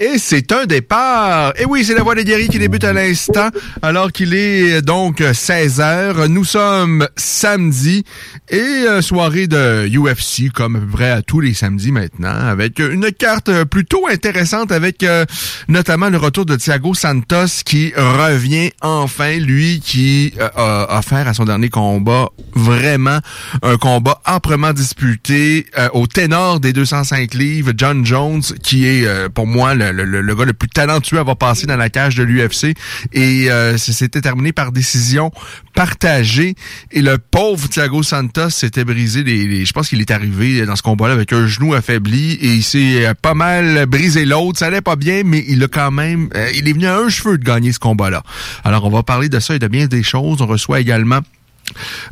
[0.00, 1.52] Et c'est un départ.
[1.56, 3.50] Et oui, c'est la voix des guéris qui débute à l'instant,
[3.80, 6.28] alors qu'il est donc 16 heures.
[6.28, 8.02] Nous sommes samedi
[8.48, 12.80] et euh, soirée de UFC, comme à peu près à tous les samedis maintenant, avec
[12.80, 15.24] une carte plutôt intéressante, avec euh,
[15.68, 21.34] notamment le retour de Thiago Santos qui revient enfin, lui qui euh, a offert à
[21.34, 23.20] son dernier combat vraiment
[23.62, 29.74] un combat âprement disputé au ténor des 205 livres, John Jones, qui est pour moi
[29.74, 32.76] le le, le, gars le plus talentueux à avoir passé dans la cage de l'UFC.
[33.12, 35.30] Et euh, c'était terminé par décision
[35.74, 36.54] partagée.
[36.92, 40.82] Et le pauvre Thiago Santos s'était brisé les, Je pense qu'il est arrivé dans ce
[40.82, 44.58] combat-là avec un genou affaibli et il s'est euh, pas mal brisé l'autre.
[44.58, 46.28] Ça allait pas bien, mais il a quand même...
[46.34, 48.22] Euh, il est venu à un cheveu de gagner ce combat-là.
[48.64, 50.40] Alors, on va parler de ça et de bien des choses.
[50.40, 51.20] On reçoit également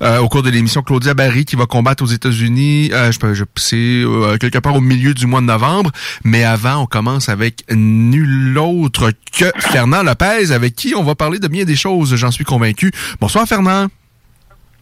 [0.03, 3.45] euh, au cours de l'émission Claudia Barry qui va combattre aux États-Unis, euh, je, je
[3.57, 5.91] c'est euh, quelque part au milieu du mois de novembre.
[6.25, 11.39] Mais avant, on commence avec nul autre que Fernand Lopez, avec qui on va parler
[11.39, 12.91] de bien des choses, j'en suis convaincu.
[13.21, 13.89] Bonsoir Fernand.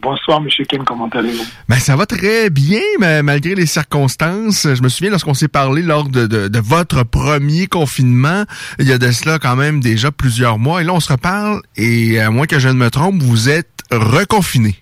[0.03, 0.49] Bonsoir, M.
[0.67, 1.45] Ken, comment allez-vous?
[1.69, 4.67] Ben, ça va très bien, mais malgré les circonstances.
[4.73, 8.45] Je me souviens lorsqu'on s'est parlé lors de, de, de, votre premier confinement,
[8.79, 10.81] il y a de cela quand même déjà plusieurs mois.
[10.81, 13.80] Et là, on se reparle, et à moins que je ne me trompe, vous êtes
[13.91, 14.77] reconfiné.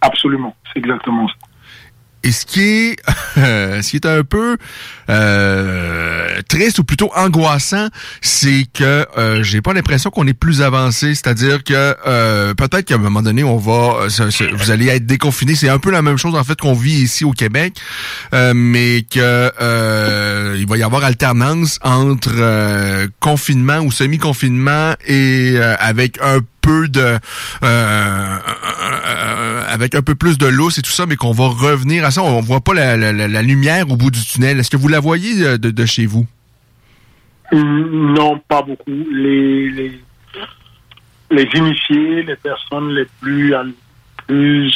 [0.00, 1.34] Absolument, c'est exactement ça.
[2.26, 2.96] Et ce qui est,
[3.36, 4.56] ce qui est un peu
[5.08, 7.86] euh, triste ou plutôt angoissant,
[8.20, 11.14] c'est que euh, j'ai pas l'impression qu'on est plus avancé.
[11.14, 14.08] C'est-à-dire que euh, peut-être qu'à un moment donné, on va,
[14.54, 15.54] vous allez être déconfiné.
[15.54, 17.74] C'est un peu la même chose en fait qu'on vit ici au Québec,
[18.32, 26.88] mais que il va y avoir alternance entre confinement ou semi-confinement et avec un peu
[26.88, 27.18] de euh,
[27.62, 28.38] euh,
[29.06, 32.10] euh, avec un peu plus de lousse et tout ça, mais qu'on va revenir à
[32.10, 32.22] ça.
[32.22, 34.58] On voit pas la, lumière au bout du tunnel.
[34.58, 36.26] Est-ce que vous la voyez de, chez vous?
[37.52, 39.06] Non, pas beaucoup.
[39.12, 39.70] Les,
[41.30, 43.54] les, initiés, les personnes les plus,
[44.26, 44.74] plus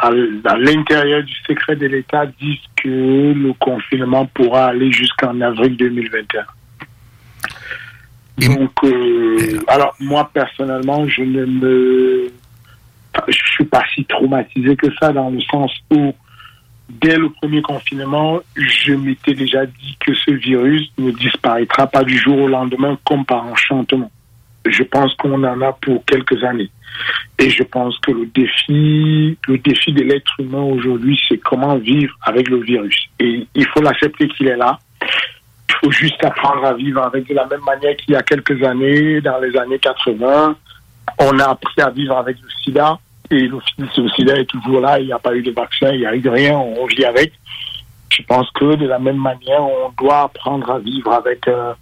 [0.00, 6.44] à, l'intérieur du secret de l'État disent que le confinement pourra aller jusqu'en avril 2021.
[8.38, 12.32] Donc, euh, alors moi personnellement, je ne me,
[13.28, 16.14] je suis pas si traumatisé que ça dans le sens où
[16.88, 22.16] dès le premier confinement, je m'étais déjà dit que ce virus ne disparaîtra pas du
[22.16, 24.10] jour au lendemain comme par enchantement.
[24.66, 26.70] Je pense qu'on en a pour quelques années.
[27.38, 32.14] Et je pense que le défi, le défi de l'être humain aujourd'hui, c'est comment vivre
[32.22, 33.08] avec le virus.
[33.18, 34.78] Et il faut l'accepter qu'il est là
[35.82, 39.20] faut juste apprendre à vivre avec de la même manière qu'il y a quelques années,
[39.20, 40.56] dans les années 80,
[41.18, 42.98] on a appris à vivre avec le sida
[43.30, 43.58] et le,
[44.14, 46.20] sida est toujours là, il n'y a pas eu de vaccin, il n'y a eu
[46.20, 47.32] de rien, on vit avec.
[48.10, 51.72] Je pense que de la même manière, on doit apprendre à vivre avec, euh,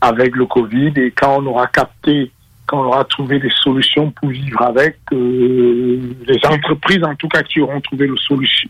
[0.00, 2.30] avec le Covid et quand on aura capté,
[2.66, 7.42] quand on aura trouvé des solutions pour vivre avec, euh, les entreprises en tout cas
[7.42, 8.14] qui auront trouvé le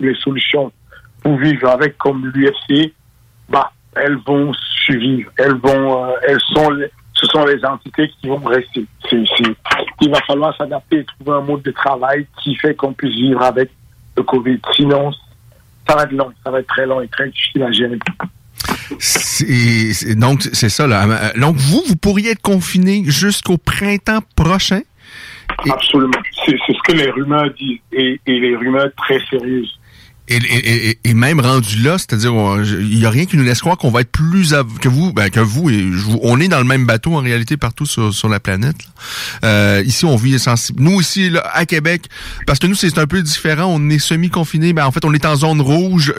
[0.00, 0.72] les solutions
[1.22, 2.92] pour vivre avec, comme l'UFC,
[3.48, 4.52] bah, elles vont
[4.84, 6.70] suivre, elles vont, euh, elles sont,
[7.12, 8.84] ce sont les entités qui vont rester.
[9.12, 13.42] il va falloir s'adapter et trouver un mode de travail qui fait qu'on puisse vivre
[13.42, 13.70] avec
[14.16, 14.58] le Covid.
[14.74, 15.12] Sinon,
[15.88, 17.98] ça va être long, ça va être très long et très difficile à gérer.
[20.16, 21.32] donc, c'est ça, là.
[21.36, 24.80] Donc, vous, vous pourriez être confiné jusqu'au printemps prochain?
[25.70, 26.12] Absolument.
[26.44, 29.78] C'est ce que les rumeurs disent et, et les rumeurs très sérieuses.
[30.26, 32.32] Et, et, même rendu là, c'est-à-dire,
[32.62, 35.28] il n'y a rien qui nous laisse croire qu'on va être plus que vous, ben,
[35.28, 35.86] que vous et
[36.22, 38.76] on est dans le même bateau en réalité partout sur, sur la planète.
[39.44, 40.82] Euh, ici, on vit sensible.
[40.82, 42.06] Nous ici, là, à Québec,
[42.46, 43.66] parce que nous c'est un peu différent.
[43.66, 44.72] On est semi-confiné.
[44.72, 46.14] Ben en fait, on est en zone rouge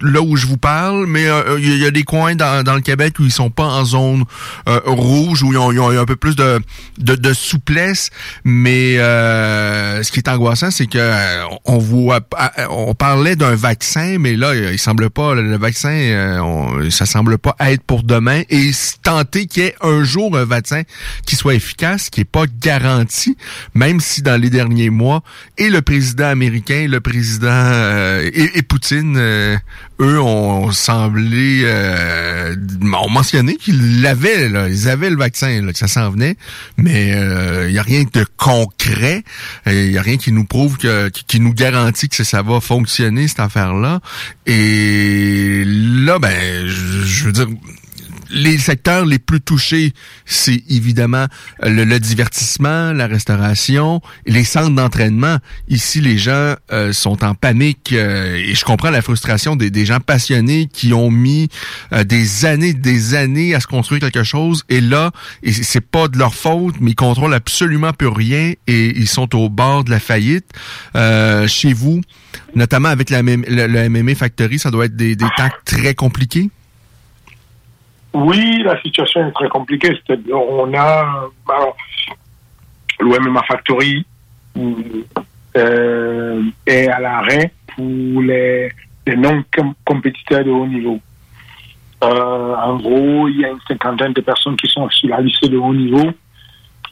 [0.00, 2.80] là où je vous parle, mais euh, il y, a des coins dans, dans le
[2.80, 4.24] Québec où ils sont pas en zone
[4.66, 6.58] euh, rouge où ils ont, ils ont, un peu plus de,
[6.98, 8.08] de, de souplesse.
[8.44, 11.12] Mais ce qui est angoissant, c'est que
[11.66, 12.20] on voit,
[12.70, 17.56] on parlait d'un vaccin, mais là, il semble pas, le vaccin, euh, ça semble pas
[17.58, 18.42] être pour demain.
[18.50, 18.70] Et
[19.02, 20.82] tenter qu'il y ait un jour un vaccin
[21.26, 23.36] qui soit efficace, qui est pas garanti,
[23.74, 25.24] même si dans les derniers mois,
[25.58, 29.56] et le président américain, le président euh, et, Poutine, euh,
[30.00, 31.64] eux ont semblé,
[32.82, 36.36] ont mentionné qu'ils l'avaient, ils avaient le vaccin, là, que ça s'en venait,
[36.76, 37.08] mais
[37.68, 39.24] il y a rien de concret,
[39.66, 43.28] il y a rien qui nous prouve que, qui nous garantit que ça va fonctionner
[43.32, 44.00] cette affaire-là.
[44.46, 47.46] Et là, ben, je veux dire,
[48.32, 49.92] les secteurs les plus touchés,
[50.24, 51.26] c'est évidemment
[51.62, 55.36] le, divertissement, la restauration, les centres d'entraînement.
[55.68, 60.00] Ici, les gens euh, sont en panique euh, et je comprends la frustration des, gens
[60.00, 61.48] passionnés qui ont mis
[61.92, 65.10] euh, des années, des années à se construire quelque chose et là,
[65.42, 69.34] et c'est pas de leur faute, mais ils contrôlent absolument plus rien et ils sont
[69.36, 70.46] au bord de la faillite.
[71.46, 72.00] chez vous,
[72.54, 76.50] notamment avec la, le, MMA Factory, ça doit être des, des temps très compliqués.
[78.14, 79.98] Oui, la situation est très compliquée.
[80.32, 81.28] On a
[83.00, 84.04] l'OMMA Factory
[85.56, 88.72] euh, est à l'arrêt pour les,
[89.06, 91.00] non-compétiteurs de haut niveau.
[92.04, 95.48] Euh, en gros, il y a une cinquantaine de personnes qui sont sur la liste
[95.48, 96.10] de haut niveau.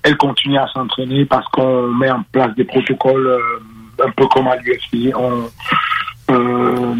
[0.02, 4.48] Elles continuent à s'entraîner parce qu'on met en place des protocoles euh, un peu comme
[4.48, 5.12] à l'UFC.
[6.30, 6.94] Euh,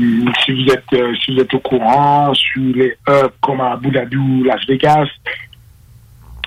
[0.45, 3.91] si vous êtes euh, si vous êtes au courant sur les hubs comme à Abu
[3.91, 5.07] Dhabi ou Las Vegas,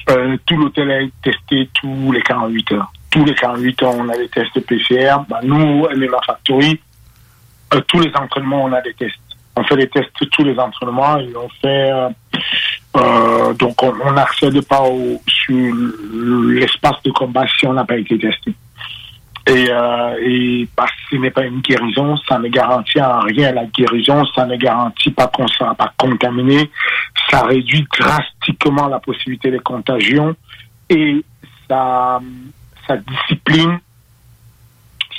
[0.10, 2.92] euh, tout l'hôtel est testé tous les 48 heures.
[3.10, 5.16] Tous les 48 heures, on a des tests PCR.
[5.30, 6.80] Bah, nous, MMA Factory,
[7.88, 9.16] tous les entraînements, on a des tests.
[9.56, 11.92] On fait des tests tous les entraînements et on fait
[13.60, 15.74] donc on n'accède pas au, sur
[16.50, 18.54] l'espace de combat si on n'a pas été testé.
[19.46, 23.52] Et, euh, et parce que ce n'est pas une guérison, ça ne garantit en rien
[23.52, 26.72] la guérison, ça ne garantit pas qu'on ne sera pas contaminé,
[27.30, 30.34] ça réduit drastiquement la possibilité de contagion
[30.90, 31.26] et
[31.68, 32.22] ça,
[32.88, 33.80] ça discipline,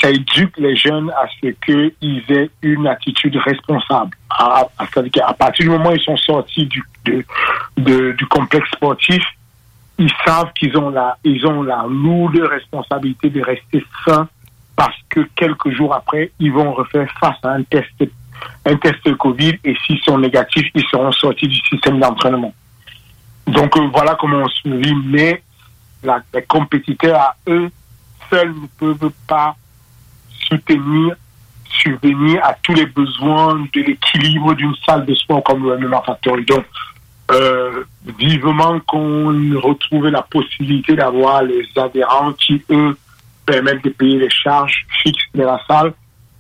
[0.01, 4.17] ça éduque les jeunes à ce qu'ils aient une attitude responsable.
[4.31, 9.23] À, à, à, partir du moment où ils sont sortis du, de, du complexe sportif,
[9.99, 14.29] ils savent qu'ils ont la, ils ont la lourde responsabilité de rester sains
[14.77, 17.93] parce que quelques jours après, ils vont refaire face à un test,
[18.67, 22.53] un test Covid et s'ils sont négatifs, ils seront sortis du système d'entraînement.
[23.47, 25.43] Donc euh, voilà comment on se vit, mais
[26.03, 27.71] les compétiteurs à eux
[28.31, 29.55] seuls ne peuvent pas
[30.49, 31.15] soutenir,
[31.69, 36.45] subvenir à tous les besoins de l'équilibre d'une salle de sport comme le MMA Factory.
[36.45, 36.65] Donc
[37.31, 37.85] euh,
[38.19, 42.97] vivement qu'on retrouve la possibilité d'avoir les adhérents qui, eux,
[43.47, 45.93] permettent de payer les charges fixes de la salle.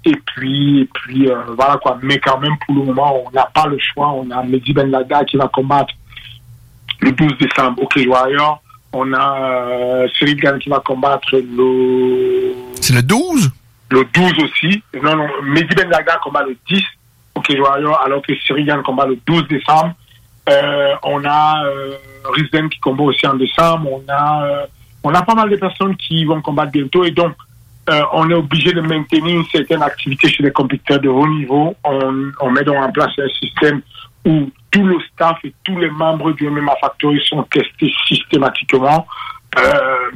[0.04, 1.98] Et puis, et puis euh, voilà quoi.
[2.02, 4.12] Mais quand même, pour le moment, on n'a pas le choix.
[4.12, 5.94] On a Mehdi Ben Lada qui va combattre
[7.00, 8.62] le 12 décembre au Warrior.
[8.92, 12.52] On a euh, Cyril Gann qui va combattre le...
[12.80, 13.50] C'est le 12
[13.90, 14.82] Le 12 aussi.
[15.02, 16.82] Non, non, Mehdi Ben Lada combat le 10
[17.34, 19.94] au Warrior, alors que Cyril Gann combat le 12 décembre.
[20.48, 21.96] Euh, on a euh,
[22.70, 23.88] qui combat aussi en décembre.
[23.90, 24.66] On a, euh,
[25.02, 27.04] on a pas mal de personnes qui vont combattre bientôt.
[27.04, 27.34] Et donc,
[27.90, 31.74] euh, on est obligé de maintenir une certaine activité chez les compétiteurs de haut niveau.
[31.84, 33.80] On, on met donc en place un système
[34.24, 39.06] où tout le staff et tous les membres du MMA Factory sont testés systématiquement.
[39.58, 40.10] Euh,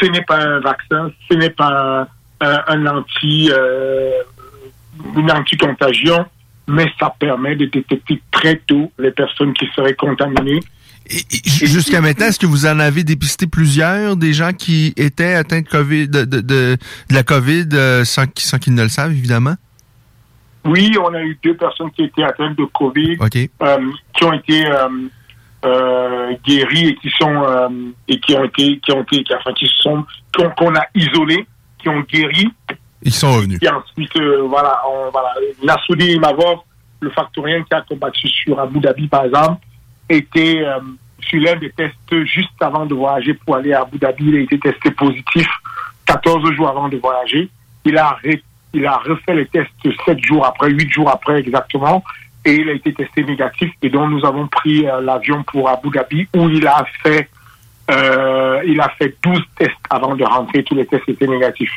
[0.00, 2.06] ce n'est pas un vaccin, ce n'est pas
[2.40, 4.12] un, un anti, euh,
[5.16, 6.26] une anti-contagion
[6.68, 10.60] mais ça permet de détecter très tôt les personnes qui seraient contaminées.
[11.08, 15.68] Jusqu'à maintenant, est-ce que vous en avez dépisté plusieurs des gens qui étaient atteints de
[15.68, 16.76] COVID, de, de, de,
[17.10, 19.54] la COVID euh, sans, sans qu'ils ne le savent, évidemment?
[20.66, 24.66] Oui, on a eu deux personnes qui étaient atteintes de COVID, euh, qui ont été
[24.66, 24.88] euh,
[25.64, 29.70] euh, guéries et qui sont et qui ont été qui ont été qui, enfin qui
[29.80, 30.04] sont
[30.34, 31.46] qu'on a isolés,
[31.78, 32.48] qui ont guéri
[33.06, 33.58] ils sont revenus.
[33.62, 35.32] Et ensuite, euh, voilà, on, voilà.
[35.62, 36.58] Nassoudi Imavov,
[37.00, 39.64] le factorien qui a combattu sur Abu Dhabi, par exemple,
[40.08, 40.80] était euh,
[41.20, 44.24] sur l'un des tests juste avant de voyager pour aller à Abu Dhabi.
[44.26, 45.46] Il a été testé positif
[46.06, 47.48] 14 jours avant de voyager.
[47.84, 48.18] Il a,
[48.72, 49.70] refait les tests
[50.04, 52.02] sept jours après, huit jours après exactement,
[52.44, 53.70] et il a été testé négatif.
[53.82, 57.28] Et donc nous avons pris euh, l'avion pour Abu Dhabi où il a fait
[57.88, 60.64] il a fait 12 tests avant de rentrer.
[60.64, 61.70] Tous les tests étaient négatifs.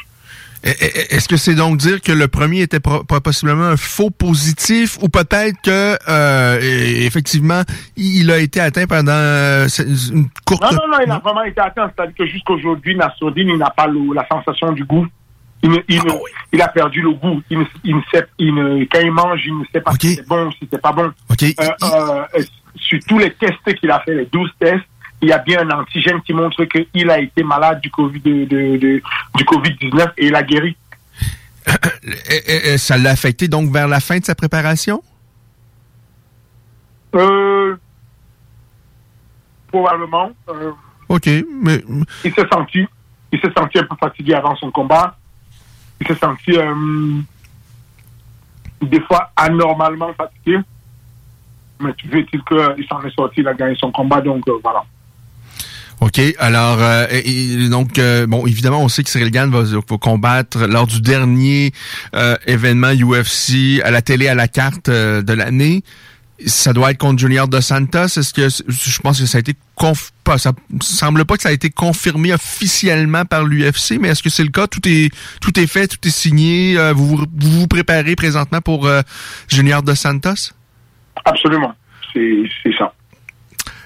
[0.64, 5.56] Est-ce que c'est donc dire que le premier était possiblement un faux positif ou peut-être
[5.62, 6.60] que euh,
[7.06, 7.62] effectivement
[7.96, 9.68] il a été atteint pendant euh,
[10.12, 10.62] une courte...
[10.62, 11.90] Non, non, non, il a vraiment été atteint.
[11.96, 15.08] C'est-à-dire que jusqu'aujourd'hui, Nassourdine, il n'a pas la sensation du goût.
[15.62, 16.14] Il, il, ah
[16.54, 17.42] il, a perdu le goût.
[17.50, 20.48] Il, il ne sait, il quand il mange, il ne sait pas si c'est bon
[20.48, 21.12] ou si c'est pas bon.
[21.30, 21.54] Okay.
[21.60, 22.44] Euh, euh,
[22.76, 24.86] sur tous les tests qu'il a fait, les 12 tests,
[25.22, 28.46] il y a bien un antigène qui montre qu'il a été malade du Covid de,
[28.46, 29.04] du
[29.36, 30.78] Covid-19 et il a guéri.
[32.78, 35.04] Ça l'a affecté donc vers la fin de sa préparation?
[37.16, 37.76] Euh,
[39.68, 40.32] probablement.
[40.50, 40.72] Euh,
[41.10, 41.28] OK,
[41.64, 41.84] mais...
[42.24, 42.86] Il s'est senti,
[43.32, 45.18] il s'est senti un peu fatigué avant son combat.
[46.00, 47.22] Il s'est senti euh,
[48.82, 50.60] des fois anormalement fatigué.
[51.82, 54.84] Mais tu veux dire qu'il s'en est sorti, il a gagné son combat, donc voilà.
[56.02, 56.22] OK.
[56.40, 59.64] Alors, euh, donc, euh, bon, évidemment, on sait que Cyril Gann va,
[59.98, 61.74] combattre lors du dernier
[62.16, 65.84] euh, événement UFC à la télé à la carte de l'année.
[66.46, 68.06] Ça doit être contre Junior Dos Santos.
[68.06, 70.12] Est-ce que je pense que ça a été conf...
[70.38, 74.46] ça semble pas que ça a été confirmé officiellement par l'UFC, mais est-ce que c'est
[74.46, 74.68] le cas?
[74.68, 75.10] Tout est
[75.42, 76.78] tout est fait, tout est signé.
[76.94, 77.28] vous, vous
[77.60, 78.90] vous préparez présentement pour
[79.50, 80.54] Junior Dos Santos?
[81.26, 81.76] Absolument,
[82.14, 82.94] c'est ça.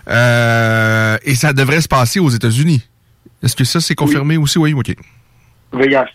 [0.09, 2.81] Euh, et ça devrait se passer aux États-Unis.
[3.41, 4.57] Est-ce que ça, c'est confirmé aussi?
[4.57, 4.93] Oui, OK.
[5.73, 6.07] Vegas.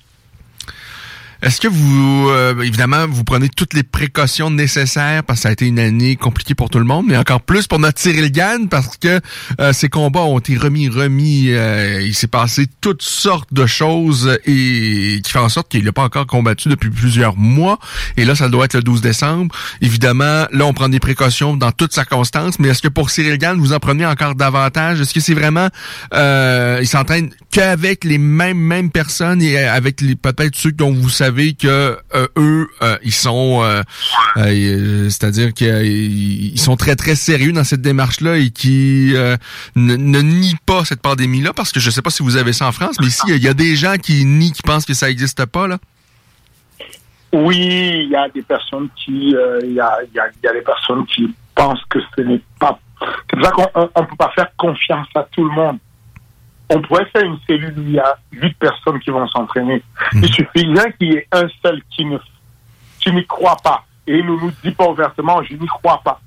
[1.41, 5.53] Est-ce que vous, euh, évidemment, vous prenez toutes les précautions nécessaires parce que ça a
[5.53, 8.69] été une année compliquée pour tout le monde, mais encore plus pour notre Cyril Gann
[8.69, 9.21] parce que
[9.61, 11.51] euh, ces combats ont été remis, remis.
[11.51, 15.93] Euh, il s'est passé toutes sortes de choses et qui fait en sorte qu'il n'a
[15.93, 17.79] pas encore combattu depuis plusieurs mois.
[18.17, 19.55] Et là, ça doit être le 12 décembre.
[19.81, 23.61] Évidemment, là, on prend des précautions dans toutes circonstances, mais est-ce que pour Cyril Gann,
[23.61, 25.01] vous en prenez encore davantage?
[25.01, 25.69] Est-ce que c'est vraiment,
[26.13, 31.28] il s'entraîne qu'avec les mêmes, mêmes personnes et avec les peut-être ceux dont vous savez
[31.29, 33.83] savez que euh, eux, euh, ils sont, euh,
[35.11, 39.13] c'est-à-dire qu'ils sont très très sérieux dans cette démarche-là et qui
[39.77, 42.67] ne, nient pas cette pandémie-là, parce que je ne sais pas si vous avez ça
[42.67, 45.09] en France, mais ici il y a des gens qui nient, qui pensent que ça
[45.09, 45.79] n'existe pas là.
[47.33, 51.99] Oui, il y a des personnes qui, il y, a, des personnes qui pensent que
[52.17, 52.79] ce n'est pas.
[53.01, 55.79] C'est pour ça qu'on ne peut pas faire confiance à tout le monde
[56.71, 59.83] on pourrait faire une cellule où il y a huit personnes qui vont s'entraîner.
[60.13, 60.21] Hmm.
[60.23, 62.19] Il suffisait qu'il y ait un seul qui ne
[62.99, 63.85] qui n'y croit pas.
[64.07, 66.21] Et il ne nous dit pas ouvertement, je n'y crois pas.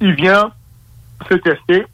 [0.00, 0.50] Il vient
[1.28, 1.86] se tester,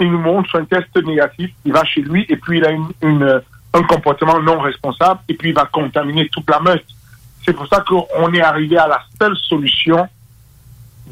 [0.00, 3.42] il nous montre un test négatif, il va chez lui et puis il a une,
[3.74, 6.84] un comportement non responsable et puis il va contaminer toute la meute.
[7.44, 10.08] C'est pour ça qu'on est arrivé à la seule solution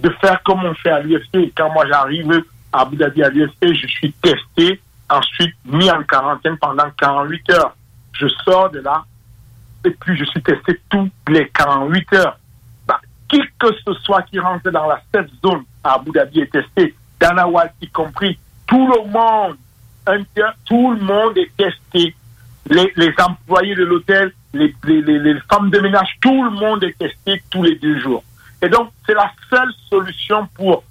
[0.02, 1.52] de faire comme on fait à l'UFC.
[1.57, 6.56] Quand moi j'arrive à Abu Dhabi à l'UFC, je suis testé ensuite mis en quarantaine
[6.58, 7.76] pendant 48 heures.
[8.12, 9.04] Je sors de là
[9.84, 12.38] et puis je suis testé toutes les 48 heures.
[12.86, 16.50] Bah, qui que ce soit qui rentre dans la safe zone à Abu Dhabi est
[16.50, 19.56] testé, Dana White y compris, tout le monde,
[20.64, 22.14] tout le monde est testé.
[22.68, 27.42] Les, les employés de l'hôtel, les, les, femmes de ménage, tout le monde est testé
[27.48, 28.25] tous les deux jours.
[28.60, 30.82] Et donc, c'est la seule solution pour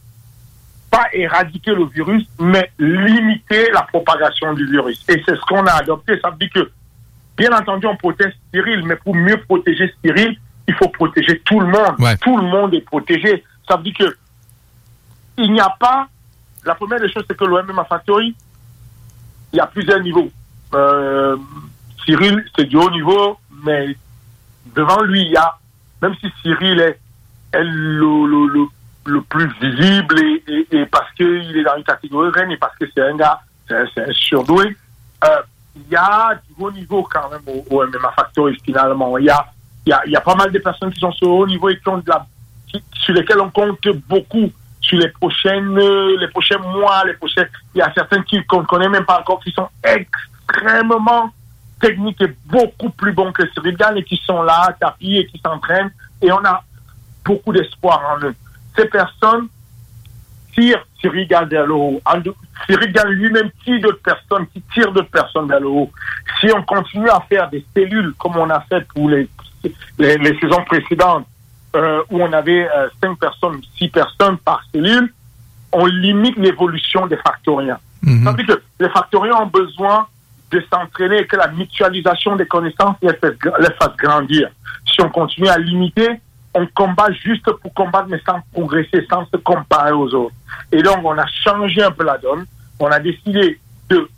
[0.95, 5.03] pas éradiquer le virus, mais limiter la propagation du virus.
[5.09, 6.17] Et c'est ce qu'on a adopté.
[6.21, 6.71] Ça veut dire que,
[7.37, 10.37] bien entendu, on protège Cyril, mais pour mieux protéger Cyril,
[10.67, 11.97] il faut protéger tout le monde.
[12.21, 13.43] Tout le monde est protégé.
[13.67, 14.17] Ça veut dire que
[15.37, 16.07] il n'y a pas.
[16.63, 18.33] La première des choses, c'est que l'OMM Factory,
[19.51, 20.29] il y a plusieurs niveaux.
[20.73, 21.35] Euh,
[22.05, 23.97] Cyril, c'est du haut niveau, mais
[24.73, 25.57] devant lui, il y a,
[26.01, 26.99] même si Cyril est,
[27.53, 28.65] le, le, le
[29.29, 33.01] plus visible et, et, parce qu'il est dans une catégorie reine et parce que c'est
[33.01, 34.75] un gars, c'est un, surdoué.
[35.23, 35.41] Euh,
[35.75, 39.17] il y a du haut niveau quand même au, MMA Factory finalement.
[39.17, 39.45] Il y a,
[39.85, 41.87] y, a, y a pas mal de personnes qui sont sur haut niveau et qui
[41.89, 42.25] ont de la,
[42.93, 47.45] sur lesquelles on compte beaucoup sur les prochaines, les prochains mois, les prochains.
[47.73, 51.31] Il y a certains qui qu'on connaît même pas encore qui sont extrêmement
[51.79, 55.91] techniques et beaucoup plus bons que Cyril et qui sont là, tapis et qui s'entraînent.
[56.21, 56.63] Et on a
[57.23, 58.35] beaucoup d'espoir en eux
[58.75, 59.47] ces personnes
[60.53, 62.01] tirent Cyril Gann vers le haut.
[62.67, 65.91] Cyril Gann lui-même tire d'autres personnes, qui tirent d'autres personnes vers le haut.
[66.39, 69.27] Si on continue à faire des cellules comme on a fait pour les,
[69.99, 71.27] les, saisons précédentes,
[71.75, 75.13] euh, où on avait euh, cinq personnes, six personnes par cellule,
[75.71, 77.79] on limite l'évolution des factoriens.
[78.01, 80.07] Mm que les factoriens ont besoin
[80.51, 84.49] de s'entraîner et que la mutualisation des connaissances les fasse, grandir.
[84.85, 86.21] Si on continue à limiter,
[86.55, 90.35] on combat juste pour combattre, mais sans progresser, sans se comparer aux autres.
[90.71, 92.45] Et donc, on a changé un peu la donne.
[92.79, 93.59] On a décidé
[93.89, 94.09] de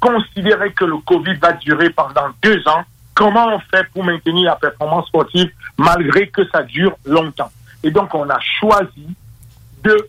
[0.00, 2.82] considérer que le Covid va durer pendant deux ans.
[3.14, 7.50] Comment on fait pour maintenir la performance sportive malgré que ça dure longtemps?
[7.84, 9.14] Et donc, on a choisi
[9.84, 10.08] de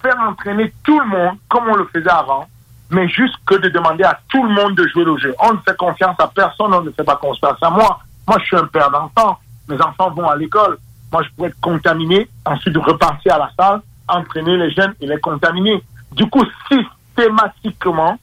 [0.00, 2.48] faire entraîner tout le monde comme on le faisait avant,
[2.88, 5.34] mais juste que de demander à tout le monde de jouer le jeu.
[5.38, 8.00] On ne fait confiance à personne, on ne fait pas confiance à moi.
[8.26, 9.38] Moi, je suis un père d'enfants.
[9.68, 10.78] Mes enfants vont à l'école.
[11.12, 15.18] Moi, je pourrais être contaminé, ensuite repartir à la salle, entraîner les jeunes et les
[15.18, 15.82] contaminer.
[16.12, 18.18] Du coup, systématiquement,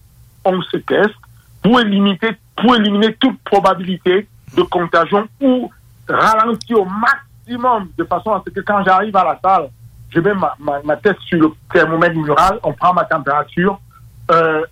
[0.46, 1.16] on se teste
[1.62, 2.20] pour éliminer,
[2.56, 5.72] pour éliminer toute probabilité de contagion ou
[6.08, 9.70] ralentir au maximum de façon à ce que quand j'arrive à la salle,
[10.10, 13.80] je mets ma, ma, tête sur le thermomètre mural, on prend ma température,
[14.32, 14.64] euh,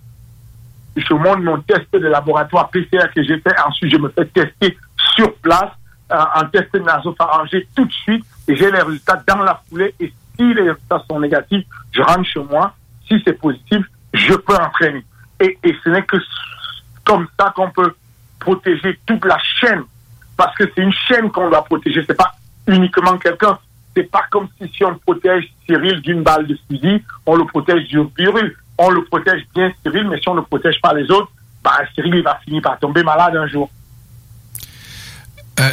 [0.96, 4.78] je monte mon test de laboratoire PCR que j'ai fait, ensuite je me fais tester
[5.14, 5.70] sur place,
[6.10, 10.54] un test nasopharyngé tout de suite, et j'ai les résultats dans la foulée, et si
[10.54, 12.74] les résultats sont négatifs, je rentre chez moi,
[13.08, 15.04] si c'est positif, je peux entraîner.
[15.40, 16.16] Et, et ce n'est que
[17.04, 17.94] comme ça qu'on peut
[18.38, 19.82] protéger toute la chaîne,
[20.36, 22.32] parce que c'est une chaîne qu'on doit protéger, c'est pas
[22.66, 23.58] uniquement quelqu'un.
[23.94, 27.88] C'est pas comme si, si on protège Cyril d'une balle de fusil, on le protège
[27.88, 28.52] du virus.
[28.76, 31.30] On le protège bien Cyril, mais si on ne protège pas les autres,
[31.64, 33.70] bah, Cyril il va finir par tomber malade un jour.
[35.60, 35.70] Euh,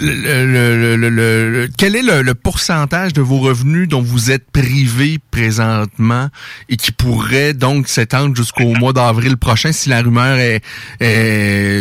[0.00, 6.28] le, le, le, quel est le, pourcentage de vos revenus dont vous êtes privé présentement
[6.68, 10.62] et qui pourrait donc s'étendre jusqu'au mois d'avril prochain si la rumeur est,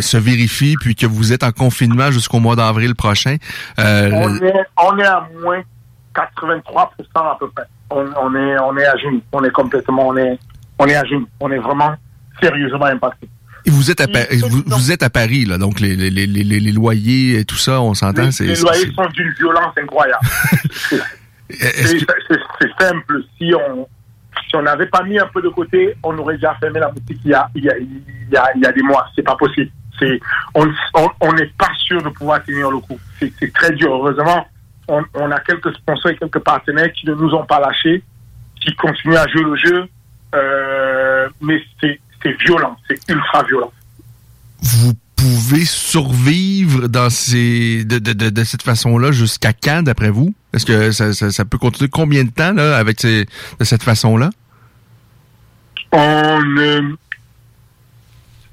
[0.01, 3.37] se vérifie puis que vous êtes en confinement jusqu'au mois d'avril prochain?
[3.79, 5.61] Euh, on, est, on est à moins
[6.13, 7.65] 83 à peu près.
[7.89, 9.21] On, on, est, on est à genoux.
[9.31, 10.37] On est complètement, on est,
[10.79, 11.27] on est à genoux.
[11.39, 11.95] On est vraiment
[12.41, 13.27] sérieusement impacté.
[13.69, 14.07] Vous êtes à,
[14.65, 17.93] vous, êtes à Paris, là, donc les, les, les, les loyers et tout ça, on
[17.93, 18.29] s'entend.
[18.39, 20.25] Les, loyers sont d'une violence incroyable.
[21.51, 23.23] c'est simple.
[23.37, 23.87] Si on
[24.51, 27.19] si on n'avait pas mis un peu de côté, on aurait déjà fermé la boutique
[27.23, 29.07] il y a, il y a, il y a, il y a des mois.
[29.15, 29.71] C'est pas possible.
[29.99, 30.19] C'est,
[30.55, 30.65] on
[31.33, 32.99] n'est pas sûr de pouvoir tenir le coup.
[33.19, 33.93] C'est très dur.
[33.93, 34.47] Heureusement,
[34.87, 38.03] on, on, a quelques sponsors et quelques partenaires qui ne nous ont pas lâchés,
[38.59, 39.85] qui continuent à jouer le jeu.
[40.33, 41.99] Euh, mais c'est
[42.45, 43.71] violent, c'est ultra violent.
[44.61, 50.33] Vous pouvez survivre dans ces de, de, de, cette façon-là jusqu'à quand, d'après vous?
[50.53, 51.89] Est-ce que ça, ça, peut continuer?
[51.89, 53.25] Combien de temps là, avec ces,
[53.59, 54.29] de cette façon-là?
[55.91, 56.39] On,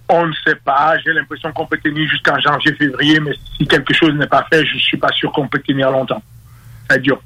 [0.08, 0.96] on ne sait pas.
[1.04, 4.64] J'ai l'impression qu'on peut tenir jusqu'en janvier, février, mais si quelque chose n'est pas fait,
[4.66, 6.22] je ne suis pas sûr qu'on peut tenir longtemps.
[6.90, 7.20] C'est dur.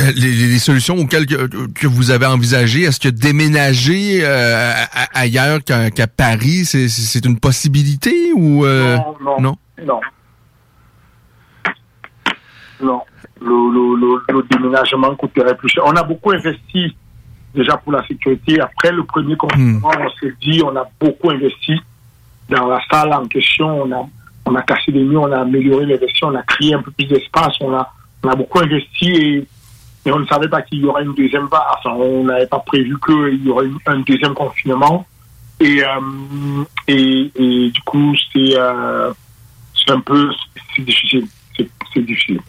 [0.00, 4.72] Euh, les, solutions auxquelles que, vous avez envisagées, est-ce que déménager euh,
[5.14, 10.00] ailleurs qu'à Paris, c'est une possibilité ou euh, non, non, non,
[12.80, 13.02] non,
[13.40, 15.84] Le, déménagement coûterait plus cher.
[15.86, 16.96] On a beaucoup investi
[17.54, 18.60] déjà pour la sécurité.
[18.60, 20.06] Après le premier confinement, hmm.
[20.06, 21.80] on s'est dit, on a beaucoup investi
[22.48, 23.82] dans la salle en question.
[23.82, 24.08] On a,
[24.46, 26.90] on a cassé des murs, on a amélioré les vestiaires, on a créé un peu
[26.90, 27.92] plus d'espace, on a,
[28.24, 29.46] on a beaucoup investi et
[30.04, 31.62] mais on ne savait pas qu'il y aurait une deuxième vague.
[31.78, 35.06] Enfin, on n'avait pas prévu qu'il y aurait un deuxième confinement.
[35.60, 39.12] Et, euh, et, et, du coup, c'est euh,
[39.88, 40.30] un peu
[40.78, 41.26] difficile.
[41.56, 42.40] C'est difficile.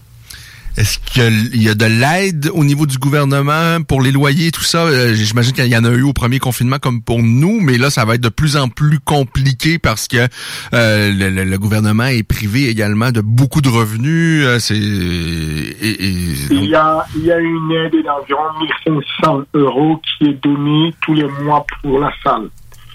[0.78, 4.80] Est-ce qu'il y a de l'aide au niveau du gouvernement pour les loyers, tout ça?
[4.80, 7.90] Euh, j'imagine qu'il y en a eu au premier confinement comme pour nous, mais là,
[7.90, 10.28] ça va être de plus en plus compliqué parce que
[10.74, 14.44] euh, le, gouvernement est privé également de beaucoup de revenus.
[14.46, 18.44] Euh, c'est il, y a, il y a une aide d'environ
[18.84, 22.50] 1500 euros qui est donnée tous les mois pour la salle.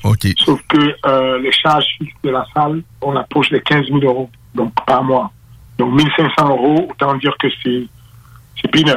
[0.05, 0.27] OK.
[0.37, 4.73] Sauf que les charges fixes de la salle, on approche les 15 000 euros, donc
[4.85, 5.33] par mois.
[5.81, 8.93] Donc 1500 euros, autant dire que c'est peanuts.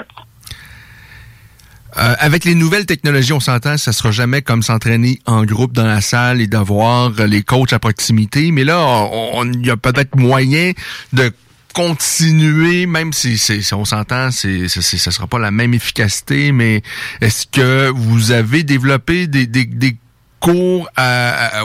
[1.95, 5.85] Euh, avec les nouvelles technologies, on s'entend, ça sera jamais comme s'entraîner en groupe dans
[5.85, 8.51] la salle et d'avoir les coachs à proximité.
[8.51, 9.07] Mais là,
[9.45, 10.73] il y a peut-être moyen
[11.13, 11.31] de
[11.73, 13.39] continuer, même si,
[13.71, 16.81] on s'entend, c'est, ça sera pas la même efficacité, mais
[17.21, 19.95] est-ce que vous avez développé des, des, des
[20.43, 20.89] cours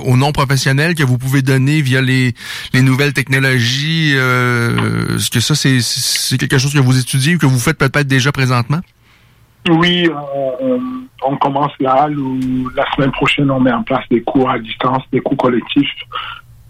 [0.05, 2.35] aux non-professionnels que vous pouvez donner via les,
[2.73, 4.13] les nouvelles technologies?
[4.15, 8.07] Euh, est-ce que ça, c'est quelque chose que vous étudiez ou que vous faites peut-être
[8.07, 8.81] déjà présentement?
[9.69, 10.09] Oui,
[11.23, 12.09] on, commence là.
[12.75, 15.91] la semaine prochaine, on met en place des cours à distance, des cours collectifs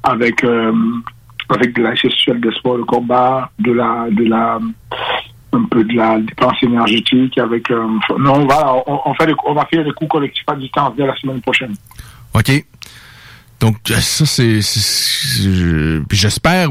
[0.02, 0.72] avec euh,
[1.50, 4.58] avec de la gestion de sport de combat, de la de la
[5.52, 7.86] un peu de la dépense énergétique avec euh,
[8.18, 9.12] non voilà on, on
[9.54, 11.74] va faire des cours collectifs à distance dès la semaine prochaine
[12.34, 12.64] OK?
[13.60, 14.60] Donc ça c'est
[16.12, 16.70] j'espère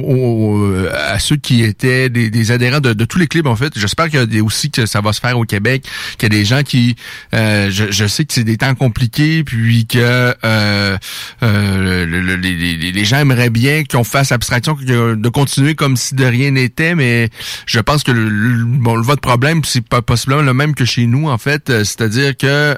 [0.93, 4.39] à ceux qui étaient des, adhérents de, tous les clubs en fait, j'espère qu'il y
[4.39, 5.83] a aussi que ça va se faire au Québec,
[6.17, 6.95] qu'il y a des gens qui
[7.33, 10.97] euh, je, sais que c'est des temps compliqués puis que euh,
[11.43, 16.95] euh, les, gens aimeraient bien qu'on fasse abstraction de continuer comme si de rien n'était
[16.95, 17.29] mais
[17.65, 21.27] je pense que le, bon votre problème c'est pas possiblement le même que chez nous
[21.27, 22.77] en fait, c'est-à-dire que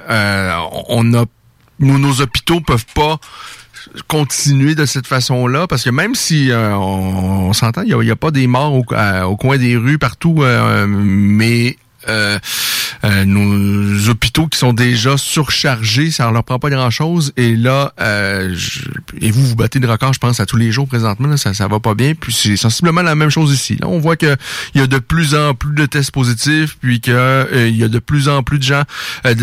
[0.88, 1.26] on a
[1.80, 3.18] nos hôpitaux peuvent pas
[4.08, 8.30] continuer de cette façon-là parce que même si euh, on, s'entend, il n'y a, pas
[8.30, 8.84] des morts au,
[9.24, 11.76] au, coin des rues partout, euh, mais
[12.08, 12.38] euh,
[13.04, 17.32] euh, nos hôpitaux qui sont déjà surchargés, ça leur prend pas grand-chose.
[17.36, 18.54] Et là, euh,
[19.20, 21.68] et vous vous battez de record, je pense, à tous les jours présentement, ça ça
[21.68, 22.14] va pas bien.
[22.14, 23.76] Puis c'est sensiblement la même chose ici.
[23.80, 24.36] Là, on voit que
[24.74, 27.88] il y a de plus en plus de tests positifs, puis que il y a
[27.88, 28.82] de plus en plus de gens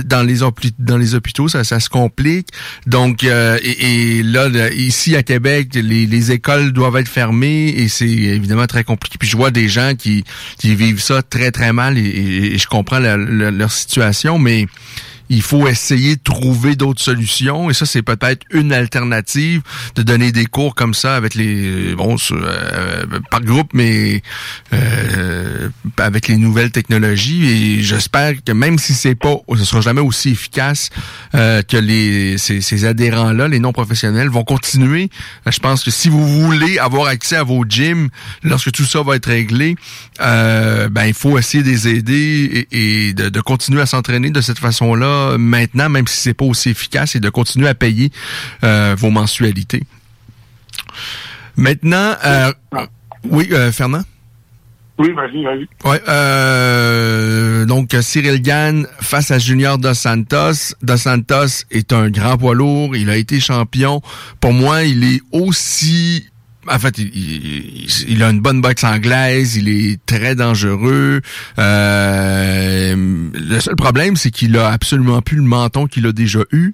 [0.06, 0.40] dans les
[0.80, 2.50] dans les hôpitaux, ça, ça se complique.
[2.86, 8.68] Donc et, là, ici à Québec, les, les écoles doivent être fermées et c'est évidemment
[8.68, 9.18] très compliqué.
[9.18, 10.24] Puis je vois des gens qui
[10.58, 13.00] qui vivent ça très très mal et et, je comprends
[13.38, 14.68] leur situation, mais
[15.30, 17.70] il faut essayer de trouver d'autres solutions.
[17.70, 19.62] Et ça c'est peut-être une alternative
[19.96, 24.22] de donner des cours comme ça avec les bon euh, par groupe mais
[24.74, 27.48] euh, avec les nouvelles technologies.
[27.48, 30.90] Et j'espère que même si c'est pas ce sera jamais aussi efficace
[31.36, 35.10] euh, que les ces, adhérents là les non professionnels vont continuer.
[35.46, 38.10] Je pense que si vous voulez avoir accès à vos gyms
[38.44, 39.76] lorsque tout ça va être réglé
[40.20, 44.94] ben il faut essayer de les aider et, de, continuer à s'entraîner de cette façon
[45.18, 48.12] là maintenant, même si c'est pas aussi efficace, et de continuer à payer
[48.64, 49.84] euh, vos mensualités.
[51.56, 52.52] Maintenant, euh,
[53.30, 54.04] oui, euh, Fernand?
[55.00, 55.68] Oui, vas-y, vas-y.
[55.86, 56.00] Ouais,
[57.68, 60.74] donc Cyril Gann face à Junior Dos Santos.
[60.82, 64.02] Dos Santos est un grand poids lourd, il a été champion.
[64.40, 66.28] Pour moi, il est aussi
[66.70, 71.22] en fait, il, a une bonne boxe anglaise, il est très dangereux.
[71.60, 72.96] Euh,
[73.34, 76.74] le seul problème, c'est qu'il a absolument plus le menton qu'il a déjà eu,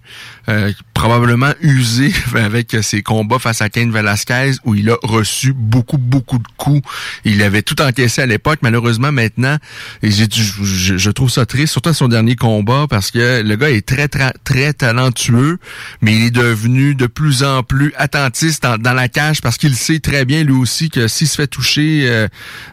[0.49, 5.97] euh, probablement usé avec ses combats face à Cain Velasquez, où il a reçu beaucoup,
[5.97, 6.81] beaucoup de coups.
[7.25, 9.57] Il avait tout encaissé à l'époque, malheureusement maintenant,
[10.01, 14.07] je, trouve ça triste, surtout à son dernier combat, parce que le gars est très,
[14.07, 15.59] très, très talentueux,
[16.01, 19.75] mais il est devenu de plus en plus attentiste dans, dans la cage parce qu'il
[19.83, 22.27] sait très bien lui aussi que s'il se fait toucher, euh,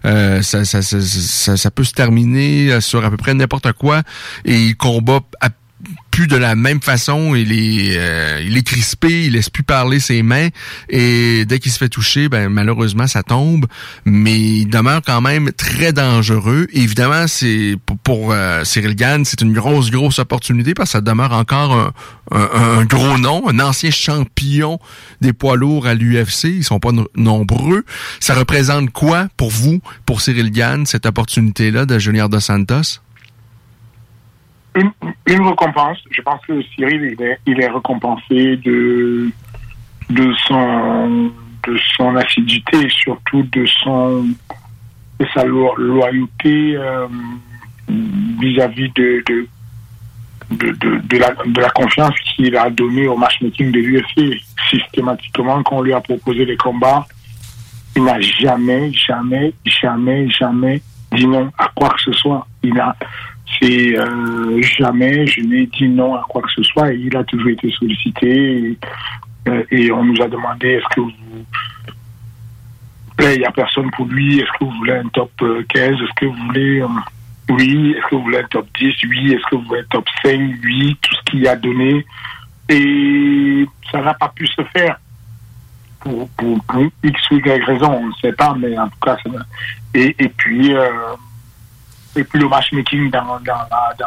[0.04, 4.02] euh, ça, ça, ça, ça, peut se terminer euh, sur à peu près n'importe quoi.
[4.44, 5.50] Et il combat à
[6.10, 10.00] plus de la même façon, il est, euh, il est crispé, il laisse plus parler
[10.00, 10.48] ses mains
[10.88, 13.66] et dès qu'il se fait toucher, ben malheureusement ça tombe,
[14.04, 16.66] mais il demeure quand même très dangereux.
[16.72, 21.32] évidemment, c'est pour, euh, Cyril Gann, c'est une grosse grosse opportunité parce que ça demeure
[21.32, 21.92] encore
[22.32, 24.78] un, gros nom, un ancien champion
[25.20, 26.44] des poids lourds à l'UFC.
[26.44, 27.84] Ils sont pas nombreux.
[28.20, 33.00] Ça représente quoi pour vous, pour Cyril Gann, cette opportunité là de Junior dos Santos?
[34.74, 34.92] Une,
[35.26, 35.98] récompense.
[36.10, 39.30] Je pense que Cyril, il est, récompensé de,
[40.10, 41.32] de, son,
[41.66, 44.24] de son assiduité et surtout de, son,
[45.18, 47.06] de sa loyauté euh,
[47.88, 49.48] vis-à-vis de, de,
[50.50, 54.40] de, de, la, de la confiance qu'il a donnée au matchmaking de l'UFC.
[54.70, 57.06] Systématiquement, quand on lui a proposé les combats,
[57.96, 60.80] il n'a jamais, jamais, jamais, jamais
[61.12, 62.46] dit non à quoi que ce soit.
[62.62, 62.94] Il a,
[63.58, 66.92] c'est euh, jamais je n'ai dit non à quoi que ce soit.
[66.92, 68.76] il a toujours été sollicité
[69.48, 71.12] euh, et, on nous a demandé est-ce que vous
[73.22, 76.14] il n'y a personne pour lui, est-ce que vous voulez un top 15, euh, est-ce
[76.16, 76.82] que vous voulez
[77.50, 80.06] oui, est-ce que vous voulez un top 10, oui, est-ce que vous voulez un top
[80.22, 82.06] 5, oui, tout ce qu'il a donné.
[82.68, 84.98] Et ça n'a pas pu se faire.
[85.98, 86.58] Pour, pour,
[87.02, 89.30] X ou Y raison, on ne sait pas, mais en tout cas, ça
[89.92, 90.72] et, et puis,
[92.16, 93.66] et puis le matchmaking dans, dans,
[93.98, 94.06] dans,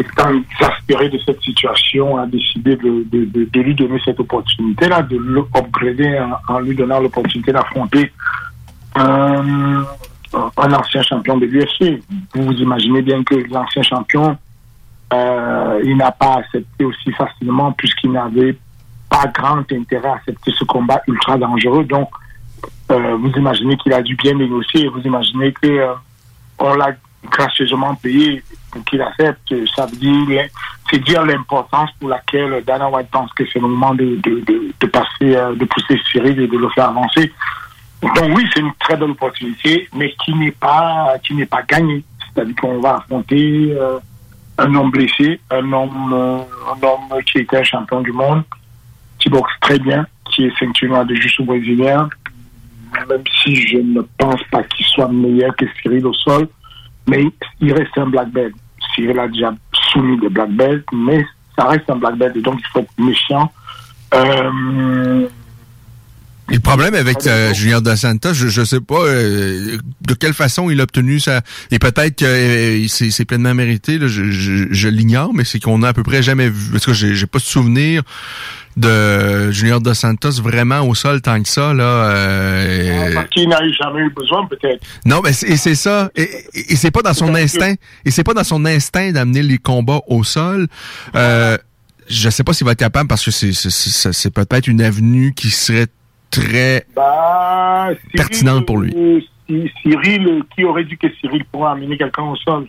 [0.00, 5.16] étant exaspéré de cette situation, a décidé de, de, de, lui donner cette opportunité-là, de
[5.16, 8.12] l'upgrader en, en, lui donnant l'opportunité d'affronter
[8.94, 9.84] un,
[10.56, 12.02] ancien champion de l'UFC.
[12.34, 14.36] Vous vous imaginez bien que l'ancien champion,
[15.12, 18.56] euh, il n'a pas accepté aussi facilement puisqu'il n'avait
[19.08, 21.84] pas grand intérêt à accepter ce combat ultra dangereux.
[21.84, 22.08] Donc,
[22.90, 24.88] euh, vous imaginez qu'il a dû bien négocier.
[24.88, 25.94] Vous imaginez que euh,
[26.60, 26.92] on l'a
[27.30, 29.52] gracieusement payé pour qu'il accepte.
[29.74, 30.48] Ça veut dire,
[30.90, 34.42] c'est dire l'importance pour laquelle Dana White pense que c'est le moment de, de,
[34.80, 37.32] de, passer, euh, de pousser Cyril et de le faire avancer.
[38.02, 42.02] Donc oui, c'est une très belle opportunité, mais qui n'est pas, qui n'est pas gagnée.
[42.32, 43.98] C'est-à-dire qu'on va affronter euh,
[44.58, 46.38] un homme blessé, un homme, euh,
[46.72, 48.42] un homme qui était un champion du monde,
[49.18, 52.08] qui boxe très bien, qui est ceinture de jiu brésilien,
[53.08, 56.48] même si je ne pense pas qu'il soit meilleur que Cyril au sol,
[57.08, 57.24] mais
[57.60, 58.54] il reste un black belt.
[58.94, 59.54] Cyril a déjà
[59.92, 61.24] soumis des black belts, mais
[61.58, 63.52] ça reste un black belt, et donc il faut être méfiant.
[64.14, 65.28] Euh,
[66.50, 70.68] le problème avec euh, Junior Dos Santos, je ne sais pas euh, de quelle façon
[70.68, 71.42] il a obtenu ça.
[71.70, 75.90] Et peut-être que euh, c'est pleinement mérité, là, je, je, l'ignore, mais c'est qu'on a
[75.90, 76.72] à peu près jamais vu.
[76.72, 78.02] Parce que j'ai pas de souvenir
[78.76, 81.74] de Junior Dos Santos vraiment au sol tant que ça.
[81.74, 84.84] Là, euh, parce qu'il n'a jamais eu besoin, peut-être.
[85.04, 86.10] Non, mais c'est ça.
[86.16, 87.74] Et, et c'est pas dans son instinct.
[88.04, 90.66] Et c'est pas dans son instinct d'amener les combats au sol.
[91.14, 91.56] Euh,
[92.08, 95.86] je sais pas s'il va être capable parce que c'est peut-être une avenue qui serait
[96.30, 99.26] très bah, pertinente pour lui.
[99.82, 102.66] Cyril, qui aurait dit que Cyril pourrait amener quelqu'un au sol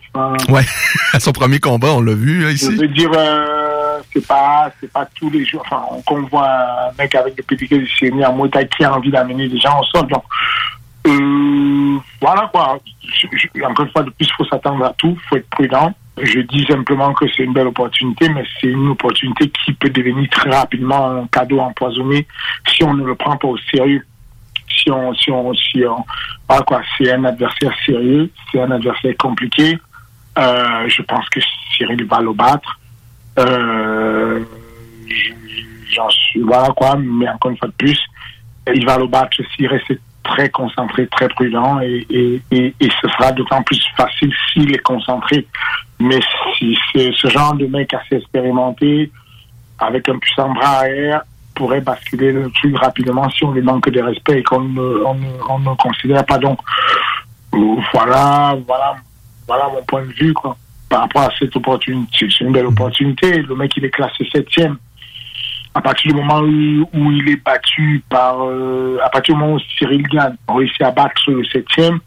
[0.48, 0.62] Ouais,
[1.12, 2.72] à son premier combat, on l'a vu ici.
[2.72, 3.81] Je veux dire, euh,
[4.12, 5.62] c'est pas, c'est pas tous les jours.
[5.66, 6.48] Enfin, on voit
[6.88, 9.80] un mec avec des petits de Cyril en Muay qui a envie d'amener des gens
[9.80, 10.08] au sol.
[11.06, 12.78] Euh, voilà quoi.
[13.64, 15.92] encore une fois, de plus, il faut s'attendre à tout, il faut être prudent.
[16.20, 20.28] Je dis simplement que c'est une belle opportunité, mais c'est une opportunité qui peut devenir
[20.30, 22.26] très rapidement un cadeau empoisonné
[22.68, 24.04] si on ne le prend pas au sérieux.
[24.68, 26.04] Si on, si on, si on,
[26.48, 29.78] voilà quoi, c'est un adversaire sérieux, c'est un adversaire compliqué.
[30.38, 31.40] Euh, je pense que
[31.76, 32.78] Cyril va le battre.
[33.38, 34.44] Euh,
[35.90, 37.98] j'en suis, voilà quoi, mais encore une fois de plus,
[38.74, 39.92] il va le battre s'il reste
[40.22, 45.46] très concentré, très prudent et, et, et, ce sera d'autant plus facile s'il est concentré.
[45.98, 46.20] Mais
[46.56, 49.10] si ce genre de mec assez expérimenté,
[49.78, 51.22] avec un puissant bras arrière,
[51.54, 55.16] pourrait basculer le truc rapidement si on lui manque de respect et qu'on ne, on,
[55.48, 56.38] on ne considère pas.
[56.38, 56.58] Donc,
[57.92, 58.96] voilà, voilà,
[59.46, 60.56] voilà mon point de vue, quoi.
[60.92, 63.40] Par rapport à cette opportunité, c'est une belle opportunité.
[63.40, 64.76] Le mec, il est classé septième
[65.74, 69.60] à partir du moment où, il est battu par, euh, à partir du moment où
[69.78, 71.98] Cyril gagne, réussit à battre le septième,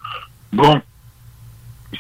[0.54, 0.80] bon,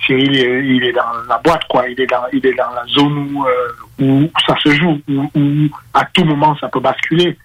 [0.05, 1.89] Cyril, il est dans la boîte, quoi.
[1.89, 6.05] Il est dans, il est dans la zone où, euh, ça se joue, où, à
[6.13, 7.35] tout moment ça peut basculer.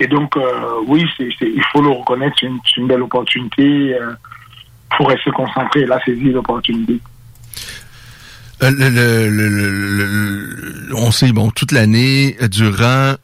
[0.00, 3.94] Et donc, euh, oui, il faut le reconnaître, c'est une, belle opportunité.
[3.94, 4.12] Euh,
[4.96, 6.98] pour rester concentré la saisir l'opportunité.
[8.60, 10.06] Le,
[10.94, 13.16] on sait, bon, toute l'année, durant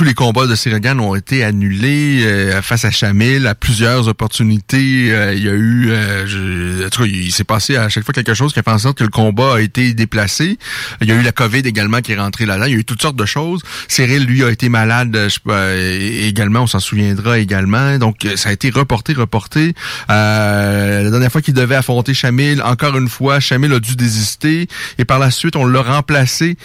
[0.00, 5.12] tous les combats de Sirigan ont été annulés euh, face à Chamil à plusieurs opportunités.
[5.12, 8.54] Euh, il y a eu, euh, je, il s'est passé à chaque fois quelque chose
[8.54, 10.58] qui a fait en sorte que le combat a été déplacé.
[11.02, 12.64] Il y a eu la COVID également qui est rentrée là-dedans.
[12.64, 13.60] Il y a eu toutes sortes de choses.
[13.88, 17.98] Cyril, lui, a été malade je, également, on s'en souviendra également.
[17.98, 19.74] Donc, ça a été reporté, reporté.
[20.08, 24.66] la dernière fois qu'il devait affronter Chamil, encore une fois, Chamil a dû désister.
[24.96, 26.56] Et par la suite, on l'a remplacé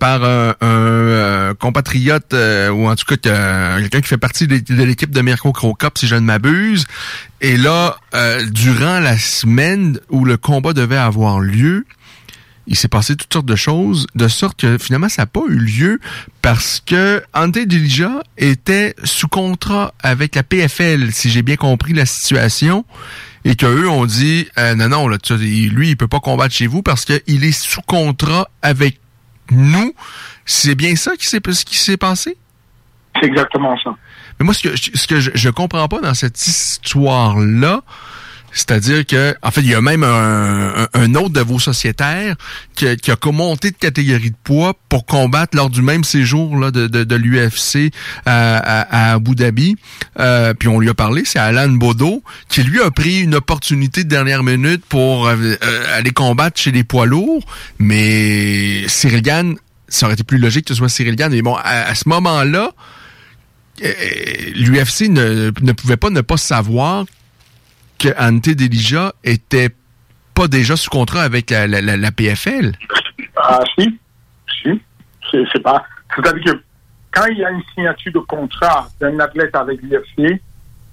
[0.00, 2.34] par un, un compatriote
[2.72, 6.14] ou en tout cas quelqu'un qui fait partie de l'équipe de Mirko Crocop, si je
[6.14, 6.86] ne m'abuse.
[7.40, 11.84] Et là, euh, durant la semaine où le combat devait avoir lieu,
[12.66, 15.58] il s'est passé toutes sortes de choses, de sorte que finalement, ça n'a pas eu
[15.58, 16.00] lieu
[16.42, 22.06] parce que Ante Dilija était sous contrat avec la PFL, si j'ai bien compris la
[22.06, 22.84] situation,
[23.44, 26.82] et qu'eux ont dit euh, non, non, là, lui, il peut pas combattre chez vous
[26.82, 29.00] parce qu'il est sous contrat avec
[29.50, 29.92] nous.
[30.46, 32.36] C'est bien ça qui s'est passé?
[33.22, 33.94] C'est exactement ça.
[34.40, 37.82] Mais moi, ce que, ce que je, je comprends pas dans cette histoire-là,
[38.52, 42.36] c'est-à-dire que, en fait, il y a même un, un, autre de vos sociétaires
[42.74, 46.70] qui, qui, a monté de catégorie de poids pour combattre lors du même séjour là,
[46.70, 47.92] de, de, de l'UFC
[48.26, 49.76] à, à, Abu Dhabi.
[50.20, 54.04] Euh, puis on lui a parlé, c'est Alan Bodo, qui lui a pris une opportunité
[54.04, 57.44] de dernière minute pour euh, euh, aller combattre chez les poids lourds.
[57.78, 59.56] Mais Cyril Gann,
[59.88, 61.32] ça aurait été plus logique que ce soit Cyril Gann.
[61.32, 62.72] Mais bon, à ce moment-là,
[63.80, 67.04] l'UFC ne, ne, pouvait pas ne pas savoir
[67.98, 69.70] que Ante Delija était
[70.34, 72.72] pas déjà sous contrat avec la, la, PFL.
[73.36, 73.98] Ah si,
[74.62, 74.80] si.
[75.30, 75.84] C'est pas.
[76.14, 76.62] C'est-à-dire que
[77.10, 80.40] quand il y a une signature de contrat d'un athlète avec l'UFC,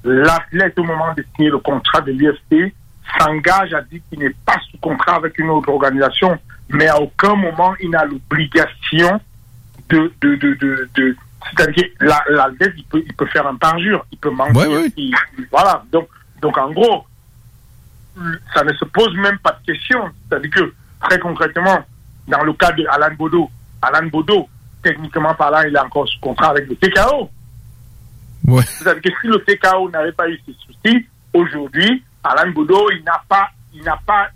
[0.04, 2.74] l'athlète au moment de signer le contrat de l'UFC
[3.18, 6.38] s'engage à dire qu'il n'est pas sous contrat avec une autre organisation,
[6.70, 9.20] mais à aucun moment il n'a l'obligation
[9.90, 11.18] de, de, de
[11.56, 15.12] c'est-à-dire la, la dette, il peut, il peut faire un parjure, il peut manquer.
[15.52, 15.84] voilà.
[15.92, 16.10] Donc,
[16.42, 17.06] donc, en gros,
[18.54, 20.10] ça ne se pose même pas de question.
[20.28, 21.80] C'est-à-dire que, très concrètement,
[22.28, 23.50] dans le cas d'Alan Bodo,
[23.82, 24.48] Alan Bodo,
[24.84, 27.30] techniquement parlant, il est encore sous contrat avec le TKO.
[28.48, 28.64] Ouais.
[28.64, 33.22] C'est-à-dire que si le TKO n'avait pas eu ces soucis, aujourd'hui, Alan Bodo, il n'a
[33.28, 34.30] pas, il n'a pas,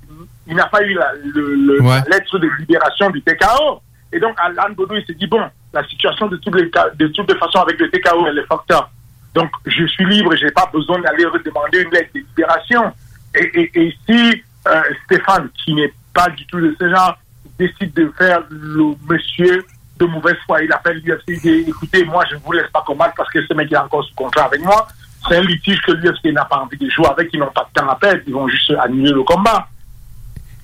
[0.48, 3.82] il n'a pas eu la, le, lettre de libération du TKO.
[4.12, 7.32] Et donc, Alan Bodo, il s'est dit, bon, la situation de toutes les, de toutes
[7.32, 8.90] les façons avec le TKO et les facteurs.
[9.34, 12.94] Donc, je suis libre, je n'ai pas besoin d'aller demander une lettre de libération.
[13.36, 17.18] Et si euh, Stéphane, qui n'est pas du tout de ce genre,
[17.58, 19.66] décide de faire le monsieur
[19.98, 22.84] de mauvaise foi, il appelle l'UFC, il dit, écoutez, moi, je ne vous laisse pas
[22.86, 24.88] combattre parce que ce mec est encore sous contrat avec moi.
[25.28, 27.80] C'est un litige que l'UFC n'a pas envie de jouer avec, ils n'ont pas de
[27.80, 29.68] temps à perdre, ils vont juste annuler le combat.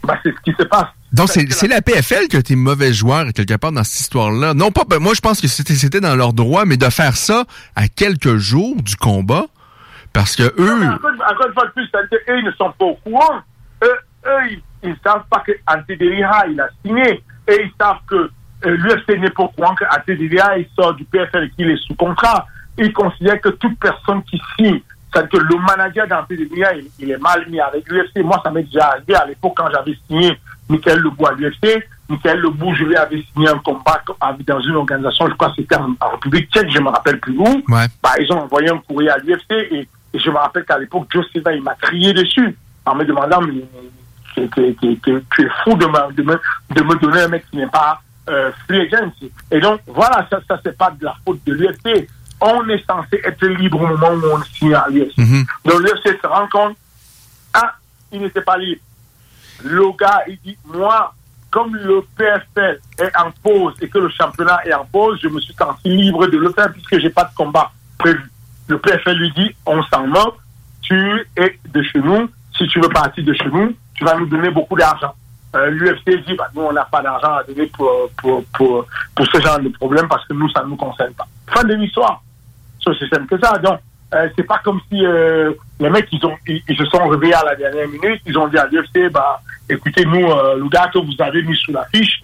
[0.04, 0.88] Bah, c'est ce qui se passe.
[1.12, 4.54] Donc, c'est la PFL qui a été mauvais joueur, quelque part, dans cette histoire-là.
[4.54, 7.45] Non pas, ben, moi, je pense que c'était dans leur droit, mais de faire ça
[7.76, 9.45] à quelques jours du combat,
[10.13, 10.88] parce que eux...
[10.88, 13.39] encore, une fois de plus, eux, ils ne sont pas au courant.
[13.84, 17.24] Eux, eux ils ne savent pas que il a signé.
[17.48, 18.30] Et ils savent que euh,
[18.78, 19.84] l'UFC n'est pas au courant que
[20.58, 22.45] il sort du PFL et qu'il est sous contrat.
[22.78, 27.17] Ils considèrent que toute personne qui signe c'est-à-dire que le manager d'Antedemia, il, il est
[27.17, 28.24] mal mis avec l'UFC.
[28.24, 30.39] Moi, ça m'est déjà arrivé à l'époque quand j'avais signé
[30.70, 31.84] Michael Lebou à l'UFC.
[32.10, 34.02] Michael Lebou, je lui avais signé un combat
[34.48, 37.64] dans une organisation, je crois que c'était en, République tchèque, je me rappelle plus où.
[37.68, 37.86] Ouais.
[38.02, 41.08] Bah, ils ont envoyé un courrier à l'UFC et, et, je me rappelle qu'à l'époque,
[41.12, 42.56] Joe il m'a crié dessus
[42.86, 43.64] en me demandant, mais
[44.36, 46.40] tu es fou de me, de, me,
[46.72, 49.12] de me donner un mec qui n'est pas euh, free agent.
[49.52, 52.08] Et donc, voilà, ça, ça c'est pas de la faute de l'UFC
[52.42, 55.18] on est censé être libre au moment où on signe à l'UFC.
[55.18, 55.46] Mhm.
[55.66, 56.78] Donc l'UFC se rend compte,
[57.54, 57.76] ah,
[58.12, 58.82] il n'était pas libre.
[59.63, 61.13] Le gars, il dit, moi,
[61.52, 65.39] comme le PFL est en pause et que le championnat est en pause, je me
[65.39, 68.30] suis senti libre de le faire puisque j'ai pas de combat prévu.
[68.67, 70.38] Le PFL lui dit, on s'en moque,
[70.82, 74.28] tu es de chez nous, si tu veux partir de chez nous, tu vas nous
[74.28, 75.13] donner beaucoup d'argent.
[75.56, 79.26] Euh, L'UFC dit, bah, nous, on n'a pas d'argent à donner pour, pour, pour, pour,
[79.26, 81.28] ce genre de problème parce que nous, ça ne nous concerne pas.
[81.48, 82.22] Fin de l'histoire
[82.80, 83.58] ce système que ça.
[83.58, 83.80] Donc,
[84.13, 87.43] euh, c'est pas comme si euh, les mecs ils ont ils, se sont réveillés à
[87.43, 90.98] la dernière minute, ils ont dit à l'UFC bah écoutez nous euh, le gars que
[91.00, 92.24] vous avez mis sous la fiche,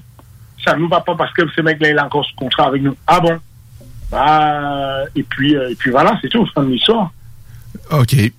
[0.63, 2.81] ça nous va pas parce que ce mec là il est encore sous contrat avec
[2.81, 2.95] nous.
[3.05, 3.39] Ah bon?
[4.11, 7.11] Bah et puis et puis voilà c'est tout fin de l'histoire.
[7.91, 8.13] Ok.
[8.13, 8.31] Et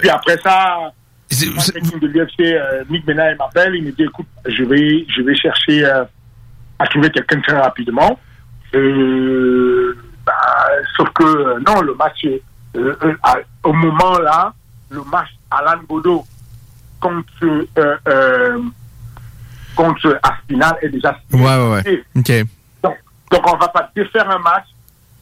[0.00, 0.92] puis après ça.
[1.30, 5.82] Le de l'UFC, Mick Benay m'appelle, il me dit écoute, je vais je vais chercher
[6.82, 8.18] à trouver quelqu'un très rapidement.
[8.74, 12.38] Euh, bah, sauf que euh, non, le match, euh,
[12.76, 13.14] euh,
[13.64, 14.52] au moment là,
[14.90, 16.24] le match Alan Bodo
[17.00, 17.66] contre
[19.74, 21.44] contre Aspinal est déjà signé.
[21.44, 22.04] Ouais, ouais, ouais.
[22.18, 22.44] Okay.
[22.82, 22.96] Donc,
[23.30, 24.66] donc, on va pas défaire un match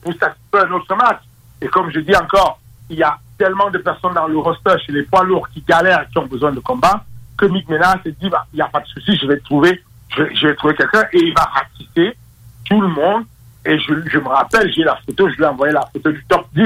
[0.03, 1.21] pour s'assister un autre match.
[1.61, 4.93] Et comme je dis encore, il y a tellement de personnes dans le roster chez
[4.93, 7.05] les poids lourds qui galèrent, qui ont besoin de combat,
[7.39, 9.83] que Mick Ménard s'est dit, bah, il n'y a pas de souci, je vais trouver,
[10.09, 12.17] je, je vais trouver quelqu'un et il va ratisser
[12.65, 13.25] tout le monde
[13.65, 16.47] et je, me rappelle, j'ai la photo, je lui ai envoyé la photo du top
[16.55, 16.65] 10.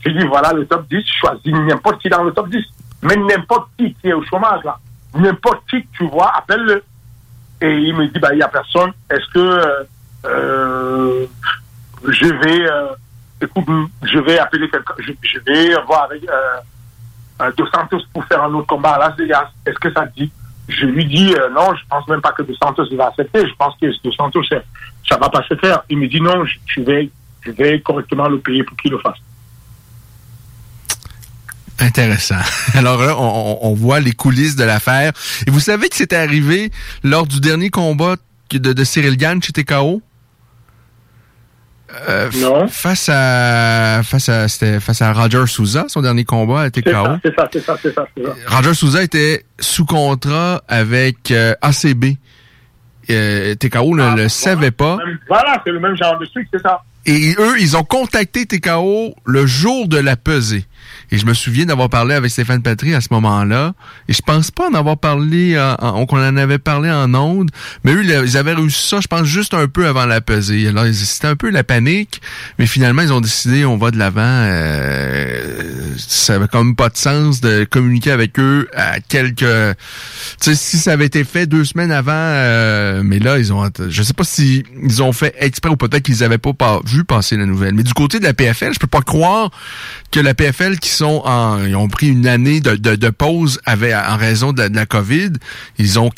[0.00, 2.64] Je lui ai dit, voilà le top 10, choisis n'importe qui dans le top 10.
[3.02, 4.78] Mais n'importe qui qui est au chômage, là.
[5.14, 6.82] N'importe qui tu vois, appelle-le.
[7.60, 8.92] Et il me dit, bah, il n'y a personne.
[9.08, 9.84] Est-ce que euh,
[10.26, 11.26] euh,
[12.08, 12.88] je vais, euh,
[13.40, 13.64] écoute,
[14.02, 16.26] je vais appeler quelqu'un, je, vais voir avec
[17.56, 19.48] Dos Santos pour faire un autre combat à Las Vegas.
[19.64, 20.32] Est-ce que ça te dit?
[20.68, 23.46] Je lui dis, non, je pense même pas que Dos Santos va accepter.
[23.46, 24.42] Je pense que Dos Santos,
[25.08, 25.82] ça va pas se faire.
[25.88, 27.10] Il me dit non, je vais,
[27.42, 29.18] je vais correctement le payer pour qu'il le fasse.
[31.80, 32.36] Intéressant.
[32.74, 35.12] Alors là, on, on, voit les coulisses de l'affaire.
[35.46, 36.70] Et vous savez que c'était arrivé
[37.02, 38.16] lors du dernier combat
[38.50, 40.00] de, de Cyril Gann chez TKO?
[42.08, 42.66] Euh, non.
[42.68, 47.18] Face à face à c'était face à Roger Souza, son dernier combat à TKO.
[47.22, 52.16] C'est ça, c'est ça, c'est ça, ça, Roger Souza était sous contrat avec euh, ACB
[53.10, 54.98] euh, TKO ne ah, le savait pas.
[55.28, 56.82] voilà, c'est le même genre de truc, c'est ça.
[57.06, 60.64] Et eux, ils ont contacté TKO le jour de la pesée.
[61.10, 63.74] Et je me souviens d'avoir parlé avec Stéphane Patry à ce moment-là.
[64.08, 67.50] Et je pense pas en avoir parlé, en, qu'on en avait parlé en ondes.
[67.84, 70.68] Mais eux, ils avaient réussi ça, je pense, juste un peu avant la pesée.
[70.68, 72.20] Alors, c'était un peu la panique.
[72.58, 74.22] Mais finalement, ils ont décidé, on va de l'avant.
[74.24, 79.44] Euh, ça avait quand même pas de sens de communiquer avec eux à quelques...
[80.40, 83.68] Tu sais, si ça avait été fait deux semaines avant, euh, mais là, ils ont...
[83.88, 87.36] Je sais pas si ils ont fait exprès ou peut-être qu'ils avaient pas vu passer
[87.36, 87.74] la nouvelle.
[87.74, 89.50] Mais du côté de la PFL, je peux pas croire
[90.10, 91.22] que la PFL qui sont
[91.66, 95.32] ils ont pris une année de, pause en raison de la, COVID.
[95.78, 96.10] Ils ont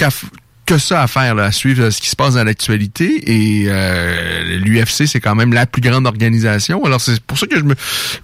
[0.66, 3.22] que ça à faire, à suivre ce qui se passe dans l'actualité.
[3.30, 6.84] Et euh, l'UFC, c'est quand même la plus grande organisation.
[6.84, 7.74] Alors, c'est pour ça que je me,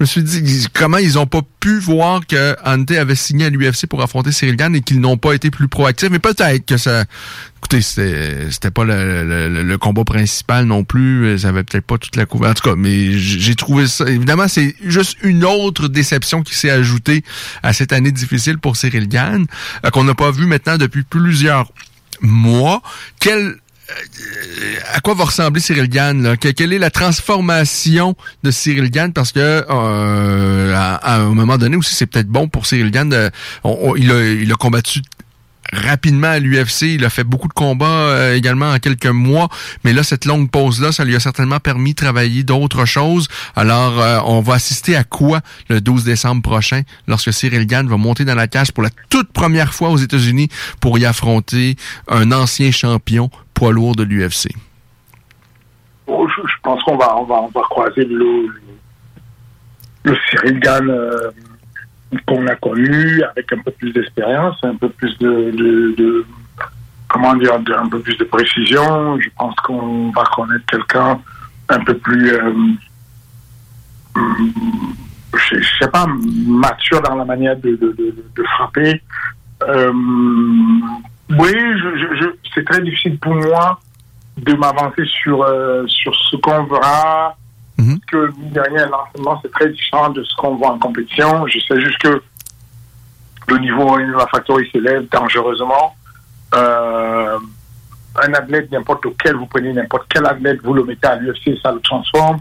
[0.01, 3.87] me, suis dit comment ils ont pas pu voir que Ante avait signé à l'UFC
[3.87, 6.11] pour affronter Cyril Gann et qu'ils n'ont pas été plus proactifs.
[6.11, 7.05] Mais peut-être que ça...
[7.73, 11.39] Écoutez, c'était pas le, le, combat principal non plus.
[11.39, 12.51] Ça avait peut-être pas toute la couverture.
[12.51, 14.05] En tout cas, mais j'ai trouvé ça...
[14.11, 17.25] Évidemment, c'est juste une autre déception qui s'est ajoutée
[17.63, 19.47] à cette année difficile pour Cyril Gann,
[19.87, 21.73] euh, qu'on n'a pas vu maintenant depuis plusieurs
[22.21, 22.83] moi,
[23.21, 23.57] quel
[24.95, 26.37] à quoi va ressembler Cyril Gann?
[26.39, 29.13] quelle est la transformation de Cyril Gann?
[29.13, 33.31] Parce que euh, à, un moment donné aussi, c'est peut-être bon pour Cyril Gann.
[33.97, 35.01] il a combattu
[35.73, 36.83] rapidement à l'UFC.
[36.83, 39.49] Il a fait beaucoup de combats euh, également en quelques mois,
[39.85, 43.29] mais là, cette longue pause-là, ça lui a certainement permis de travailler d'autres choses.
[43.57, 47.97] Alors, euh, on va assister à quoi le 12 décembre prochain, lorsque Cyril Gann va
[47.97, 50.49] monter dans la cage pour la toute première fois aux États-Unis
[50.81, 51.77] pour y affronter
[52.09, 54.49] un ancien champion poids lourd de l'UFC?
[56.07, 58.49] Oh, je, pense qu'on va, on va, on va croiser le,
[60.03, 61.31] le Cyril Gann euh,
[62.27, 66.25] qu'on a connu avec un peu plus d'expérience, un peu plus de,
[67.09, 69.19] comment dire, un peu plus de précision.
[69.21, 71.21] Je pense qu'on va connaître quelqu'un
[71.69, 72.53] un peu plus, euh,
[75.35, 76.07] je, sais pas,
[76.47, 77.79] mature dans la manière de,
[78.57, 79.01] frapper.
[79.69, 79.93] Euh,
[81.31, 81.55] oui,
[82.55, 83.81] c'est très difficile pour moi
[84.37, 87.37] de m'avancer sur euh, sur ce qu'on verra
[87.83, 88.01] Mhm.
[88.07, 91.47] que derrière l'enseignement, c'est très différent de ce qu'on voit en compétition.
[91.47, 92.23] Je sais juste que
[93.49, 95.97] le niveau la Factory s'élève dangereusement.
[96.55, 97.39] Euh,
[98.23, 101.73] un athlète, n'importe lequel, vous prenez n'importe quel athlète, vous le mettez à l'UFC, ça
[101.73, 102.39] le transforme.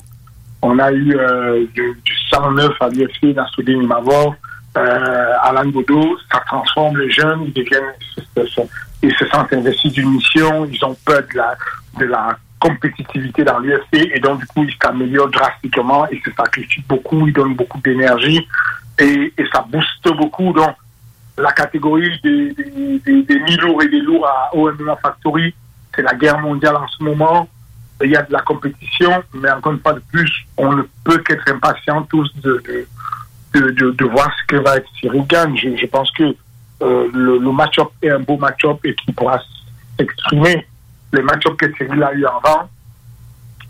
[0.61, 1.95] On a eu euh, du,
[2.29, 4.35] 109 à l'UFC, Nassoudine Imavov,
[4.77, 10.95] euh, Alain Godot, ça transforme les jeunes, ils se sentent investis d'une mission, ils ont
[11.05, 11.57] peur de la,
[11.99, 16.83] de la compétitivité dans l'UFC et donc du coup il s'améliore drastiquement, il se sacrifie
[16.87, 18.47] beaucoup, il donne beaucoup d'énergie
[18.99, 20.75] et, ça booste beaucoup donc
[21.37, 25.53] la catégorie des, des, mi-lourds et des lourds à OMMA Factory,
[25.95, 27.49] c'est la guerre mondiale en ce moment.
[28.03, 31.19] Il y a de la compétition, mais encore une fois de plus, on ne peut
[31.19, 32.85] qu'être impatient tous de,
[34.05, 35.55] voir ce que va être Cyril Gann.
[35.55, 36.23] Je, pense que
[36.81, 39.39] euh, le, le match-up est un beau match-up et qu'il pourra
[39.97, 40.67] s'exprimer
[41.13, 42.69] les match-ups que Cyril a eu avant,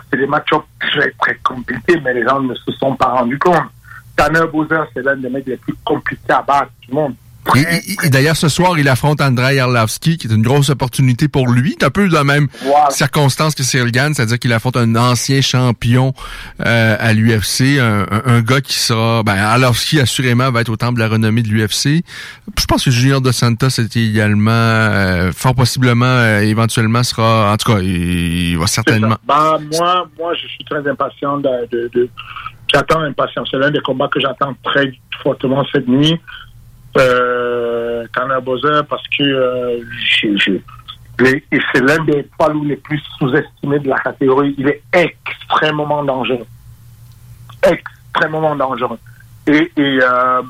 [0.10, 3.70] c'est des match-ups très, très compliqués, mais les gens ne se sont pas rendus compte.
[4.16, 7.16] Tanner Bowser, c'est l'un des mecs les plus compliqués à battre du monde.
[7.56, 11.76] Et, d'ailleurs, ce soir, il affronte Andrei Arlovski, qui est une grosse opportunité pour lui.
[11.80, 12.48] C'est un peu dans la même
[12.90, 16.14] circonstance que Cyril Gann, c'est-à-dire qu'il affronte un ancien champion
[16.66, 19.24] euh, à l'UFC, un, gars qui sera...
[19.24, 22.04] Ben, Arlovski, assurément, va être au temple de la renommée de l'UFC.
[22.58, 27.52] Je pense que Junior de Santos était également, euh, fort possiblement, euh, éventuellement, sera...
[27.52, 29.18] En tout cas, il, va certainement...
[29.28, 31.50] Ben, moi, moi, je suis très impatient de...
[31.72, 32.10] de, de
[32.74, 33.44] j'attends impatient.
[33.50, 36.20] C'est l'un des combats que j'attends très fortement cette nuit
[36.98, 38.06] euh,
[38.44, 39.80] Bowser parce que euh,
[41.74, 44.56] c'est l'un des poids lourds les plus sous-estimés de la catégorie.
[44.58, 46.46] Il est extrêmement dangereux.
[47.64, 48.98] Extrêmement dangereux.
[49.48, 50.42] Et, et euh,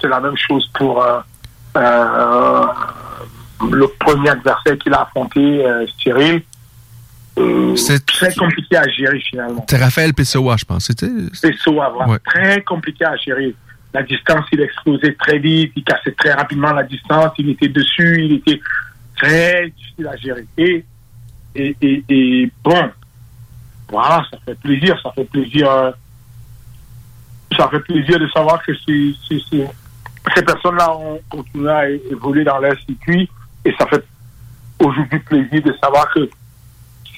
[0.00, 1.20] c'est la même chose pour euh,
[1.76, 2.66] euh,
[3.70, 5.64] le premier adversaire qu'il a affronté,
[6.00, 6.42] Cyril.
[7.76, 9.64] c'est très compliqué à gérer finalement.
[9.68, 10.86] C'est Raphaël Pessoa, je pense.
[10.86, 11.08] C'était
[11.42, 12.18] Pessoa, voilà.
[12.24, 13.54] Très compliqué à gérer
[13.94, 18.24] la distance, il explosait très vite, il cassait très rapidement la distance, il était dessus,
[18.24, 18.60] il était
[19.16, 20.46] très difficile à gérer.
[21.54, 22.90] Et, bon,
[23.88, 25.92] voilà, ça fait plaisir, ça fait plaisir, euh,
[27.56, 32.76] ça fait plaisir de savoir que ces, ces personnes-là ont continué à évoluer dans leur
[32.80, 33.30] circuit
[33.64, 34.04] et ça fait
[34.80, 36.28] aujourd'hui plaisir de savoir que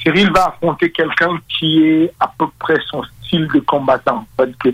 [0.02, 4.26] Cyril va affronter quelqu'un qui est à peu près son style de combattant.
[4.62, 4.68] Que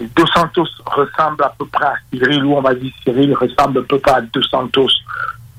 [0.00, 3.84] Dos Santos ressemble à peu près à Cyril, ou on va dire Cyril ressemble un
[3.84, 4.90] peu près à Dos Santos,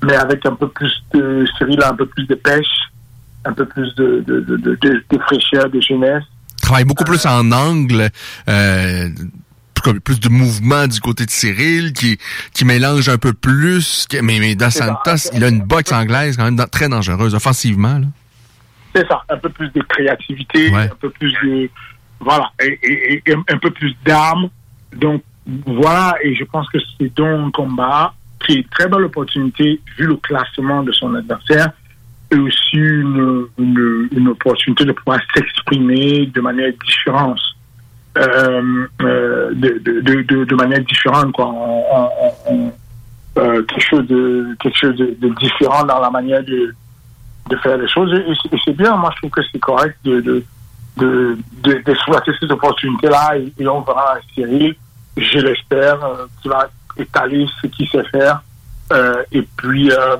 [0.02, 2.66] mais avec un peu plus de Cyril a un peu plus de pêche,
[3.44, 6.24] un peu plus de, de, de, de, fraîcheur, de jeunesse.
[6.60, 8.10] Travaille beaucoup plus en angle.
[8.48, 9.08] Euh,
[10.04, 12.18] plus de mouvement du côté de Cyril, qui,
[12.52, 14.06] qui mélange un peu plus.
[14.20, 18.00] Mais, mais Dos Santos, il a une boxe anglaise quand même très dangereuse, offensivement.
[18.94, 21.70] C'est ça, un peu plus de créativité, un peu plus de,
[22.20, 24.48] voilà, et, un peu plus d'armes.
[24.94, 25.22] Donc,
[25.66, 28.14] voilà, et je pense que c'est donc un combat
[28.44, 31.70] qui est une très belle opportunité vu le classement de son adversaire
[32.30, 37.40] et aussi une, une, opportunité de pouvoir s'exprimer de manière différente.
[38.18, 41.54] Euh, euh, de, de, de, manière différente, quoi.
[43.38, 46.74] Euh, quelque chose de quelque chose de, différent dans la manière de,
[47.50, 48.10] de faire les choses.
[48.14, 50.42] Et, c'est bien, moi je trouve que c'est correct de,
[50.96, 54.74] d'exploiter de, cette opportunité-là et, on verra Cyril,
[55.16, 58.42] je l'espère, euh, qui va étaler ce qu'il sait faire
[58.92, 60.16] euh, et puis euh,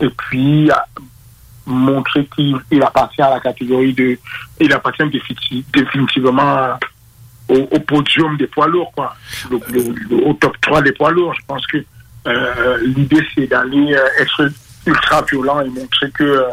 [0.00, 0.70] et puis
[1.66, 4.18] montrer qu'il appartient à la catégorie de
[4.60, 5.04] il appartient
[5.72, 6.78] définitivement
[7.48, 9.14] au, podium des poids lourds quoi.
[9.50, 11.34] Au top 3 des poids lourds.
[11.34, 11.78] Je pense que
[12.84, 14.50] l'idée c'est d'aller être
[14.86, 16.44] ultra violent et montrer que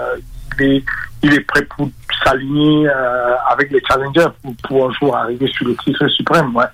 [1.25, 1.89] il est prêt pour
[2.23, 2.87] s'aligner
[3.49, 6.55] avec les challengers pour, pour un jour arriver sur le titre suprême.
[6.55, 6.65] Ouais.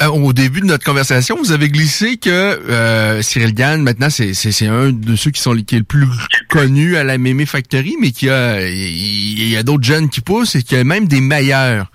[0.00, 4.30] Euh, au début de notre conversation, vous avez glissé que euh, Cyril Gann, maintenant, c'est,
[4.66, 6.06] un de ceux qui sont qui est le plus
[6.48, 10.20] connu à la Mémé Factory, mais qu'il y a, il y a d'autres jeunes qui
[10.20, 11.90] poussent et qu'il y a même des meilleurs.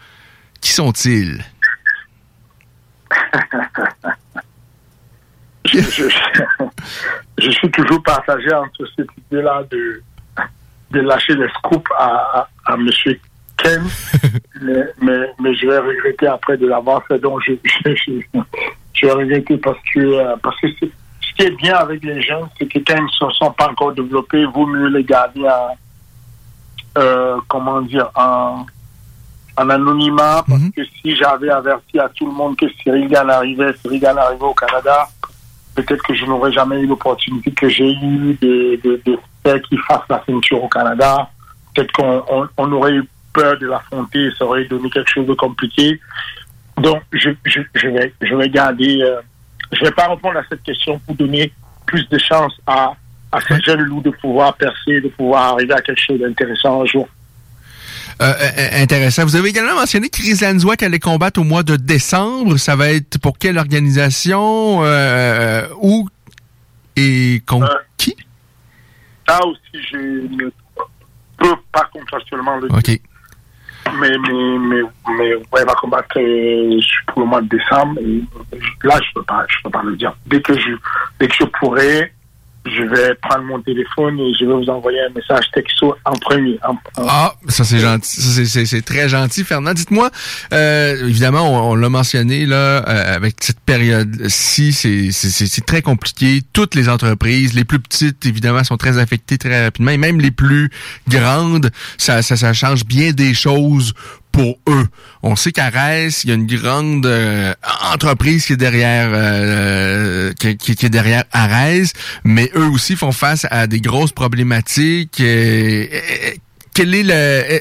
[0.59, 1.45] Qui sont-ils?
[5.65, 6.09] je,
[7.37, 10.03] je, suis toujours partagé entre cette idée-là de,
[10.93, 13.19] de lâcher les scoops à, à, à monsieur
[14.61, 17.19] mais, mais, je vais regretter après de l'avoir fait.
[17.19, 17.53] Donc, je,
[17.85, 22.47] je, vais regretter parce que, euh, parce que ce qui est bien avec les jeunes,
[22.57, 25.45] c'est que quand ils ne se sont pas encore développés, il vaut mieux les garder
[25.45, 25.69] à,
[26.97, 28.65] euh, comment dire, en,
[29.57, 30.43] en anonymat.
[30.47, 30.71] Parce mhm.
[30.71, 34.43] que si j'avais averti à tout le monde que Cyril Gann arrivait, Cyril Gann arrivait
[34.43, 35.07] au Canada,
[35.75, 39.79] peut-être que je n'aurais jamais eu l'opportunité que j'ai eu de, de, de faire qu'il
[39.87, 41.29] fasse la ceinture au Canada.
[41.73, 45.99] Peut-être qu'on on aurait eu peur de l'affronter, ça aurait donné quelque chose de compliqué.
[46.77, 49.21] Donc, je, je, je vais, je vais garder, euh,
[49.71, 51.51] je vais pas répondre à cette question pour donner
[51.85, 52.93] plus de chance à,
[53.31, 56.85] à ces jeunes loups de pouvoir percer, de pouvoir arriver à quelque chose d'intéressant un
[56.85, 57.07] jour.
[58.21, 59.23] Euh, euh, intéressant.
[59.23, 62.57] Vous avez également mentionné Chris Lanzois allait combattre au mois de décembre.
[62.57, 66.07] Ça va être pour quelle organisation euh, où
[66.95, 68.15] et contre qui?
[69.27, 70.49] Ça aussi, je ne
[71.37, 72.99] peux pas contractuellement le dire
[73.99, 74.81] mais, mais, mais,
[75.17, 77.99] mais ouais, va combattre euh, pour le mois de décembre.
[78.01, 78.21] Et,
[78.83, 80.15] là, je peux pas, je peux pas le dire.
[80.25, 80.71] Dès que je,
[81.19, 82.13] dès que je pourrai,
[82.65, 86.57] je vais prendre mon téléphone et je vais vous envoyer un message texto en premier.
[86.97, 89.73] Ah, ça c'est gentil, c'est très gentil, Fernand.
[89.73, 90.09] Dites-moi,
[90.53, 92.55] euh, évidemment, on, l'a mentionné là,
[92.87, 96.41] euh, avec cette période-ci, c'est très compliqué.
[96.53, 100.31] Toutes les entreprises, les plus petites, évidemment, sont très affectées très rapidement, et même les
[100.31, 100.69] plus
[101.07, 103.93] grandes, ça, ça, ça change bien des choses
[104.33, 104.87] pour eux.
[105.21, 107.53] On sait qu'à Reims, il y a une grande euh,
[107.93, 111.93] entreprise qui est derrière euh, qui, qui, est derrière Arès,
[112.25, 115.17] mais eux aussi font face à des grosses problématiques.
[115.17, 117.13] quel est le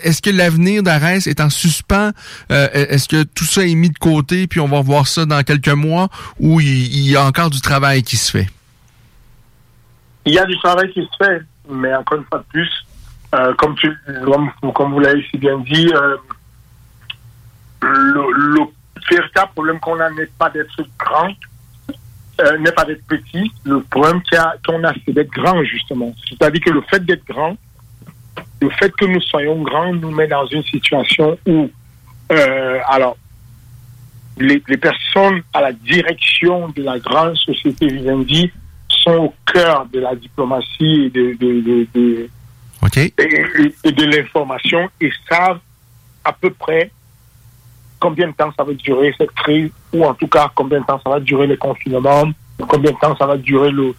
[0.07, 2.13] est-ce que l'avenir d'Arès est en suspens?
[2.51, 5.43] Euh, Est-ce que tout ça est mis de côté puis on va voir ça dans
[5.43, 6.09] quelques mois
[6.41, 8.49] ou il, y a encore du travail qui se fait?
[10.25, 12.87] Il y a du travail qui se fait, mais encore une fois de plus,
[13.59, 13.93] comme tu
[14.25, 15.93] comme, comme vous l'avez si bien dit
[17.83, 18.61] le,
[19.11, 21.31] véritable problème qu'on a n'est pas d'être grand,
[22.41, 23.51] euh, n'est pas d'être petit.
[23.65, 24.23] Le problème
[24.65, 26.15] qu'on a, c'est d'être grand, justement.
[26.29, 27.57] C'est-à-dire que le fait d'être grand,
[28.61, 31.69] le fait que nous soyons grands nous met dans une situation où,
[32.31, 33.17] euh, alors,
[34.39, 38.51] les, personnes à la direction de la grande société Vivendi
[38.89, 42.31] sont au cœur de la diplomatie et de, de, de,
[43.85, 45.61] et de l'information et savent
[46.25, 46.91] à peu près
[48.03, 51.01] combien de temps ça va durer cette crise, ou en tout cas combien de temps
[51.05, 52.25] ça va durer le confinement,
[52.69, 53.95] combien de temps ça va durer le,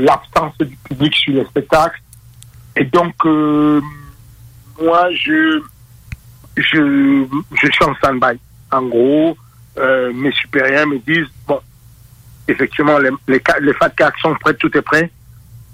[0.00, 2.02] l'absence du public sur les spectacles.
[2.74, 3.80] Et donc, euh,
[4.82, 5.62] moi, je,
[6.56, 8.40] je, je suis en stand-by.
[8.72, 9.36] En gros,
[9.78, 11.60] euh, mes supérieurs me disent, bon,
[12.48, 15.12] effectivement, les, les, les FAT4 sont prêts, tout est prêt,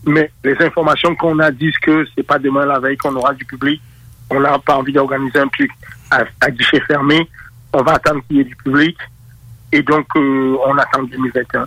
[0.04, 3.46] mais les informations qu'on a disent que c'est pas demain la veille qu'on aura du
[3.46, 3.80] public.
[4.30, 5.70] On n'a pas envie d'organiser un truc
[6.10, 7.28] à, à guichet fermé.
[7.72, 8.96] On va attendre qu'il y ait du public.
[9.72, 11.66] Et donc, euh, on attend 2021.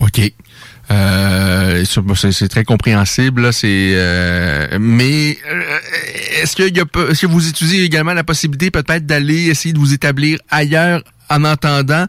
[0.00, 0.32] OK.
[0.90, 7.48] Euh, c'est très compréhensible, c'est euh, mais euh, est-ce que y a, est-ce que vous
[7.48, 12.04] étudiez également la possibilité peut-être d'aller essayer de vous établir ailleurs en entendant,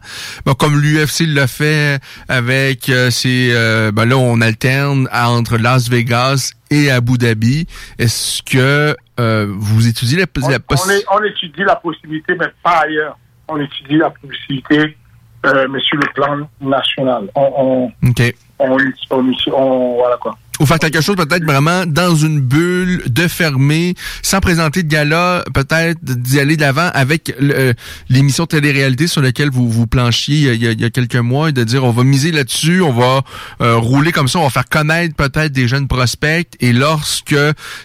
[0.46, 3.48] bon, comme l'UFC l'a fait avec euh, ces,
[3.92, 7.66] ben là on alterne entre Las Vegas et Abu Dhabi.
[7.98, 13.18] Est-ce que vous étudiez la, possibilité on, étudie la possibilité, mais pas ailleurs.
[13.48, 14.96] On étudie la possibilité,
[15.44, 17.28] mais sur le plan national.
[17.34, 18.12] On, on,
[18.58, 18.76] on,
[19.10, 23.94] on, on, voilà quoi ou faire quelque chose peut-être vraiment dans une bulle, de fermer,
[24.22, 27.72] sans présenter de gala, peut-être d'y aller d'avant avec euh,
[28.08, 31.84] l'émission télé-réalité sur laquelle vous vous planchiez il y, a, quelques mois et de dire
[31.84, 33.22] on va miser là-dessus, on va
[33.60, 36.48] euh, rouler comme ça, on va faire connaître peut-être des jeunes prospects.
[36.60, 37.36] Et lorsque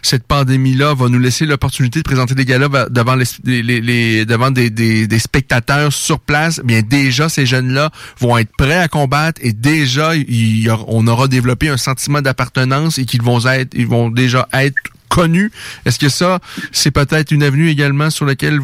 [0.02, 4.70] cette pandémie-là va nous laisser l'opportunité de présenter des galas devant les, les, devant des,
[4.70, 10.16] des, spectateurs sur place, bien déjà ces jeunes-là vont être prêts à combattre et déjà
[10.16, 12.63] il on aura développé un sentiment d'appartenance
[12.98, 14.78] et qu'ils vont être, ils vont déjà être
[15.10, 15.52] connus.
[15.86, 16.40] Est-ce que ça,
[16.72, 18.60] c'est peut-être une avenue également sur laquelle,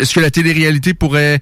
[0.00, 1.40] est-ce que la télé-réalité pourrait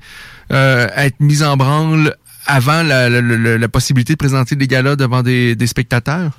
[0.51, 2.15] euh, être mise en branle
[2.47, 6.33] avant la, possibilité de présenter des galas devant des, spectateurs?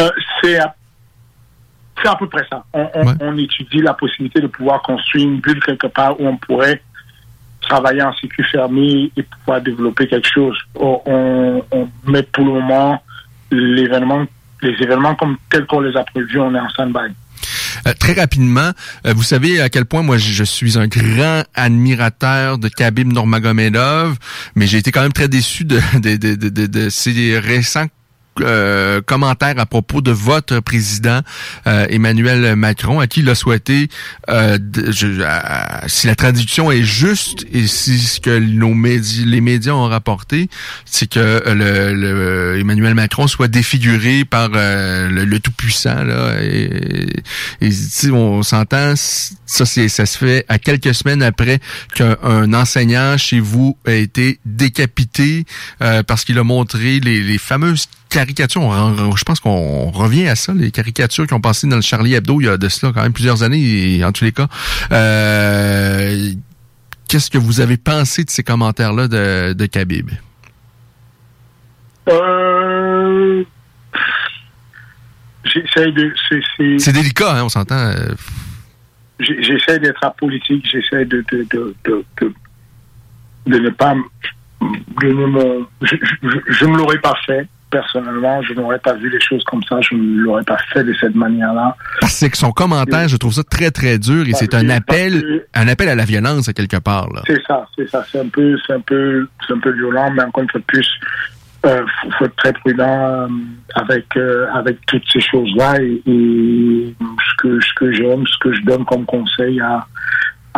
[0.00, 0.10] Euh,
[0.42, 2.64] c'est à peu près ça.
[2.72, 6.36] On, on, on, étudie la possibilité de pouvoir construire une bulle quelque part où on
[6.36, 6.80] pourrait
[7.62, 10.56] travailler en circuit fermé et pouvoir développer quelque chose.
[10.76, 13.02] On, on met pour le moment
[13.50, 14.26] l'événement,
[14.62, 17.14] les événements comme tels qu'on les a prévus, on est en stand-by.
[17.86, 18.70] Euh, très rapidement,
[19.06, 24.16] euh, vous savez à quel point moi je, suis un grand admirateur de Khabib Nurmagomedov,
[24.54, 27.86] mais j'ai été quand même très déçu de, de, de, de, de ces récents
[28.40, 31.20] euh, commentaire à propos de votre président
[31.66, 33.88] euh, Emmanuel Macron, à qui il a souhaité,
[34.28, 34.58] euh,
[35.86, 40.48] si la traduction est juste et si ce que nos médias, les médias ont rapporté,
[40.84, 46.42] c'est que le, Emmanuel Macron soit défiguré par le, tout-puissant là.
[46.42, 47.08] Et,
[47.60, 47.70] et,
[48.10, 51.60] on s'entend, ça c'est ça se fait à quelques semaines après
[51.94, 55.44] qu'un enseignant chez vous a été décapité
[55.78, 60.70] parce qu'il a montré les, les fameuses caricatures, je pense qu'on revient à ça, les
[60.70, 63.12] caricatures qui ont passé dans le Charlie Hebdo il y a de cela quand même
[63.12, 64.48] plusieurs années, et en tous les cas.
[64.92, 66.32] Euh,
[67.08, 70.10] qu'est-ce que vous avez pensé de ces commentaires-là de, de Khabib?
[72.08, 73.44] Euh...
[75.44, 76.12] J'essaie de...
[76.78, 77.76] C'est délicat, hein, on s'entend.
[77.76, 78.14] Euh.
[79.18, 82.04] J'essaie d'être apolitique, j'essaie de de, de, de,
[83.46, 83.94] de, ne pas...
[85.00, 89.20] De ne je, je, je ne l'aurais pas fait personnellement, je n'aurais pas vu les
[89.20, 91.76] choses comme ça, je ne l'aurais pas fait de cette manière-là.
[92.00, 95.68] Parce que son commentaire, je trouve ça très très dur et c'est un appel, un
[95.68, 97.08] appel à la violence à quelque part.
[97.26, 100.22] C'est ça, c'est ça, c'est un peu, c'est un peu, c'est un peu violent, mais
[100.22, 100.88] encore une fois de plus,
[101.66, 101.84] euh,
[102.18, 103.28] faut, être très prudent euh,
[103.74, 108.62] avec euh, avec toutes ces choses-là et, ce que ce que j'aime, ce que je
[108.62, 109.86] donne comme conseil à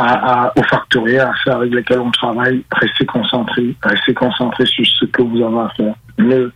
[0.01, 5.05] à, aux factoriers, à ceux avec lesquels on travaille, restez concentrés, restez concentrés sur ce
[5.07, 5.95] que vous avez à faire.
[6.19, 6.53] Ne,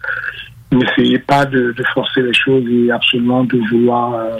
[0.76, 4.38] n'essayez pas de, de, forcer les choses et absolument de vouloir euh,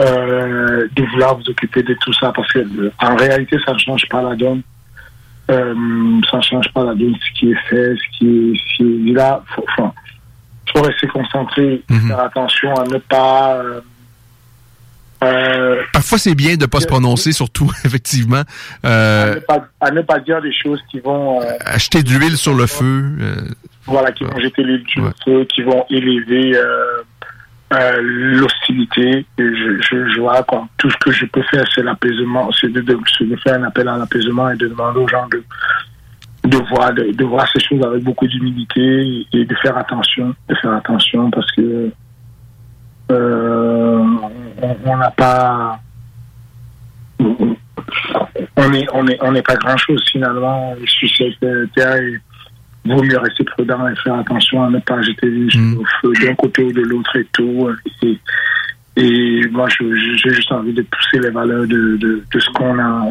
[0.00, 3.78] euh, de vouloir vous occuper de tout ça parce que euh, en réalité ça ne
[3.78, 4.62] change pas la donne
[5.46, 9.10] ça ne change pas la donne ce qui est fait ce qui est, ce qui
[9.10, 9.90] est là faut, faut,
[10.72, 12.08] faut rester concentré mhm.
[12.08, 13.62] faire attention à ne pas
[15.94, 18.42] Parfois, c'est bien de ne pas se prononcer, surtout, effectivement.
[18.82, 21.40] À, ne pas, à, ne pas, dire des choses qui vont...
[21.64, 23.16] Acheter de l'huile sur le feu.
[23.86, 24.84] Voilà, qui vont jeter l'huile
[25.24, 26.58] feu, qui vont élever
[28.00, 29.26] l'hostilité.
[29.38, 30.68] Je, je, je, vois, quoi.
[30.78, 33.88] Tout ce que je peux faire, c'est l'apaisement, c'est de, de, de, faire un appel
[33.88, 35.42] à l'apaisement et de demander aux gens de,
[36.44, 40.54] de voir, de, de voir ces choses avec beaucoup d'humilité et de faire attention, de
[40.56, 41.90] faire attention parce que
[43.10, 44.04] euh,
[44.84, 45.78] on n'a pas
[47.20, 52.18] on est on est on n'est pas grand chose finalement sur cette terre et
[52.84, 55.78] vaut mieux rester prudent et faire attention à ne pas jeter les mm.
[55.78, 57.68] au feu d'un côté ou de l'autre et tout
[58.02, 58.18] et,
[58.96, 63.10] et moi j'ai juste envie de pousser les valeurs de, de, de ce qu'on a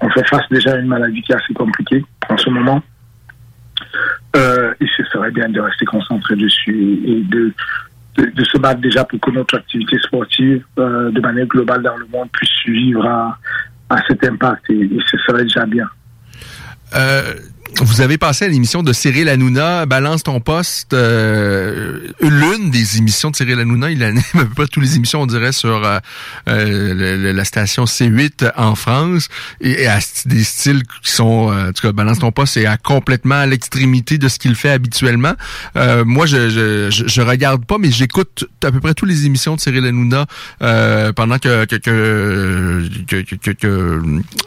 [0.00, 2.82] on fait face déjà à une maladie qui est assez compliquée en ce moment
[4.36, 7.52] euh, et ce serait bien de rester concentré dessus et de
[8.16, 12.06] de, se battre déjà pour que notre activité sportive, euh, de manière globale dans le
[12.06, 13.36] monde, puisse suivre à,
[13.90, 14.70] à cet impact.
[14.70, 15.88] Et, et ce serait déjà bien.
[16.94, 17.34] Euh,
[17.80, 23.30] vous avez passé à l'émission de Cyril Hanouna, Balance ton poste, euh, l'une des émissions
[23.30, 23.90] de Cyril Hanouna.
[23.90, 25.98] Il anime à peu près toutes les émissions, on dirait, sur euh,
[26.48, 29.28] euh la station C8 en France,
[29.60, 32.76] et, à des styles qui sont, euh, en tout cas, Balance ton poste est à
[32.76, 35.34] complètement à l'extrémité de ce qu'il fait habituellement.
[35.76, 36.50] Euh, moi, je,
[36.90, 40.26] je, je, regarde pas, mais j'écoute à peu près toutes les émissions de Cyril Hanouna
[41.16, 44.02] pendant que que, que, que, que, que,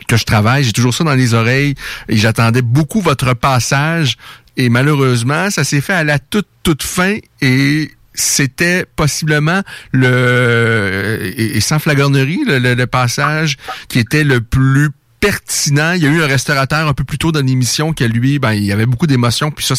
[0.07, 0.63] que je travaille.
[0.63, 1.75] J'ai toujours ça dans les oreilles
[2.07, 4.17] et j'attendais beaucoup votre passage
[4.57, 9.61] et malheureusement, ça s'est fait à la toute toute fin et c'était possiblement
[9.91, 13.57] le et, sans flagornerie le, passage
[13.87, 14.89] qui était le plus
[15.19, 15.93] pertinent.
[15.93, 18.53] Il y a eu un restaurateur un peu plus tôt dans l'émission qui, lui, ben,
[18.53, 19.51] il y avait beaucoup d'émotions.
[19.51, 19.75] Puis ça,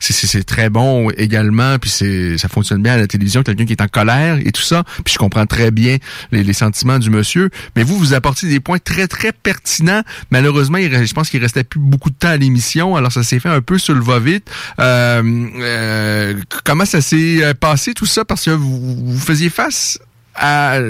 [0.00, 1.78] c'est très bon également.
[1.78, 3.42] Puis c'est ça fonctionne bien à la télévision.
[3.42, 4.84] Quelqu'un qui est en colère et tout ça.
[5.04, 5.98] Puis je comprends très bien
[6.32, 7.50] les, les sentiments du monsieur.
[7.76, 10.02] Mais vous, vous apportez des points très, très pertinents.
[10.30, 12.96] Malheureusement, il, je pense qu'il restait plus beaucoup de temps à l'émission.
[12.96, 14.50] Alors ça s'est fait un peu sur le va-vite.
[14.80, 15.22] Euh,
[15.60, 16.34] euh,
[16.64, 18.24] comment ça s'est euh, passé tout ça?
[18.24, 19.98] Parce que vous, vous faisiez face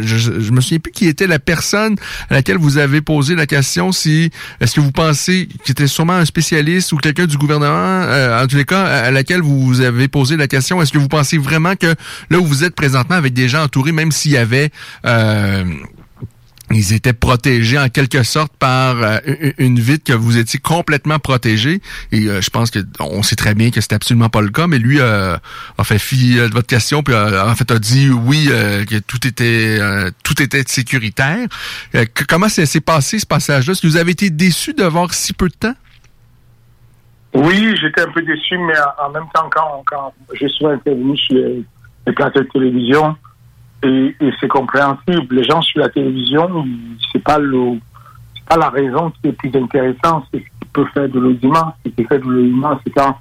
[0.03, 1.97] je, je me souviens plus qui était la personne
[2.31, 4.31] à laquelle vous avez posé la question si
[4.61, 8.47] est-ce que vous pensez qu'il était sûrement un spécialiste ou quelqu'un du gouvernement euh, en
[8.47, 11.77] tous les cas à laquelle vous avez posé la question est-ce que vous pensez vraiment
[11.77, 11.95] que
[12.31, 14.71] là où vous êtes présentement avec des gens entourés même s'il y avait
[15.05, 15.65] euh,
[16.71, 19.19] ils étaient protégés en quelque sorte par euh,
[19.59, 21.81] une vitre que vous étiez complètement protégé.
[22.13, 24.67] Et euh, je pense que on sait très bien que c'est absolument pas le cas,
[24.67, 25.37] mais lui euh,
[25.79, 28.47] a fait fi de votre question, puis en fait a dit oui
[28.89, 29.79] que tout était
[30.23, 31.47] tout était sécuritaire.
[32.29, 33.73] comment s'est passé ce passage-là?
[33.73, 35.75] Est-ce que vous avez été déçu de voir si peu de temps?
[37.35, 41.37] Oui, j'étais un peu déçu, mais en même temps quand, quand j'ai souvent intervenu sur
[41.37, 43.17] les plateaux de télévision
[43.83, 45.37] et, c'est compréhensible.
[45.37, 46.65] Les gens sur la télévision,
[47.13, 47.79] c'est pas le,
[48.35, 51.77] c'est pas la raison qui est plus intéressante, c'est ce qui peut faire de l'audimat.
[51.85, 53.17] Ce qui fait de l'audimat, c'est quand,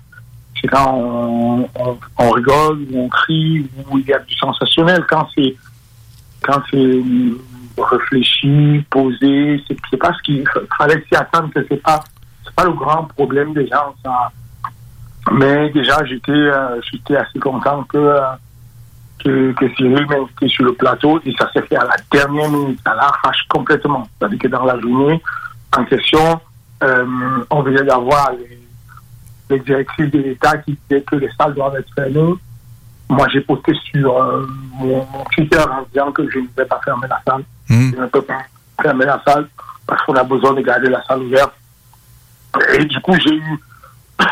[0.60, 1.70] c'est quand on,
[2.18, 5.06] on, rigole, ou on crie, ou il y a du sensationnel.
[5.08, 5.56] Quand c'est,
[6.42, 7.02] quand c'est
[7.78, 10.44] réfléchi, posé, c'est, pas ce qu'il
[10.78, 12.04] fallait s'y attendre que c'est pas,
[12.44, 13.94] c'est pas le grand problème des gens.
[15.34, 18.22] Mais déjà, j'étais, euh, j'étais assez content que, euh,
[19.28, 22.50] que, que Cyril m'a invité sur le plateau et ça s'est fait à la dernière
[22.50, 24.08] minute, à l'arrache complètement.
[24.18, 25.22] C'est-à-dire que dans la journée
[25.76, 26.40] en question,
[26.84, 27.06] euh,
[27.50, 28.60] on venait d'avoir les,
[29.50, 32.36] les, directives de l'État qui disaient que les salles doivent être fermées.
[33.10, 36.80] Moi, j'ai posté sur euh, mon, mon, Twitter en disant que je ne vais pas
[36.84, 37.44] fermer la salle.
[37.70, 37.92] Mmh.
[37.96, 38.44] Je ne peux pas
[38.82, 39.48] fermer la salle
[39.86, 41.54] parce qu'on a besoin de garder la salle ouverte.
[42.78, 43.60] Et du coup, j'ai eu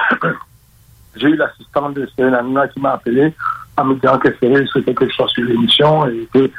[1.15, 3.33] j'ai eu l'assistant de Céline qui m'a appelé
[3.77, 6.49] en me disant que Cyril souhaitait que je sois sur l'émission et que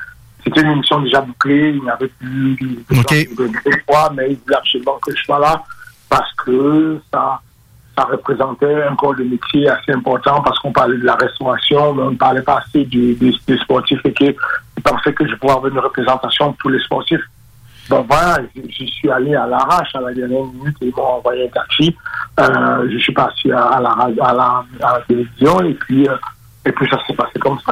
[0.45, 3.29] c'était une émission déjà bouclée, il n'y avait plus de, okay.
[3.37, 3.51] de,
[3.85, 5.63] fois, mais il voulait absolument que je sois là
[6.09, 7.41] parce que ça,
[7.97, 12.03] ça représentait un corps de métier assez important parce qu'on parlait de la restauration, mais
[12.03, 14.37] on ne parlait pas assez du, des, des, sportifs et qu'ils
[14.85, 17.25] pensaient que je pouvais avoir une représentation pour les sportifs.
[17.89, 18.39] Donc voilà,
[18.69, 21.97] j'y suis allé à l'arrache à la dernière minute ils m'ont envoyé un taxi.
[22.39, 26.17] Euh, je suis passé à, à, la, à, la, à la télévision et puis euh,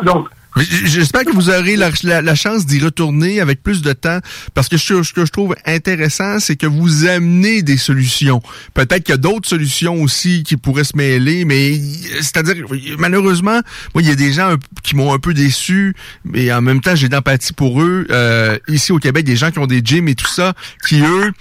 [0.04, 4.20] Donc, J'espère que vous aurez la, chance d'y retourner avec plus de temps,
[4.54, 8.40] parce que ce, ce que je trouve intéressant, c'est que vous amenez des solutions.
[8.72, 11.76] Peut-être qu'il y a d'autres solutions aussi qui pourraient se mêler, mais
[12.20, 12.66] c'est-à-dire,
[12.98, 13.60] malheureusement,
[13.94, 16.94] moi, il y a des gens qui m'ont un peu déçu, mais en même temps,
[16.94, 18.06] j'ai d'empathie pour eux.
[18.10, 20.54] Euh, ici au Québec, des gens qui ont des gyms et tout ça,
[20.86, 21.32] qui eux,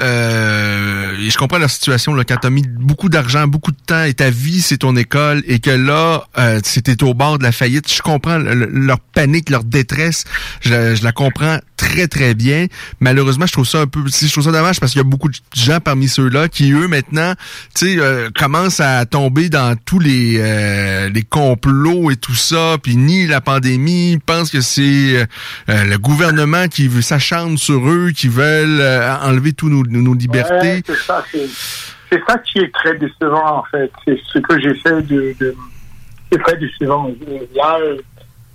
[0.00, 4.02] euh, et je comprends leur situation là, quand t'as mis beaucoup d'argent, beaucoup de temps
[4.02, 7.52] et ta vie c'est ton école et que là euh, c'était au bord de la
[7.52, 7.92] faillite.
[7.92, 10.24] Je comprends le, leur panique, leur détresse.
[10.60, 12.66] Je, je, la comprends très très bien.
[13.00, 15.28] Malheureusement, je trouve ça un peu, je trouve ça dommage parce qu'il y a beaucoup
[15.28, 17.34] de gens parmi ceux-là qui eux maintenant,
[17.74, 22.76] tu sais, euh, commencent à tomber dans tous les euh, les complots et tout ça,
[22.82, 25.24] puis ni la pandémie, pensent que c'est euh,
[25.84, 28.82] le gouvernement qui veut s'acharne sur eux, qui veulent
[29.22, 30.76] enlever tous nos nos, libertés.
[30.76, 31.24] Ouais, c'est ça,
[32.10, 33.90] c'est ça qui est très décevant en fait.
[34.04, 35.54] C'est ce que j'essaie de, de
[36.30, 37.10] c'est très décevant.
[37.54, 37.78] Là,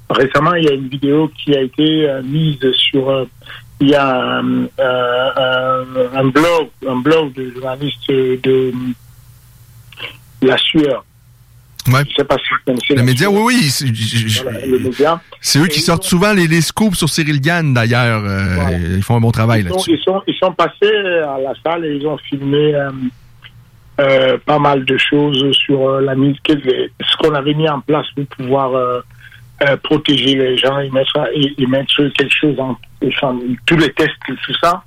[0.10, 3.10] récemment, il y a une vidéo qui a été euh, mise sur.
[3.10, 3.26] Euh,
[3.82, 8.74] il y a euh, un, un, blog, un blog de journaliste de,
[10.41, 11.05] La Sueur.
[11.88, 12.03] Ouais.
[12.10, 12.95] Je sais pas si vous connaissez.
[12.95, 14.41] Le média, oui, oui.
[14.97, 15.22] Voilà.
[15.39, 18.24] C'est eux qui sortent souvent les, les scoops sur Cyril Gann, d'ailleurs.
[18.26, 18.78] Euh, voilà.
[18.78, 19.91] Ils font un bon travail là-dessus.
[19.93, 20.93] Ils sont, ils sont passés
[21.24, 22.91] à la salle et ils ont filmé euh,
[24.01, 28.26] euh, pas mal de choses sur la mise, ce qu'on avait mis en place pour
[28.28, 28.72] pouvoir
[29.64, 32.78] euh, protéger les gens et mettre, et, et mettre quelque chose en,
[33.22, 34.84] en, tous les tests tout ça.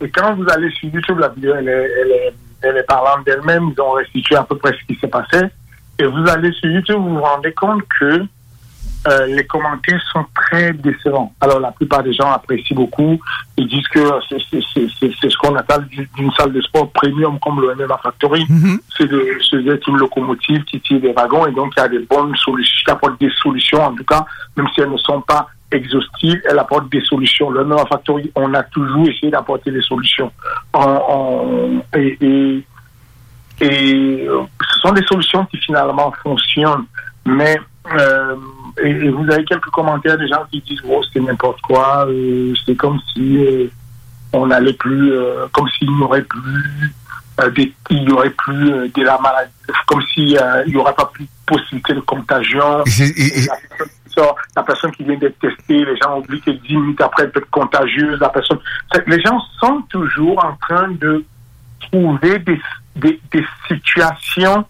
[0.00, 3.24] Et quand vous allez sur YouTube, la vidéo, elle est, elle est, elle est parlante
[3.26, 3.72] d'elle-même.
[3.76, 5.38] Ils ont restitué à peu près ce qui s'est passé.
[5.98, 8.22] Et vous allez sur YouTube, vous vous rendez compte que
[9.06, 11.32] euh, les commentaires sont très décevants.
[11.40, 13.20] Alors la plupart des gens apprécient beaucoup.
[13.56, 14.00] Ils disent que
[14.30, 15.86] c'est ce qu'on appelle
[16.16, 18.46] d'une salle de sport premium comme le MMA Factory.
[18.48, 18.78] Mm -hmm.
[18.96, 22.34] C'est de, une locomotive qui tire des wagons et donc il y a des bonnes
[22.36, 24.24] solutions, qui apportent des solutions en tout cas,
[24.56, 27.50] même si elles ne sont pas exhaustives, elles apportent des solutions.
[27.50, 30.30] Le MMA Factory, on a toujours essayé d'apporter des solutions.
[30.72, 32.64] On, on, et, et,
[33.60, 34.28] et
[34.70, 36.86] ce sont des solutions qui finalement fonctionnent,
[37.26, 37.56] mais
[37.92, 38.36] euh,
[38.82, 42.52] et, et, vous avez quelques commentaires des gens qui disent oh, c'est n'importe quoi, euh,
[42.64, 43.68] c'est comme si euh,
[44.32, 46.92] on n'allait plus, euh, comme s'il n'y aurait plus
[47.40, 49.52] euh, des, il y aurait plus de la maladie,
[49.86, 52.84] comme s'il n'y aurait pas plus de possibilité de contagion.
[52.84, 57.00] Et, la, personne, la, personne, qui vient d'être testée, les gens oublient que 10 minutes
[57.00, 58.18] après elle peut être contagieuse.
[58.20, 58.58] La personne,
[59.06, 61.24] les gens sont toujours en train de
[61.80, 62.60] trouver des,
[62.96, 64.64] des, des situations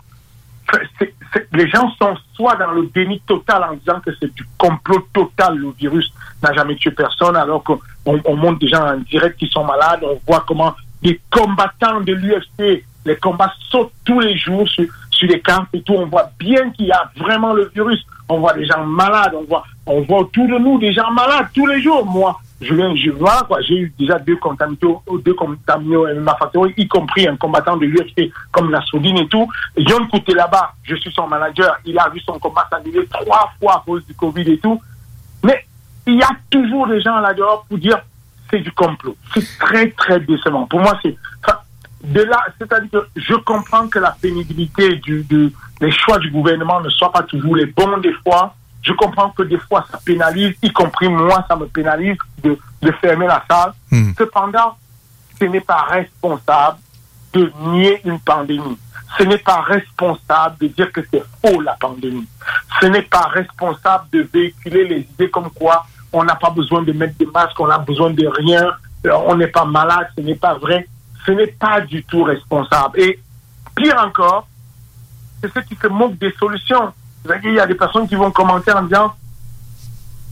[1.53, 5.57] les gens sont soit dans le déni total en disant que c'est du complot total,
[5.57, 6.13] le virus
[6.43, 10.01] n'a jamais tué personne, alors qu'on on montre des gens en direct qui sont malades,
[10.03, 15.29] on voit comment des combattants de l'UFC, les combats sautent tous les jours sur, sur
[15.29, 18.55] les camps et tout, on voit bien qu'il y a vraiment le virus, on voit
[18.55, 21.83] des gens malades, on voit, on voit autour de nous des gens malades tous les
[21.83, 23.61] jours, moi, je je vois, quoi.
[23.63, 24.79] J'ai eu déjà deux contaminés,
[25.25, 29.49] deux contaminés ma factory, y compris un combattant de l'UFC comme la Soudine et tout.
[29.77, 33.75] John Couté là-bas, je suis son manager, il a vu son combat s'annuler trois fois
[33.75, 34.81] à cause du Covid et tout.
[35.43, 35.67] Mais
[36.07, 37.99] il y a toujours des gens là-dehors pour dire
[38.51, 39.17] c'est du complot.
[39.35, 40.67] C'est très, très décevant.
[40.67, 41.17] Pour moi, c'est,
[42.05, 45.53] de là, c'est-à-dire que je comprends que la pénibilité du, du,
[45.91, 48.55] choix du gouvernement ne soient pas toujours les bons des fois.
[48.85, 52.93] Je comprends que des fois ça pénalise, y compris moi, ça me pénalise de, de
[53.01, 53.73] fermer la salle.
[53.91, 54.13] Hmm.
[54.17, 54.77] Cependant,
[55.39, 56.79] ce n'est pas responsable
[57.33, 58.79] de nier une pandémie.
[59.19, 62.29] Ce n'est pas responsable de dire que c'est faux la pandémie.
[62.81, 66.93] Ce n'est pas responsable de véhiculer les idées comme quoi on n'a pas besoin de
[66.93, 68.71] mettre des masques, on n'a besoin de rien,
[69.27, 70.87] on n'est pas malade, ce n'est pas vrai
[71.25, 73.01] ce n'est pas du tout responsable.
[73.01, 73.19] Et
[73.75, 74.47] pire encore,
[75.41, 76.93] c'est ceux qui se moquent des solutions.
[77.45, 79.15] Il y a des personnes qui vont commenter en disant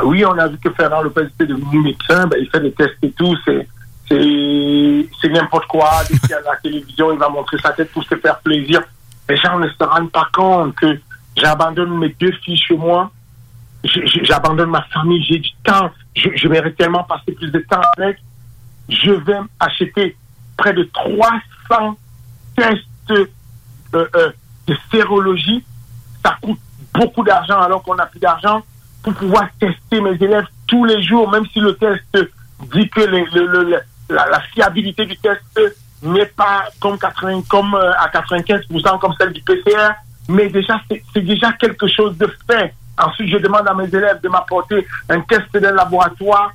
[0.02, 2.96] Oui, on a vu que Fernand Lopez était devenu médecin, ben, il fait des tests
[3.02, 3.66] et tout, c'est
[4.08, 5.90] c'est n'importe quoi.
[6.08, 8.82] Dès qu'il y a la télévision, il va montrer sa tête pour se faire plaisir.
[9.28, 11.00] Les gens ne se rendent pas compte que
[11.36, 13.10] j'abandonne mes deux filles chez moi,
[13.84, 18.18] j'abandonne ma famille, j'ai du temps, je, vais tellement passer plus de temps avec.
[18.88, 20.16] Je vais acheter
[20.56, 21.96] près de 300
[22.56, 23.26] tests euh,
[23.94, 24.32] euh,
[24.66, 25.64] de sérologie.
[26.24, 26.58] Ça coûte
[26.94, 28.62] beaucoup d'argent alors qu'on n'a plus d'argent
[29.02, 32.02] pour pouvoir tester mes élèves tous les jours, même si le test
[32.72, 33.00] dit que
[34.10, 35.42] la, fiabilité du test
[36.02, 39.92] n'est pas comme, 80, comme euh, à 95% comme celle du PCR,
[40.28, 42.74] mais déjà c'est déjà quelque chose de fait.
[42.98, 46.52] Ensuite, je demande à mes élèves de m'apporter un test d'un laboratoire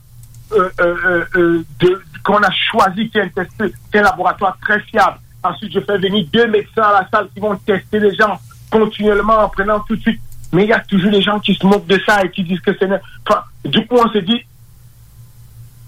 [0.50, 3.52] de, qu'on a choisi qui est un, test,
[3.92, 5.18] qui un laboratoire très fiable.
[5.44, 9.40] Ensuite, je fais venir deux médecins à la salle qui vont tester les gens continuellement
[9.40, 10.22] en prenant tout de suite.
[10.54, 12.62] Mais il y a toujours des gens qui se moquent de ça et qui disent
[12.62, 12.90] que c'est...
[13.28, 14.42] Enfin, du coup, on se dit,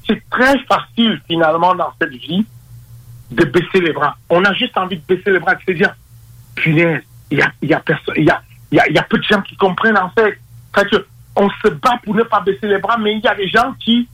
[0.07, 2.45] c'est très facile finalement dans cette vie
[3.31, 4.17] de baisser les bras.
[4.29, 5.93] On a juste envie de baisser les bras, de se dire,
[6.55, 7.81] punaise, il y a, y, a
[8.17, 8.41] y a,
[8.71, 10.39] y, a, y a peu de gens qui comprennent en fait.
[10.73, 11.05] que
[11.35, 13.73] on se bat pour ne pas baisser les bras, mais il y a des gens
[13.79, 14.07] qui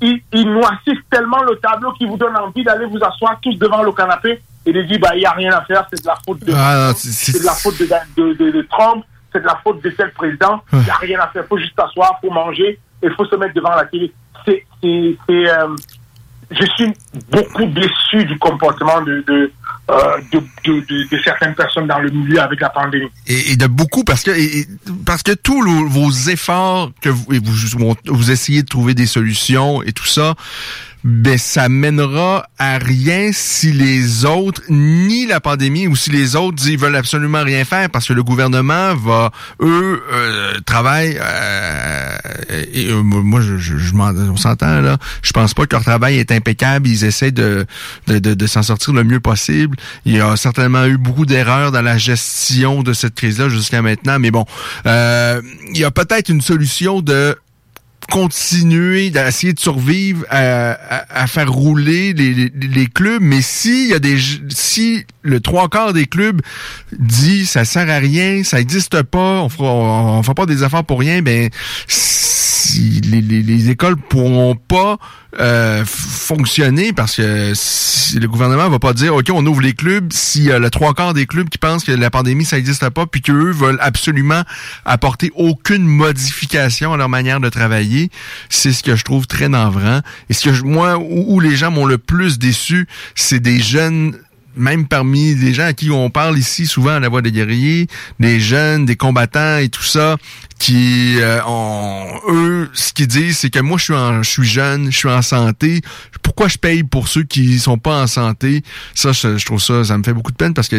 [0.00, 3.92] ils, noississent tellement le tableau qu'ils vous donnent envie d'aller vous asseoir tous devant le
[3.92, 6.44] canapé et de dire bah il n'y a rien à faire, c'est de la faute
[6.44, 9.90] de, ah, c'est de la faute de, de, de, Trump, c'est de la faute de
[9.90, 12.78] tel président, il n'y a rien à faire, il faut juste s'asseoir, il faut manger,
[13.02, 14.12] et il faut se mettre devant la télé.
[14.44, 15.76] C'est, c'est, euh,
[16.50, 16.92] je suis
[17.30, 19.52] beaucoup déçu du comportement de, de,
[19.90, 23.10] euh, de, de, de, certaines personnes dans le milieu avec la pandémie.
[23.26, 24.30] Et, de beaucoup parce que
[25.04, 29.92] parce que tous vos efforts que vous, vous, vous essayez de trouver des solutions et
[29.92, 30.34] tout ça,
[31.04, 36.62] ben ça mènera à rien si les autres ni la pandémie ou si les autres
[36.68, 40.52] ils veulent absolument rien faire parce que le gouvernement va eux euh,
[41.20, 42.18] euh,
[42.72, 44.96] et euh, moi je, je, je on s'entend là.
[45.22, 46.88] Je pense pas que leur travail est impeccable.
[46.88, 47.66] Ils essaient de
[48.06, 49.76] de, de, de s'en sortir le mieux possible.
[50.04, 53.82] Il y a certainement eu beaucoup d'erreurs dans la gestion de cette crise là jusqu'à
[53.82, 54.18] maintenant.
[54.18, 54.44] Mais bon
[54.86, 55.40] euh,
[55.72, 57.36] il y a peut-être une solution de
[58.10, 64.18] continuer d'essayer de survivre à, faire rouler les, clubs, mais si y a des
[64.50, 66.40] si le trois quarts des clubs
[66.98, 69.72] dit ça sert à rien, ça existe pas, on fera
[70.18, 71.48] on, pas des affaires pour rien, ben
[73.04, 74.98] les, les, les écoles pourront pas
[75.40, 80.12] euh, fonctionner parce que si le gouvernement va pas dire OK, on ouvre les clubs
[80.36, 83.06] y a le trois quarts des clubs qui pensent que la pandémie ça n'existe pas
[83.06, 84.42] puis qu'eux veulent absolument
[84.84, 88.10] apporter aucune modification à leur manière de travailler,
[88.48, 90.00] c'est ce que je trouve très navrant.
[90.28, 94.16] Et ce que moi où, où les gens m'ont le plus déçu, c'est des jeunes
[94.56, 97.86] même parmi les gens à qui on parle ici souvent à la voix des guerriers,
[98.20, 100.16] des jeunes, des combattants et tout ça,
[100.58, 104.46] qui euh, ont, eux, ce qu'ils disent, c'est que moi je suis en, je suis
[104.46, 105.80] jeune, je suis en santé.
[106.22, 108.62] Pourquoi je paye pour ceux qui sont pas en santé?
[108.94, 110.76] Ça, je, trouve ça, ça me fait beaucoup de peine parce que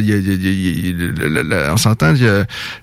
[1.72, 2.14] on s'entend,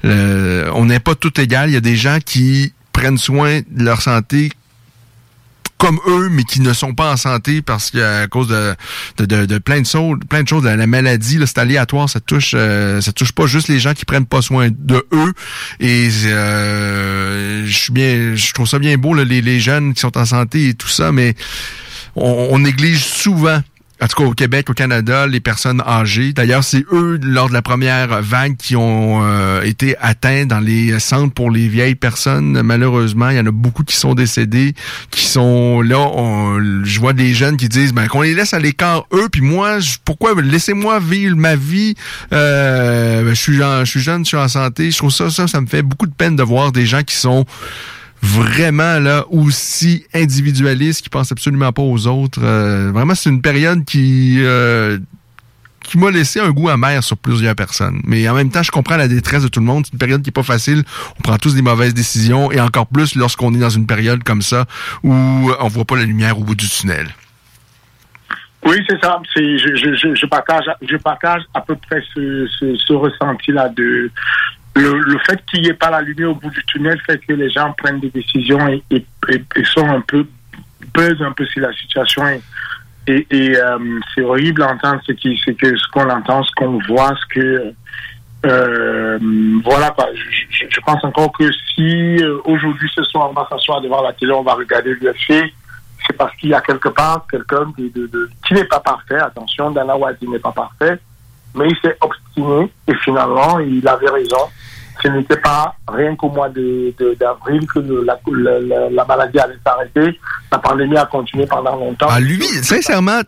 [0.04, 1.70] on n'est pas tout égal.
[1.70, 4.50] Il y a des gens qui prennent soin de leur santé
[5.80, 8.76] comme eux, mais qui ne sont pas en santé parce qu'à cause de,
[9.16, 13.00] de, de, plein de choses, plein de choses, la, maladie, c'est aléatoire, ça touche, euh,
[13.00, 15.32] ça touche pas juste les gens qui prennent pas soin de eux.
[15.80, 20.18] Et euh, je suis bien, je trouve ça bien beau les, les jeunes qui sont
[20.18, 21.34] en santé et tout ça, mais
[22.14, 23.62] on néglige souvent
[24.02, 26.32] en tout cas au Québec, au Canada, les personnes âgées.
[26.32, 30.98] D'ailleurs, c'est eux, lors de la première vague, qui ont euh, été atteints dans les
[30.98, 32.62] centres pour les vieilles personnes.
[32.62, 34.74] Malheureusement, il y en a beaucoup qui sont décédés,
[35.10, 36.08] qui sont là.
[36.84, 39.78] je vois des jeunes qui disent, ben qu'on les laisse à l'écart eux, puis moi,
[40.04, 41.94] pourquoi laissez-moi vivre ma vie?
[42.32, 44.90] Euh, je suis, je suis jeune, je suis en santé.
[44.90, 47.14] Je trouve ça, ça, ça me fait beaucoup de peine de voir des gens qui
[47.14, 47.44] sont
[48.22, 52.40] vraiment là aussi individualiste, qui pense absolument pas aux autres.
[52.42, 54.98] Euh, vraiment, c'est une période qui euh,
[55.82, 58.00] qui m'a laissé un goût amer sur plusieurs personnes.
[58.04, 59.86] Mais en même temps, je comprends la détresse de tout le monde.
[59.86, 60.84] C'est une période qui est pas facile.
[61.18, 64.42] On prend tous des mauvaises décisions et encore plus lorsqu'on est dans une période comme
[64.42, 64.66] ça
[65.02, 67.08] où on voit pas la lumière au bout du tunnel.
[68.66, 69.20] Oui, c'est ça.
[69.34, 72.46] Je, partage, je partage à peu près ce,
[72.76, 74.10] ce ressenti-là de
[74.76, 77.32] le, le fait qu'il n'y ait pas la lumière au bout du tunnel fait que
[77.32, 79.04] les gens prennent des décisions et, et,
[79.56, 80.26] et, sont un peu
[80.92, 82.40] pesent un peu sur la situation et,
[83.06, 83.78] et, et euh,
[84.14, 87.74] c'est horrible d'entendre ce qui c'est que ce qu'on entend, ce qu'on voit, ce que
[88.46, 89.18] euh,
[89.64, 90.06] voilà quoi.
[90.14, 94.12] Je, je, pense encore que si euh, aujourd'hui ce soir on va s'asseoir devant la
[94.12, 95.52] télé, on va regarder l'UFC,
[96.06, 99.18] c'est parce qu'il y a quelque part quelqu'un de, de, de, qui n'est pas parfait.
[99.18, 100.98] Attention, Dana White n'est pas parfait,
[101.54, 104.48] mais il s'est obstiné et finalement il avait raison
[105.02, 108.18] ce n'était pas rien qu'au mois d'avril que le, la,
[108.60, 110.18] la, la, maladie allait s'arrêter.
[110.52, 112.08] La pandémie a continué pendant longtemps.
[112.10, 113.20] Ah, lui, sincèrement,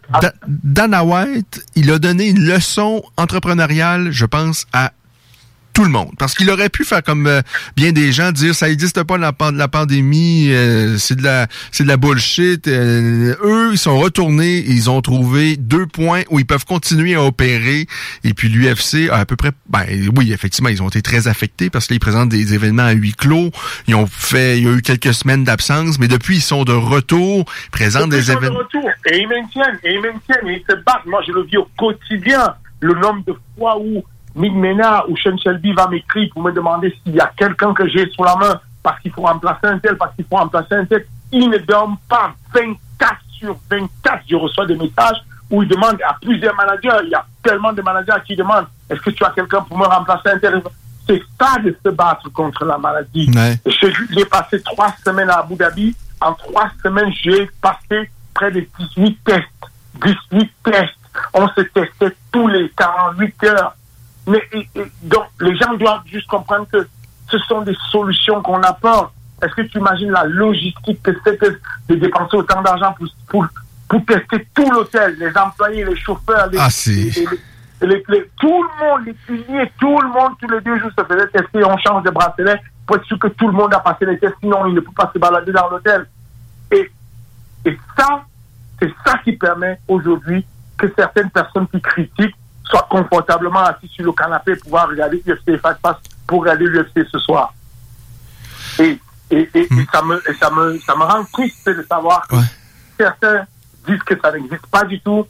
[0.47, 4.93] Dana White, il a donné une leçon entrepreneuriale, je pense, à
[5.73, 6.11] tout le monde.
[6.18, 7.43] Parce qu'il aurait pu faire comme euh,
[7.77, 11.85] bien des gens dire ça n'existe pas la, la pandémie, euh, c'est de la c'est
[11.85, 12.68] de la bullshit.
[12.68, 17.23] Euh, eux, ils sont retournés, ils ont trouvé deux points où ils peuvent continuer à
[17.23, 17.87] opérer.
[18.25, 19.85] Et puis l'UFC à peu près, ben
[20.16, 23.51] oui, effectivement, ils ont été très affectés parce qu'ils présentent des événements à huis clos.
[23.89, 26.73] Ils ont fait, il y a eu quelques semaines d'absence, mais depuis ils sont de
[26.73, 28.59] retour, présentent des événements.
[28.59, 28.91] De retour.
[29.11, 31.07] Et ils maintiennent, et ils maintiennent, et ils se battent.
[31.07, 32.55] Moi, je le vis au quotidien.
[32.81, 34.03] Le nombre de fois où
[34.35, 37.89] Mick Mena ou Sean Shelby va m'écrire pour me demander s'il y a quelqu'un que
[37.89, 40.85] j'ai sous la main parce qu'il faut remplacer un tel, parce qu'il faut remplacer un
[40.85, 41.07] tel.
[41.30, 44.22] Il ne dorment pas 24 sur 24.
[44.28, 45.18] Je reçois des messages
[45.51, 49.01] où il demande à plusieurs managers, il y a tellement de managers qui demandent est-ce
[49.01, 50.62] que tu as quelqu'un pour me remplacer un tel?
[51.07, 53.30] C'est ça de se battre contre la maladie.
[53.66, 55.95] J'ai passé trois semaines à Abu Dhabi.
[56.20, 59.47] En trois semaines, j'ai passé près de 18 tests.
[60.30, 60.95] 18 tests.
[61.35, 63.74] On se testait tous les 48 heures
[64.27, 64.43] mais
[65.03, 66.87] donc, les gens doivent juste comprendre que
[67.29, 69.12] ce sont des solutions qu'on apporte.
[69.43, 71.41] Est-ce que tu imagines la logistique que c'est
[71.89, 73.47] de dépenser autant d'argent pour, pour,
[73.89, 76.68] pour, tester tout l'hôtel, les employés, les chauffeurs, les, ah,
[77.81, 81.05] les, les, tout le monde, les cuisiniers, tout le monde, tous les deux jours se
[81.05, 84.07] faisait tester, on change de bracelet pour être sûr que tout le monde a passé
[84.07, 86.07] les tests, sinon il ne peut pas se balader dans l'hôtel.
[86.70, 86.91] Et,
[87.64, 88.25] et ça,
[88.81, 90.47] c'est ça qui permet aujourd'hui
[90.79, 92.37] que certaines personnes qui critiquent
[92.73, 95.97] soit confortablement assis sur le canapé pour pouvoir regarder l'UFC face face
[96.27, 97.53] pour regarder l'UFC ce soir.
[98.79, 98.99] Et,
[99.31, 99.85] et, et, hmm.
[99.93, 102.37] ça, me, ça, me, ça me rend triste de savoir que
[102.99, 103.45] certains
[103.87, 105.27] disent que ça n'existe pas du tout,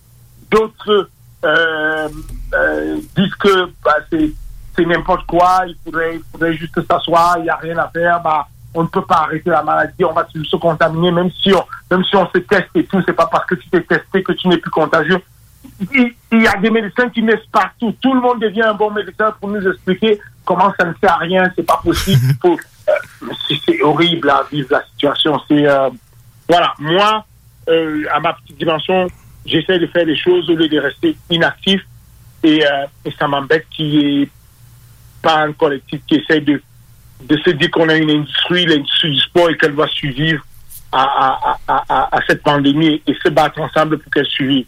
[0.50, 1.08] d'autres
[1.44, 2.08] euh,
[2.54, 7.50] euh, disent que bah, c'est n'importe quoi, il faudrait, il faudrait juste s'asseoir, il n'y
[7.50, 10.56] a rien à faire, bah, on ne peut pas arrêter la maladie, on va se
[10.56, 13.56] contaminer, même si on, même si on se teste et tout, c'est pas parce que
[13.56, 15.20] tu t'es testé que tu n'es plus contagieux
[15.92, 17.94] il y a des médecins qui naissent partout.
[18.00, 21.18] Tout le monde devient un bon médecin pour nous expliquer comment ça ne sert à
[21.18, 22.22] rien, c'est pas possible.
[22.44, 22.56] Euh,
[23.66, 25.40] c'est horrible à vivre la situation.
[25.46, 25.88] C'est euh,
[26.48, 27.24] voilà, moi,
[27.68, 29.06] euh, à ma petite dimension,
[29.46, 31.80] j'essaie de faire les choses au lieu de rester inactif.
[32.42, 32.64] Et,
[33.04, 34.28] et ça m'embête qu'il n'y ait
[35.22, 36.60] pas un collectif qui essaie de,
[37.22, 40.42] de se dire qu'on a une industrie, l'industrie du sport, et qu'elle va survivre
[40.90, 44.66] à, à, cette pandémie et se battre ensemble pour qu'elle survive.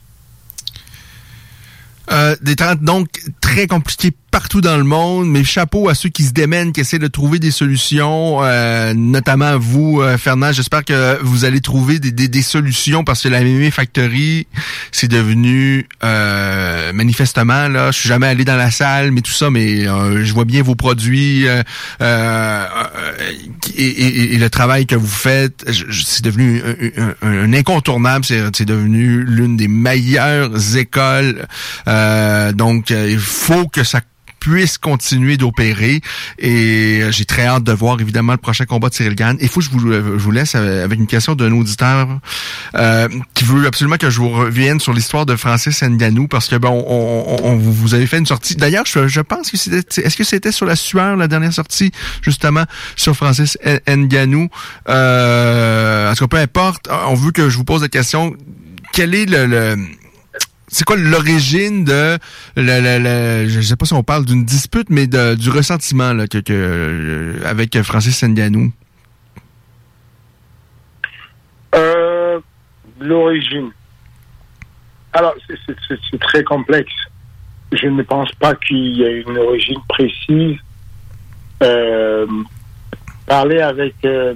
[2.11, 3.09] Euh, des temps donc
[3.55, 6.99] très compliqués partout dans le monde, mais chapeau à ceux qui se démènent, qui essaient
[6.99, 10.51] de trouver des solutions, euh, notamment vous, euh, Fernand.
[10.51, 14.49] J'espère que vous allez trouver des, des, des, solutions parce que la Mimi Factory,
[14.91, 17.93] c'est devenu euh, manifestement là.
[17.93, 20.75] Je suis jamais allé dans la salle, mais tout ça, mais je vois bien vos
[20.75, 21.63] produits et,
[23.77, 25.65] et, et, le travail que vous faites.
[25.93, 26.61] C'est devenu
[26.97, 28.25] un, un, un incontournable.
[28.25, 31.47] C'est devenu l'une des meilleures écoles.
[31.87, 34.01] donc, il faut que ça
[34.41, 36.03] puisse continuer d'opérer.
[36.39, 39.39] Et euh, j'ai très hâte de voir évidemment le prochain combat de Cyril Gann.
[39.41, 42.21] Il faut que je vous, euh, je vous laisse euh, avec une question d'un auditeur
[42.75, 46.57] euh, qui veut absolument que je vous revienne sur l'histoire de Francis Nganou parce que
[46.57, 48.55] bon, on, on, vous avez fait une sortie.
[48.55, 51.91] D'ailleurs, je, je pense que c'était, est-ce que c'était sur la sueur la dernière sortie
[52.21, 52.65] justement
[52.97, 53.57] sur Francis
[53.89, 54.49] Nganou.
[54.91, 56.89] Euh, en tout cas, peu importe.
[57.09, 58.35] On veut que je vous pose la question.
[58.93, 59.77] Quel est le, le
[60.75, 62.19] c'est quoi l'origine de
[62.57, 66.27] le, le, je sais pas si on parle d'une dispute mais de, du ressentiment là,
[66.27, 68.73] que, que euh, avec Francis Senganou
[71.77, 72.41] euh,
[73.01, 73.71] l'origine.
[75.13, 76.93] Alors c'est très complexe.
[77.73, 80.59] Je ne pense pas qu'il y ait une origine précise.
[81.63, 82.27] Euh,
[83.27, 83.95] parler avec.
[84.05, 84.35] euh,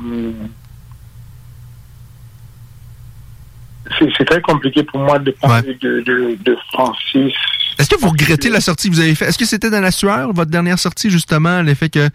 [4.16, 7.32] c'est très compliqué pour moi de parler de, de, de Francis.
[7.78, 9.28] Est-ce que vous regrettez la sortie que vous avez faite?
[9.28, 12.08] Est-ce que c'était dans la sueur, votre dernière sortie, justement, l'effet que...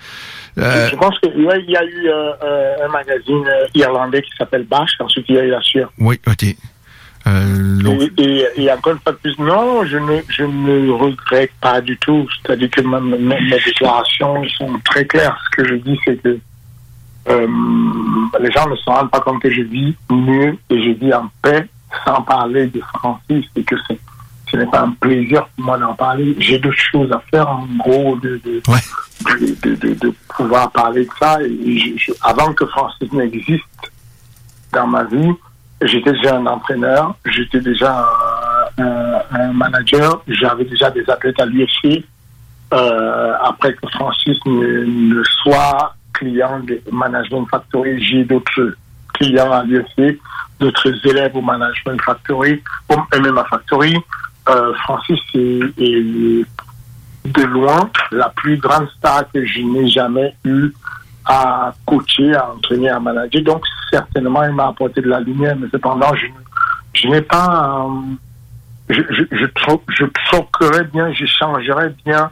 [0.58, 4.32] euh, Je pense qu'il ouais, il y a eu euh, euh, un magazine irlandais qui
[4.38, 5.92] s'appelle Bash, ensuite il y a eu la sueur.
[6.00, 6.44] oui, OK.
[7.26, 11.52] Euh, Et, et, et encore une fois de plus, non, je ne, je ne regrette
[11.62, 12.28] pas du tout.
[12.42, 15.38] C'est-à-dire que ma- ma- mes déclarations sont très claires.
[15.46, 16.38] Ce que je dis, c'est que
[17.30, 17.48] euh,
[18.40, 21.30] les gens ne se rendent pas compte que je vis mieux et je vis en
[21.42, 21.68] paix
[22.06, 24.00] sans parler de Francis et que c'est-
[24.52, 26.36] ce n'est pas un plaisir pour moi d'en parler.
[26.40, 28.80] J'ai d'autres choses à faire, en gros, de, de, Ouais.
[29.64, 31.42] de, de- pouvoir parler de ça.
[31.42, 33.64] Et je- je- avant que Francis n'existe
[34.74, 35.32] dans ma vie,
[35.84, 38.06] j'étais déjà un entraîneur, j'étais déjà
[38.78, 42.04] un, un- un manager, j'avais déjà des athlètes à l'UFC.
[42.74, 44.84] Euh, après que Francis ne,
[45.16, 48.76] ne soit client de Management Factory, j'ai d'autres
[49.14, 50.20] clients à l'UFC,
[50.60, 53.98] d'autres élèves au Management Factory, au MMA Factory.
[54.50, 56.46] Euh, Francis est,
[57.26, 60.72] de loin la plus grande star que je n'ai jamais eu
[61.26, 63.42] à coacher, à entraîner, à manager.
[63.44, 66.28] Donc, certainement, il m'a apporté de la lumière, mais cependant, je,
[66.94, 67.86] je n'ai pas...
[67.88, 68.16] euh,
[68.90, 72.30] je, je, je, tro- je bien, j'échangerais bien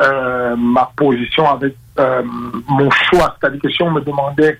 [0.00, 3.36] euh, ma position avec euh, mon choix.
[3.38, 4.58] C'est-à-dire que si on me demandait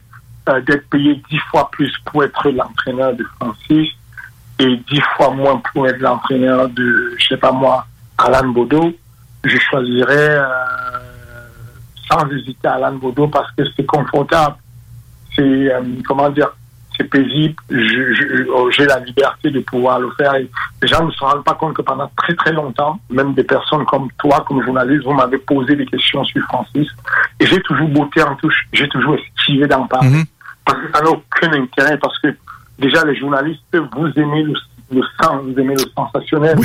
[0.49, 3.89] euh, d'être payé dix fois plus pour être l'entraîneur de Francis
[4.59, 7.87] et dix fois moins pour être l'entraîneur de, je sais pas moi,
[8.19, 8.93] Alan Bodo,
[9.45, 10.45] je choisirais euh,
[12.11, 14.57] sans hésiter Alan Bodo parce que c'est confortable.
[15.35, 15.73] C'est,
[16.07, 16.51] comment dire,
[17.01, 17.55] c'est paisible.
[17.71, 20.35] J'ai la liberté de pouvoir le faire.
[20.35, 20.49] Et
[20.83, 23.85] les gens ne se rendent pas compte que pendant très très longtemps, même des personnes
[23.87, 26.89] comme toi, comme journaliste, vous m'avez posé des questions sur Francis.
[27.39, 28.67] Et j'ai toujours botté en touche.
[28.73, 30.11] J'ai toujours esquivé d'en parler.
[30.11, 30.25] Mhm.
[30.65, 31.97] Parce que ça n'a aucun intérêt.
[31.99, 32.29] Parce que
[32.79, 34.55] déjà, les journalistes, vous aimez le,
[34.93, 36.59] le sang, vous aimez le sensationnel.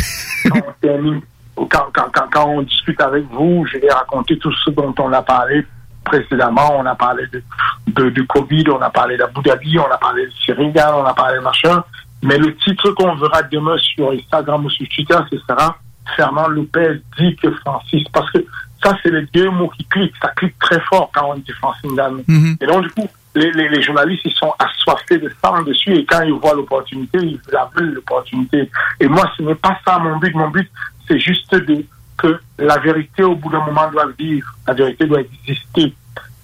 [1.58, 5.14] Quand, quand, quand, quand on discute avec vous, je vais raconter tout ce dont on
[5.14, 5.66] a parlé
[6.06, 6.78] précédemment.
[6.78, 7.44] On a parlé de,
[7.88, 11.14] de, de Covid, on a parlé d'Abu Dhabi, on a parlé de Senegal, on a
[11.14, 11.84] parlé de machin.
[12.24, 15.78] Mais le titre qu'on verra demain sur Instagram ou sur Twitter, ce sera
[16.16, 18.04] Fernand Lopez dit que Francis.
[18.14, 18.40] Parce que
[18.84, 20.16] ça, c'est les deux mots qui cliquent.
[20.22, 22.24] Ça clique très fort quand on dit Francis Ngannou.
[22.28, 22.58] Mhm.
[22.62, 26.06] Et donc, du coup, les, les, les journalistes, ils sont assoiffés de sang dessus et
[26.06, 28.70] quand ils voient l'opportunité, ils la veulent l'opportunité.
[29.00, 30.34] Et moi, ce n'est pas ça mon but.
[30.36, 30.70] Mon but,
[31.08, 31.84] c'est juste de,
[32.18, 34.48] que la vérité, au bout d'un moment, doit vivre.
[34.68, 35.94] La vérité doit exister.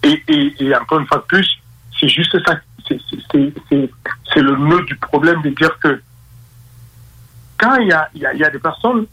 [0.04, 1.48] Et, encore une fois de plus,
[2.00, 2.56] c'est juste ça.
[2.88, 3.90] C'est-
[4.42, 6.02] le nœud du problème de dire que
[7.60, 9.06] quand il y a, des personnes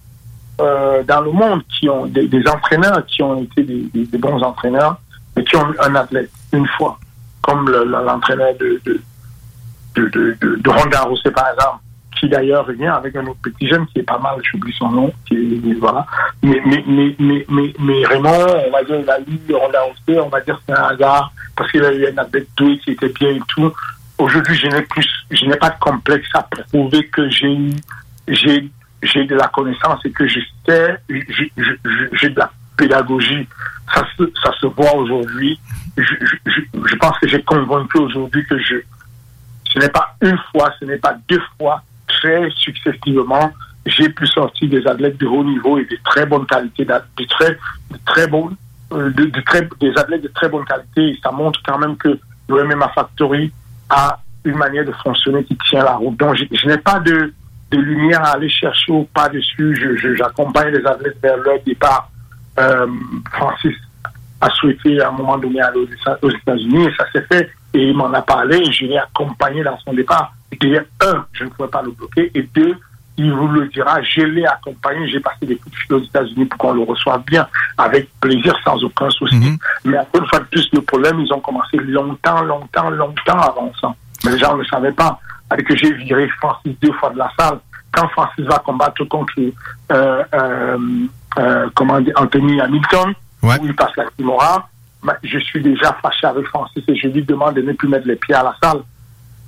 [0.61, 4.99] euh, dans le monde qui ont des, entraîneurs qui ont été des, bons entraîneurs,
[5.37, 6.99] mais qui ont un athlète une fois,
[7.43, 9.01] comme le- le- l'entraîneur de, de,
[9.97, 11.81] de, de, de Ronda Rousset, par exemple,
[12.19, 15.12] qui d'ailleurs revient avec un autre petit jeune qui est pas mal, j'oublie son nom,
[15.27, 16.07] qui voilà.
[16.43, 20.41] Mais, mais, mais, mais, Raymond, on va dire, il a eu Ronda Rousset, on va
[20.41, 23.43] dire c'est un hasard, parce qu'il a eu un athlète doué qui était bien et
[23.49, 23.73] tout.
[24.19, 27.73] Aujourd'hui, je n'ai plus, je n'ai pas de complexe à prouver que j'ai eu,
[28.27, 28.69] j'ai,
[29.03, 33.49] j'ai de la connaissance et que je sais, j'ai, de la pédagogie.
[33.95, 35.59] Ça se, ça se voit aujourd'hui.
[35.97, 36.14] Je,
[36.45, 38.77] je pense que j'ai convaincu aujourd'hui que je,
[39.73, 43.53] ce n'est pas une fois, ce n'est pas deux fois, très successivement,
[43.87, 47.25] j'ai pu sortir des athlètes de haut niveau et de très bonne qualité, d'a- de
[47.25, 47.57] très,
[48.07, 48.27] très
[48.93, 51.19] euh, de, très, des athlètes de très bonne qualité.
[51.23, 53.53] Ça montre quand même que le MMA Factory
[53.91, 56.17] a une manière de fonctionner qui tient la route.
[56.19, 57.33] Donc, je, je n'ai pas de,
[57.73, 59.75] lumière à aller chercher ou pas dessus.
[59.77, 62.11] Je, je- j'accompagne les athlètes vers leur départ.
[62.59, 62.87] Euh,
[63.33, 63.75] Francis
[64.41, 65.81] a souhaité à un moment donné aller
[66.23, 67.51] aux États-Unis et ça s'est fait.
[67.75, 70.33] Et il m'en a parlé et je l'ai accompagné dans son départ.
[70.53, 72.30] Et un, je ne pouvais pas le bloquer.
[72.34, 72.75] Et deux,
[73.16, 76.46] il vous le dira, je l'ai accompagné, j'ai passé des coups de fil aux États-Unis
[76.46, 77.46] pour qu'on le reçoive bien,
[77.76, 79.37] avec plaisir, sans aucun souci.
[79.37, 79.58] Mhm.
[79.84, 83.72] Mais encore une fois de plus, le problème, ils ont commencé longtemps, longtemps, longtemps avant
[83.80, 83.92] ça.
[84.25, 85.18] Mais les gens ne le savaient pas.
[85.50, 87.58] Avec que j'ai viré Francis deux fois de la salle.
[87.92, 90.79] Quand Francis va combattre contre euh, euh,
[91.38, 93.57] euh, comment dire, Anthony Hamilton, Ouais.
[93.61, 94.68] où il passe la Kimura,
[95.03, 98.07] bah, je suis déjà fâché avec Francis et je lui demande de ne plus mettre
[98.08, 98.80] les pieds à la salle.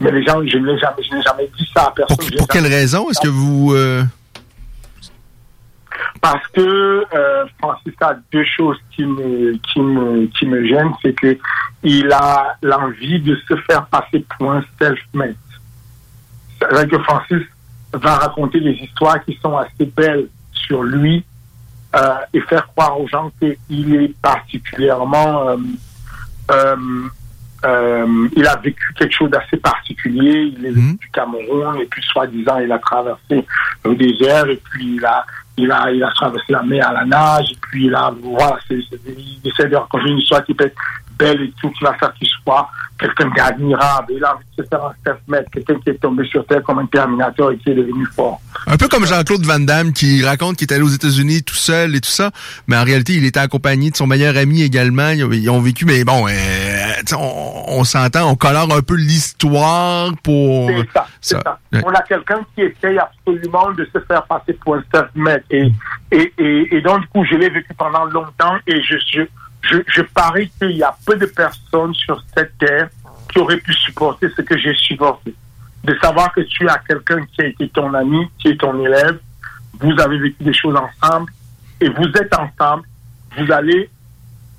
[0.01, 2.17] Mais les gens, je n'ai jamais, je n'ai jamais dit ça à personne.
[2.17, 3.11] Pour, pour quelle raison?
[3.11, 3.75] Est-ce que vous...
[3.75, 4.03] euh,
[6.21, 11.13] Parce que euh, Francis a deux choses qui me, qui me, qui me gênent, c'est
[11.13, 11.37] que
[11.83, 15.37] il a l'envie de se faire passer pour un self-made.
[16.59, 17.43] C'est-à-dire que Francis
[17.93, 21.25] va raconter des histoires qui sont assez belles sur lui
[21.97, 25.57] euh, et faire croire aux gens qu'il est particulièrement
[26.51, 27.09] euh,
[27.65, 30.53] euh, euh, il a vécu quelque chose d'assez particulier.
[30.57, 30.97] Il est Mhm.
[30.97, 33.45] du Cameroun et puis soi-disant il a traversé
[33.85, 35.25] le désert et puis il a
[35.57, 38.59] il a il a traversé la mer à la nage et puis il a voilà
[38.67, 40.81] c'est, c'est- il essaie de raconter une histoire qui peut être
[41.21, 42.69] belle et tout qui va faire qu'il soit
[42.99, 44.13] quelqu'un d'admirable.
[44.17, 46.79] Il a envie de se faire un self-made, quelqu'un qui est tombé sur terre comme
[46.79, 48.41] un Terminator et qui est devenu fort.
[48.67, 51.95] Un peu comme Jean-Claude Van Damme qui raconte qu'il est allé aux États-Unis tout seul
[51.95, 52.31] et tout ça,
[52.67, 55.11] mais en réalité, il était accompagné de son meilleur ami également.
[55.11, 56.33] Ils ont, vécu, mais bon, euh,
[57.17, 60.69] on, on s'entend, on colore un peu l'histoire pour...
[60.71, 61.43] C'est ça, c'est ça.
[61.45, 61.59] ça.
[61.73, 61.83] Ouais.
[61.87, 65.43] On a quelqu'un qui essaye absolument de se faire passer pour un self-made.
[65.51, 65.73] Et,
[66.13, 69.23] et, et, et donc, du coup, je l'ai vécu pendant longtemps et je, je,
[69.63, 72.89] je, je parie qu'il y a peu de personnes sur cette terre
[73.31, 75.35] qui auraient pu supporter ce que j'ai supporté.
[75.85, 79.19] De savoir que tu as quelqu'un qui a été ton ami, qui est ton élève,
[79.81, 81.33] vous avez vécu des choses ensemble
[81.81, 82.87] et vous êtes ensemble,
[83.39, 83.89] vous allez,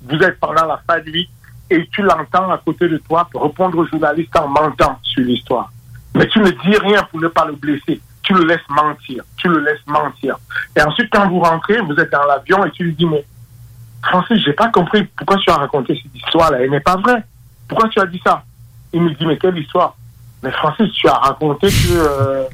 [0.02, 1.28] vous êtes pendant la fin de vie
[1.70, 5.70] et tu l'entends à côté de toi répondre au journaliste en mentant sur l'histoire.
[6.14, 8.00] Mais tu ne dis rien pour ne pas le blesser.
[8.22, 9.24] Tu le laisses mentir.
[9.36, 10.36] Tu le laisses mentir.
[10.76, 13.24] Et ensuite, quand vous rentrez, vous êtes dans l'avion et tu lui dis, mais
[14.02, 16.58] Francis, j'ai pas compris pourquoi tu as raconté cette histoire-là.
[16.60, 17.22] Elle n'est pas vraie.
[17.68, 18.42] Pourquoi tu as dit ça?
[18.92, 19.96] Il me dit, mais quelle histoire?
[20.42, 22.44] Mais Francis, tu as raconté que euh,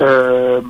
[0.00, 0.60] euh,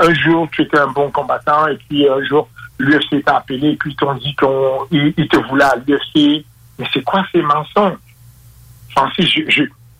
[0.00, 2.48] un jour tu étais un bon combattant et puis un jour
[2.78, 6.44] l'UFC t'a appelé et puis ils t'ont dit qu'ils ils te voulaient à l'UFC.
[6.78, 7.98] Mais c'est quoi ces mensonges?
[8.90, 9.28] Francis,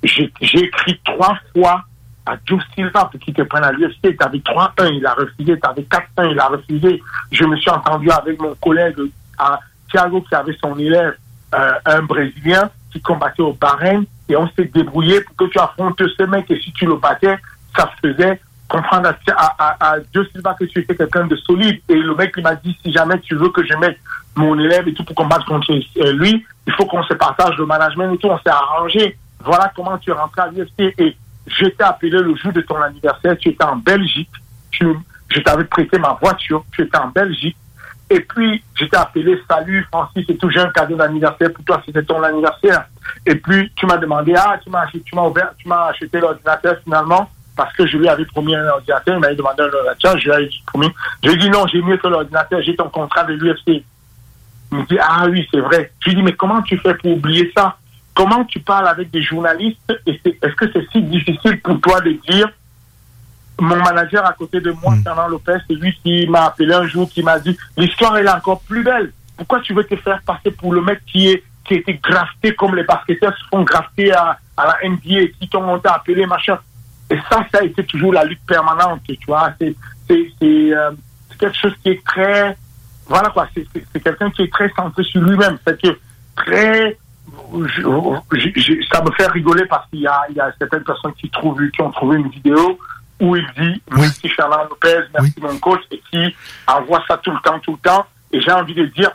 [0.03, 1.85] j'ai écrit trois fois
[2.27, 4.03] à Joe Silva pour qu'il te prenne à l'UFC.
[4.03, 5.59] Tu avais 3-1, il a refusé.
[5.59, 7.03] Tu avais 4-1, il a refusé.
[7.31, 8.97] Je me suis entendu avec mon collègue
[9.39, 9.61] à
[9.91, 11.15] Thiago qui avait son élève,
[11.55, 14.05] euh, un Brésilien qui combattait au Bahreïn.
[14.29, 16.51] Et on s'est débrouillé pour que tu affrontes ce mec.
[16.51, 17.39] Et si tu le battais,
[17.77, 21.81] ça faisait comprendre à, à, à, Joe Silva que tu étais quelqu'un de solide.
[21.89, 23.99] Et le mec, il m'a dit, si jamais tu veux que je mette
[24.37, 27.65] mon élève et tout pour combattre contre euh, lui, il faut qu'on se partage le
[27.65, 28.29] management et tout.
[28.29, 29.17] On s'est arrangé.
[29.43, 30.95] Voilà comment tu es rentré à l'UFC.
[30.99, 31.17] Et
[31.47, 33.37] je t'ai appelé le jour de ton anniversaire.
[33.39, 34.31] Tu étais en Belgique.
[34.71, 36.65] Je t'avais prêté ma voiture.
[36.73, 37.57] Tu étais en Belgique.
[38.11, 42.03] Et puis, je t'ai appelé, salut Francis, c'est j'ai un cadeau d'anniversaire pour toi, c'était
[42.03, 42.87] ton anniversaire.
[43.27, 46.19] Et puis, tu m'as demandé, ah, tu m'as acheté, tu m'as ouvert, tu m'as acheté
[46.19, 50.19] l'ordinateur finalement, parce que je lui avais promis un ordinateur, il m'avait demandé un ordinateur,
[50.19, 50.89] je lui avais promis.
[51.23, 53.85] Je lui ai dit, non, j'ai mieux que l'ordinateur, j'ai ton contrat de l'UFC.
[54.71, 55.93] Il me dit, ah oui, c'est vrai.
[56.01, 57.77] Je lui dis, mais comment tu fais pour oublier ça?
[58.15, 59.81] Comment tu parles avec des journalistes?
[60.07, 62.49] Est-ce que c'est si difficile pour toi de dire,
[63.61, 65.03] mon manager à côté de moi, Mm.
[65.03, 68.31] Fernand Lopez, c'est lui qui m'a appelé un jour, qui m'a dit, l'histoire elle est
[68.31, 69.13] encore plus belle.
[69.37, 72.55] Pourquoi tu veux te faire passer pour le mec qui est qui a été grafté
[72.55, 76.59] comme les basketteurs se font grafter à, à la NBA, qui t'ont monté appelé, machin.
[77.11, 79.51] Et ça, ça a été toujours la lutte permanente, tu vois.
[79.61, 79.75] C'est
[80.09, 80.91] c'est c'est euh,
[81.39, 82.57] quelque chose qui est très
[83.07, 83.47] voilà quoi.
[83.55, 85.59] C'est quelqu'un qui est très centré sur lui-même.
[85.67, 85.99] C'est que
[86.37, 86.97] très
[87.67, 87.83] je-
[88.33, 91.13] je- je- ça me fait rigoler parce qu'il y a, il y a certaines personnes
[91.15, 92.79] qui trouvent qui ont trouvé une vidéo
[93.21, 94.01] où il dit Oui.
[94.01, 96.35] merci Fernand Lopez, merci mon coach et qui
[96.67, 98.07] envoie ça tout le temps, tout le temps.
[98.33, 99.11] Et j'ai envie de dire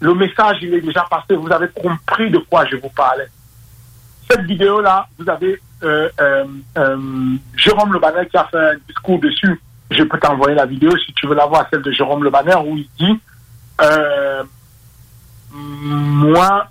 [0.00, 1.34] le message il est déjà passé.
[1.34, 3.28] Vous avez compris de quoi je vous parlais.
[4.30, 6.44] Cette vidéo là, vous avez euh, euh,
[6.76, 9.60] euh, Jérôme Le Banner qui a fait un discours dessus.
[9.90, 12.56] Je peux t'envoyer la vidéo si tu veux la voir, celle de Jérôme Le Banner
[12.56, 13.20] où il dit
[13.80, 14.42] euh,
[15.52, 16.68] moi,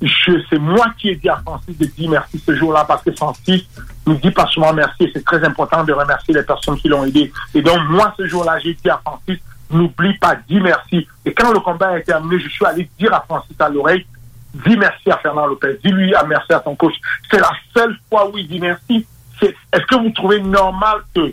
[0.00, 3.68] c'est moi qui ai dit à Francis de dire merci ce jour-là parce que Francis
[4.06, 7.04] ne dit pas souvent merci et c'est très important de remercier les personnes qui l'ont
[7.04, 7.32] aidé.
[7.54, 9.38] Et donc, moi, ce jour-là, j'ai dit à Francis,
[9.70, 11.06] n'oublie pas, dis merci.
[11.24, 14.06] Et quand le combat a terminé, je suis allé dire à Francis à l'oreille,
[14.54, 16.94] dis merci à Fernand Lopez, dis-lui à merci à ton coach.
[17.30, 19.04] C'est la seule fois où il dit merci.
[19.42, 21.32] Est-ce que vous trouvez normal que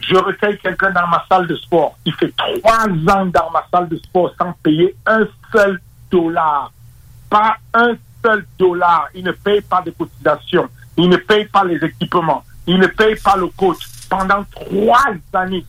[0.00, 1.96] je recueille quelqu'un dans ma salle de sport?
[2.04, 5.80] Il fait trois ans dans ma salle de sport sans payer un seul
[6.10, 6.72] dollar.
[7.36, 7.94] Pas un
[8.24, 9.08] seul dollar.
[9.14, 10.70] Il ne paye pas de cotisation.
[10.96, 12.42] Il ne paye pas les équipements.
[12.66, 13.76] Il ne paye pas le coach
[14.08, 15.04] pendant trois
[15.34, 15.66] années.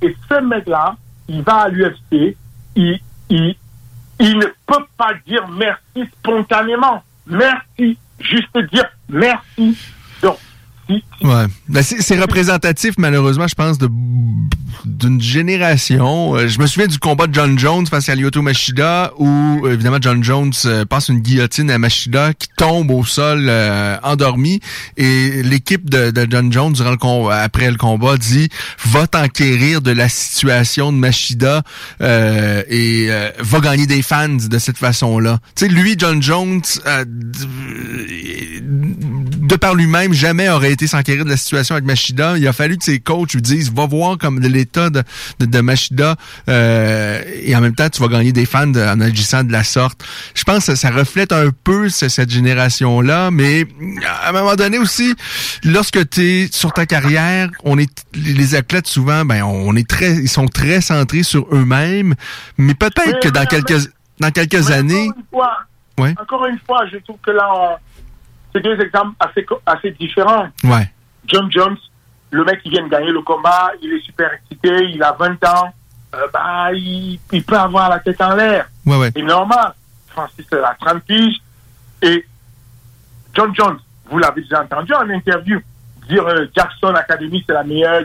[0.00, 0.94] Et ce mec-là,
[1.26, 2.36] il va à l'UFC,
[2.76, 3.00] il,
[3.30, 3.56] il,
[4.20, 7.02] il ne peut pas dire merci spontanément.
[7.26, 7.98] Merci.
[8.20, 9.76] Juste dire merci.
[10.22, 10.38] Donc,
[11.22, 11.46] Ouais.
[11.68, 13.88] Ben, c'est représentatif, malheureusement, je pense, de
[14.84, 16.34] d'une génération.
[16.34, 19.74] Euh, Je me souviens du combat de John Jones face à Lyoto Machida, où euh,
[19.74, 24.60] évidemment John Jones euh, passe une guillotine à Machida qui tombe au sol euh, endormi.
[24.96, 28.48] Et l'équipe de, de John Jones, durant le après le combat, dit
[28.86, 31.62] va t'enquérir de la situation de Machida
[32.00, 33.08] et
[33.38, 35.38] va gagner des fans de cette façon-là.
[35.56, 36.62] Tu sais, lui, John Jones,
[38.62, 42.36] de par lui-même, jamais aurait été s'enquérir de la situation avec Machida.
[42.38, 45.02] Il a fallu que ses coachs lui disent, va voir comme l'état de,
[45.38, 46.16] de, Machida,
[46.48, 50.04] euh, et en même temps, tu vas gagner des fans en agissant de la sorte.
[50.34, 53.66] Je pense que ça reflète un peu cette génération-là, mais
[54.06, 55.14] à un moment donné aussi,
[55.64, 60.14] lorsque tu es sur ta carrière, on est les athlètes souvent, ben on est très,
[60.14, 62.14] ils sont très centrés sur eux-mêmes,
[62.58, 63.90] mais peut-être que dans quelques
[64.22, 65.10] dans quelques années.
[65.98, 67.78] Encore une, fois, je trouve que là,
[68.52, 70.48] c'est deux exemples assez assez différents.
[70.64, 70.90] Ouais.
[71.26, 71.76] John Jones,
[72.30, 75.44] le mec qui vient de gagner le combat, il est super excité, il a 20
[75.44, 75.72] ans,
[76.14, 78.68] euh, bah, il, peut avoir la tête en l'air.
[78.84, 79.10] Ouais, ouais.
[79.14, 79.74] C'est normal.
[80.08, 81.40] Francis a 30 piges.
[82.02, 82.26] Et
[83.34, 83.78] John Jones,
[84.10, 85.60] vous l'avez déjà entendu en interview,
[86.08, 88.02] dire euh, Jackson Academy, c'est la meilleure,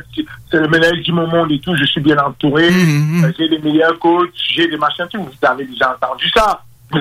[0.49, 3.25] c'est le meilleur du monde et tout, je suis bien entouré, mm-hmm.
[3.25, 5.23] euh, j'ai des meilleurs coachs, j'ai des machins, tout.
[5.23, 6.61] Vous avez déjà entendu ça.
[6.91, 6.99] Vous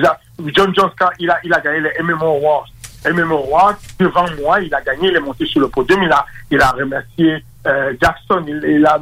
[0.53, 2.67] John Jones, quand il a, il a gagné les MMO Awards,
[3.11, 6.25] MMO Awards, devant moi, il a gagné, il est monté sur le podium, il a,
[6.51, 8.99] il a remercié euh, Jackson, il, il a,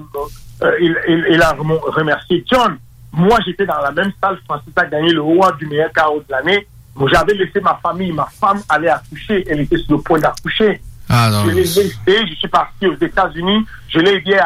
[0.79, 2.77] il, il, a remercié John.
[3.11, 6.31] Moi, j'étais dans la même salle, Francis a gagné le award du meilleur carreau de
[6.31, 6.67] l'année.
[7.11, 10.81] J'avais laissé ma famille, ma femme allait accoucher, elle était sur le point d'accoucher.
[11.09, 14.37] Ah, je l'ai laissé, je suis parti aux États-Unis, je l'ai aidé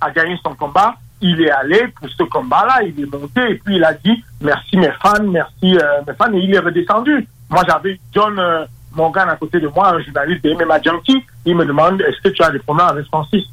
[0.00, 0.94] à, gagner son combat.
[1.20, 4.76] Il est allé pour ce combat-là, il est monté et puis il a dit merci
[4.76, 7.26] mes fans, merci euh, mes fans et il est redescendu.
[7.50, 8.64] Moi j'avais John euh,
[8.98, 12.28] Morgan à côté de moi, un journaliste de MMA Junkie, il me demande est-ce que
[12.30, 13.44] tu as des problèmes avec Francis?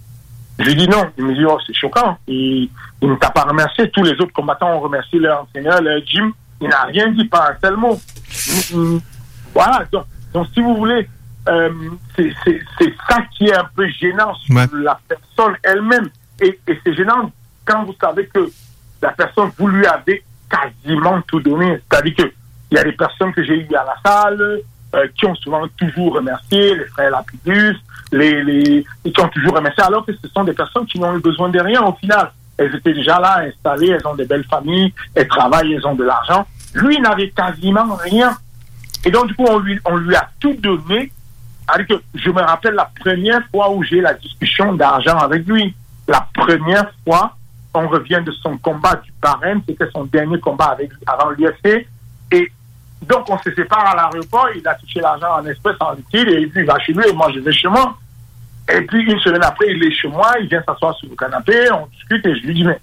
[0.58, 1.06] Je lui dis non.
[1.18, 2.18] Il me dit oh c'est choquant.
[2.28, 2.68] Et
[3.02, 3.90] il ne t'a pas remercié.
[3.92, 6.32] Tous les autres combattants ont remercié leur entraîneur, leur gym.
[6.62, 8.00] Il n'a rien dit, pas un seul mot.
[9.54, 9.84] Voilà.
[9.92, 11.08] Donc, donc si vous voulez,
[11.48, 11.70] euh,
[12.16, 16.10] c'est ça qui est un peu gênant sur la personne elle-même.
[16.42, 17.32] Et, et c'est gênant
[17.66, 18.50] quand vous savez que
[19.02, 21.80] la personne, vous lui avez quasiment tout donné.
[21.90, 22.32] C'est-à-dire qu'il
[22.72, 24.62] y a des personnes que j'ai eues à la salle
[24.96, 27.78] euh, qui ont souvent toujours remercié, les frères Lapidus,
[28.12, 31.22] les, les, qui ont toujours remercié, alors que ce sont des personnes qui n'ont eu
[31.22, 32.32] besoin de rien au final.
[32.58, 36.04] Elles étaient déjà là, installées, elles ont des belles familles, elles travaillent, elles ont de
[36.04, 36.48] l'argent.
[36.74, 38.38] Lui n'avait quasiment rien.
[39.06, 41.12] Et donc, du coup, on lui, on lui a tout donné
[41.88, 45.76] que je me rappelle la première fois où j'ai la discussion d'argent avec lui.
[46.08, 47.36] La première fois,
[47.74, 51.88] on revient de son combat du parrain, c'était son dernier combat avec, avant l'UFC.
[52.32, 52.52] Et
[53.02, 56.48] donc, on se sépare à l'aéroport, il a touché l'argent en espèces, en liquide, et
[56.48, 57.98] puis il va chez lui, et moi, je vais chez moi.
[58.74, 61.72] Et puis, une semaine après, il est chez moi, il vient s'asseoir sur le canapé,
[61.72, 62.80] on discute, et je lui dis, mais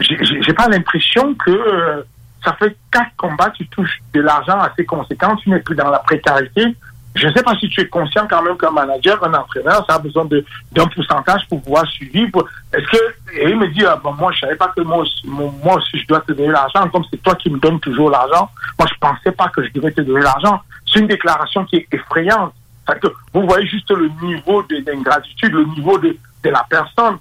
[0.00, 2.02] j'ai pas l'impression que euh,
[2.44, 6.00] ça fait quatre combats, tu touches de l'argent assez conséquent, tu n'es plus dans la
[6.00, 6.74] précarité,
[7.14, 9.96] je ne sais pas si tu es conscient quand même qu'un manager, un entraîneur, ça
[9.96, 10.26] a besoin
[10.70, 12.46] d'un pourcentage pour pouvoir suivre.
[12.72, 15.76] Est-ce que, et il me dit, ah, bon, moi, je savais pas que moi, moi
[15.76, 18.50] aussi, je dois te donner l'argent, comme c'est toi qui me donnes toujours l'argent.
[18.78, 20.60] Moi, je pensais pas que je devais te donner l'argent.
[20.90, 22.54] C'est une déclaration qui est effrayante.
[22.86, 27.18] Que vous voyez juste le niveau d'ingratitude, le niveau de, de la personne.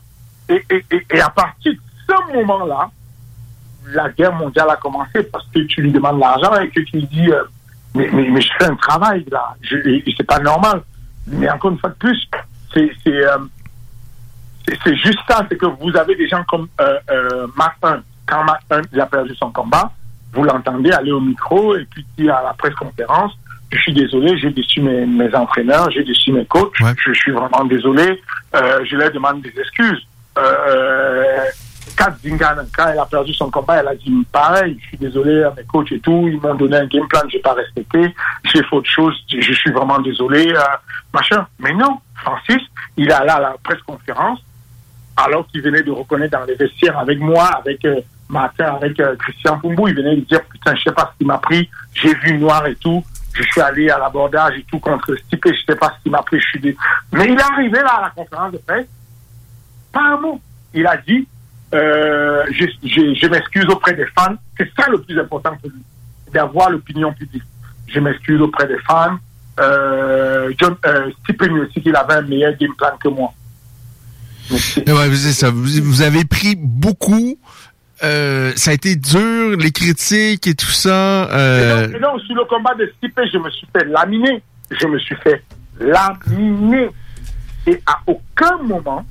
[0.50, 2.90] Et, et, et, à partir de ce moment-là,
[3.88, 7.08] la guerre mondiale a commencé parce que tu lui demandes l'argent et que tu lui
[7.08, 7.44] dis, euh,
[7.94, 9.76] mais, mais, je fais un travail là, je,
[10.18, 10.82] c'est pas normal.
[11.28, 12.28] Mais encore une fois de plus,
[12.74, 13.38] c'est c'est euh,
[14.84, 18.82] c'est juste ça, c'est que vous avez des gens comme euh, euh, Martin, quand Martin
[18.92, 19.92] il a perdu son combat,
[20.34, 23.34] vous l'entendez aller au micro et puis dire à la presse conférence,
[23.72, 27.64] je suis désolé, j'ai déçu mes, mes entraîneurs, j'ai déçu mes coachs, je, suis vraiment
[27.66, 28.22] désolé,
[28.56, 30.06] euh, je leur demande des excuses.
[31.96, 35.44] Kat Zingan, quand elle a perdu son combat, elle a dit pareil, je suis désolé
[35.44, 38.14] à mes coachs et tout, ils m'ont donné un game plan, j'ai pas respecté,
[38.46, 40.62] j'ai fait autre chose, je suis vraiment désolé, euh,
[41.14, 41.46] machin.
[41.60, 42.62] Mais non, Francis,
[42.98, 44.40] il est allé à la presse conférence,
[45.18, 48.00] alors qu'il venait de reconnaître dans les vestiaires avec moi, avec euh,
[48.30, 51.26] Martin, avec euh, Christian Pumbou, il venait de dire putain, je sais pas ce qui
[51.26, 53.04] m'a pris, j'ai vu noir et tout,
[53.34, 56.22] je suis allé à l'abordage et tout contre Stipe, je sais pas ce qui m'a
[56.22, 56.76] pris, je suis dé...
[57.12, 58.88] Mais il est arrivé là à la conférence de presse,
[59.92, 60.40] pas un mot.
[60.74, 61.28] Il a dit,
[61.74, 64.36] euh, je, je, je m'excuse auprès des fans.
[64.58, 65.82] C'est ça le plus important pour lui,
[66.34, 67.44] d'avoir l'opinion publique.
[67.88, 69.18] Je m'excuse auprès des fans.
[69.60, 73.34] Euh, John, euh, Stephen aussi qu'il avait un meilleur game plan que moi.
[74.52, 75.50] Ouais, c'est ça.
[75.52, 77.38] Vous, avez pris beaucoup.
[78.04, 81.30] Euh, ça a été dur, les critiques et tout ça.
[81.32, 81.88] Euh...
[81.90, 84.42] Et non, sur le combat de Stipe, je me suis fait laminer.
[84.72, 85.44] Je me suis fait
[85.80, 86.90] laminer.
[87.68, 89.06] Et à aucun moment,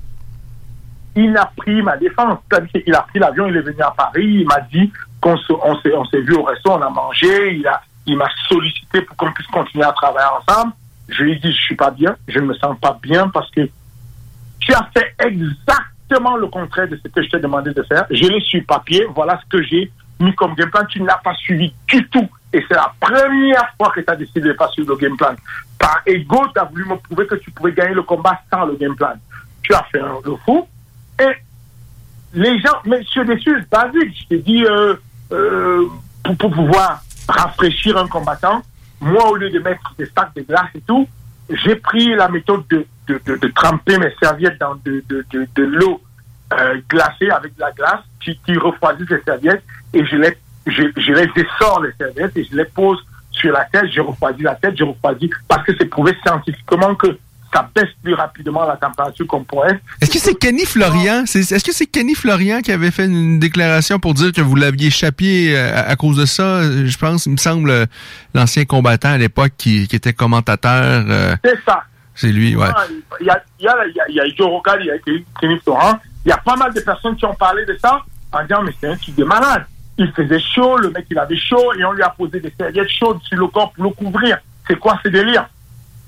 [1.17, 2.39] il a pris ma défense.
[2.87, 6.35] Il a pris l'avion, il est venu à Paris, il m'a dit qu'on s'est, vu
[6.35, 7.61] au resto, on a mangé,
[8.07, 10.73] il m'a sollicité pour qu'on puisse continuer à travailler ensemble.
[11.09, 13.51] Je lui ai dit, je suis pas bien, je ne me sens pas bien parce
[13.51, 13.69] que
[14.61, 18.07] tu as fait exactement le contraire de ce que je t'ai demandé de faire.
[18.11, 20.85] Je l'ai sur papier, voilà ce que j'ai mis comme game plan.
[20.89, 22.29] Tu ne l'as pas suivi du tout.
[22.53, 25.35] Et c'est la première fois que tu as décidé de pas suivre le game plan.
[25.79, 28.75] Par ego, tu as voulu me prouver que tu pouvais gagner le combat sans le
[28.77, 29.15] game plan.
[29.63, 30.67] Tu as fait le fou.
[31.21, 31.33] Et
[32.35, 34.95] les gens, mais sur des je t'ai dit, euh,
[35.33, 35.87] euh,
[36.39, 38.63] pour, pouvoir rafraîchir un combattant,
[39.01, 41.09] moi, au lieu de mettre des sacs de glace et tout,
[41.51, 46.01] j'ai pris la méthode de, de, tremper mes serviettes dans de, de l'eau
[46.53, 50.37] euh, glacée avec de la glace, qui, qui refroidit les serviettes, et je les,
[50.67, 52.99] je, les essore les serviettes et je les pose
[53.31, 57.17] sur la tête, je refroidis la tête, je refroidis, parce que c'est prouvé scientifiquement que
[57.53, 59.81] ça baisse plus rapidement la température qu'on pourrait.
[60.01, 61.25] Est-ce que c'est Kenny Florian?
[61.25, 64.89] Est-ce que c'est Kenny Florian qui avait fait une déclaration pour dire que vous l'aviez
[64.89, 66.63] échappé euh, à, à, cause de ça?
[66.63, 67.87] Je pense, il me semble,
[68.35, 71.05] l'ancien combattant à l'époque qui, qui, était commentateur.
[71.09, 71.85] Euh, c'est ça.
[72.15, 72.69] C'est lui, ouais.
[73.21, 73.75] Il y a, il y a,
[74.09, 75.99] il y a, Joe Rogan, il y a Kenny Florian.
[76.25, 78.73] Il y a pas mal de personnes qui ont parlé de ça en disant, mais
[78.81, 79.65] c'est un truc de malade.
[79.99, 82.91] Il faisait chaud, le mec il avait chaud et on lui a posé des serviettes
[82.91, 84.39] chaudes sur le corps pour le couvrir.
[84.67, 85.49] C'est quoi ce délire?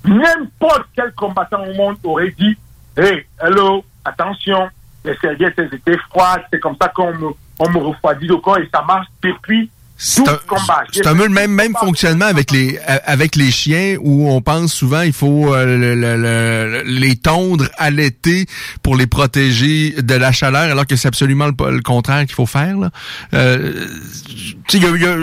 [0.04, 2.56] N'importe quel combattant au monde aurait dit
[2.96, 4.68] Hey, hello, attention,
[5.04, 8.68] les serviettes étaient froides, c'est comme ça qu'on me, on me refroidit le corps et
[8.72, 9.70] ça marche depuis
[10.04, 14.40] c'est un, un peu le même, même fonctionnement avec les, avec les chiens où on
[14.40, 18.46] pense souvent il faut euh, le, le, le, les tondre à l'été
[18.82, 22.76] pour les protéger de la chaleur alors que c'est absolument le, contraire qu'il faut faire.
[22.78, 22.90] Là.
[23.34, 23.86] Euh,
[24.72, 25.16] y a, y a,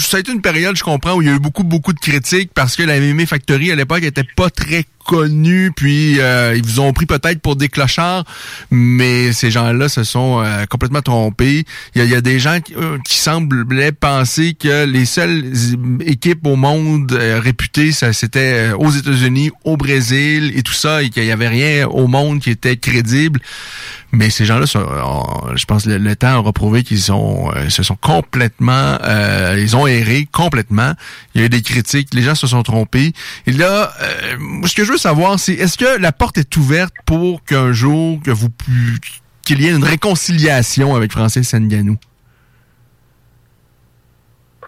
[0.00, 2.00] ça a été une période, je comprends, où il y a eu beaucoup, beaucoup de
[2.00, 6.64] critiques parce que la MMA Factory à l'époque était pas très connus, puis euh, ils
[6.64, 8.24] vous ont pris peut-être pour des clochards,
[8.70, 11.64] mais ces gens-là se sont euh, complètement trompés.
[11.94, 15.44] Il y a, des gens qui, euh, semblaient penser que les seules
[16.00, 21.24] équipes au monde réputées, ça c'était aux États-Unis, au Brésil et tout ça, et qu'il
[21.24, 23.40] y avait rien au monde qui était crédible.
[24.14, 27.96] Mais ces gens-là, je pense, le, le, temps aura prouvé qu'ils sont, euh, se sont
[27.96, 30.92] complètement, euh, ils ont erré complètement.
[31.34, 33.14] Il y a eu des critiques, les gens se sont trompés.
[33.46, 34.36] Et là, euh,
[34.66, 38.20] ce que je veux savoir, c'est est-ce que la porte est ouverte pour qu'un jour
[38.22, 38.50] que vous
[39.42, 41.96] qu'il y ait une réconciliation avec Francis Nganou?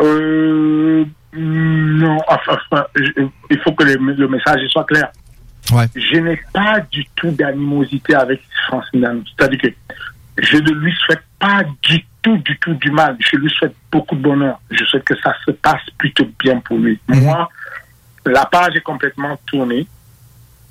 [0.01, 1.05] Euh,
[1.35, 2.87] non, enfin,
[3.51, 5.13] il faut que le message soit clair.
[5.73, 5.87] Ouais.
[5.95, 9.25] Je n'ai pas du tout d'animosité avec Francis Ngannou.
[9.37, 9.69] C'est-à-dire que
[10.39, 13.17] je ne lui souhaite pas du tout, du tout du mal.
[13.19, 14.61] Je lui souhaite beaucoup de bonheur.
[14.71, 16.99] Je souhaite que ça se passe plutôt bien pour lui.
[17.09, 17.23] Mhm.
[17.23, 17.49] Moi,
[18.27, 19.87] la page est complètement tournée.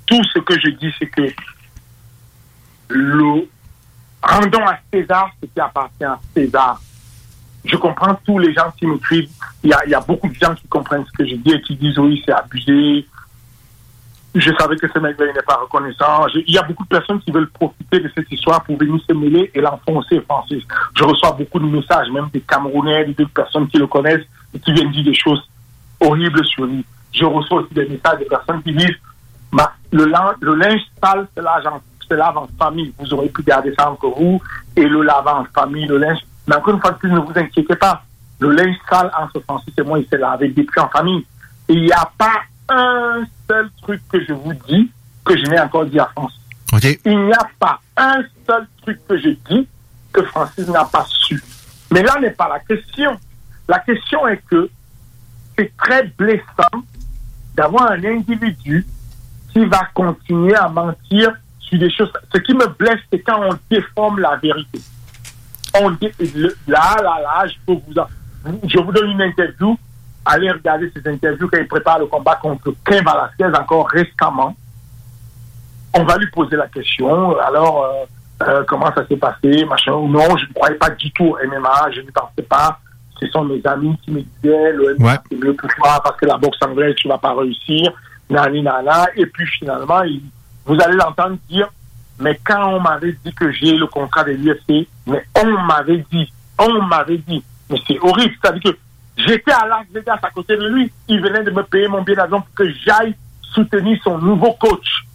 [0.06, 1.22] Tout ce que je dis, c'est que
[2.88, 3.48] le
[4.22, 6.80] rendons à César ce qui appartient à César.
[7.64, 8.86] Je comprends tous les gens qui.
[9.62, 11.52] Il y a, il y a beaucoup de gens qui comprennent ce que je dis
[11.52, 13.06] et qui disent oui, c'est abusé,
[14.34, 16.26] je savais que ce mec-là n'est pas reconnaissant.
[16.34, 19.12] Il y a beaucoup de personnes qui veulent profiter de cette histoire pour venir se
[19.12, 20.62] mêler et l'enfoncer, Francis.
[20.96, 24.72] Je reçois beaucoup de messages, même des Camerounais, des personnes qui le connaissent et qui
[24.72, 25.48] viennent dire des choses
[26.00, 26.84] horribles sur lui.
[27.12, 28.96] Je reçois aussi des messages de personnes qui disent
[29.92, 32.92] le, linge sale, c'est lave, c'est lave en famille.
[32.98, 34.42] Vous aurez pu garder ça entre vous
[34.74, 36.18] et le laver en famille, le linge.
[36.48, 38.02] Mais encore une fois ne vous inquiétez pas.
[38.40, 41.24] Le linge sale entre Francis et moi, il s'est lavé depuis en famille.
[41.68, 44.90] Et il n'y a pas un seul truc que je vous dis
[45.24, 46.40] que je n'ai encore dit à Francis.
[46.72, 47.00] Okay.
[47.04, 49.68] Il n'y a pas un seul truc que je dis
[50.12, 51.42] que Francis n'a pas su.
[51.90, 53.18] Mais là n'est pas la question.
[53.68, 54.68] La question est que
[55.56, 56.82] c'est très blessant
[57.54, 58.86] d'avoir un individu
[59.52, 62.12] qui va continuer à mentir sur des choses.
[62.34, 64.80] Ce qui me blesse, c'est quand on déforme la vérité.
[65.80, 66.10] On dit,
[66.66, 67.94] là, là, là, je peux vous,
[68.68, 69.78] je vous donne une interview
[70.24, 74.56] allez regarder ces interviews quand il prépare le combat contre Ken Velasquez encore récemment.
[75.94, 77.38] On va lui poser la question.
[77.38, 80.36] Alors, euh, euh, comment ça s'est passé, machin ou non.
[80.36, 81.90] Je ne croyais pas du tout au MMA.
[81.94, 82.78] Je ne pensais pas.
[83.20, 85.18] Ce sont mes amis qui me disaient le MMA ouais.
[85.30, 87.92] c'est mieux pour toi parce que la boxe anglaise, tu vas pas réussir.
[88.28, 89.06] Nani, nana.
[89.16, 90.20] Et puis finalement, il,
[90.66, 91.68] vous allez l'entendre dire
[92.18, 96.32] mais quand on m'avait dit que j'ai le contrat de l'UFC, mais on m'avait dit,
[96.58, 98.34] on m'avait dit, mais c'est horrible.
[98.40, 98.78] C'est-à-dire que
[99.16, 100.92] J'étais à Las Vegas à côté de lui.
[101.08, 103.14] Il venait de me payer mon billet d'avion pour que j'aille
[103.52, 105.06] soutenir son nouveau coach.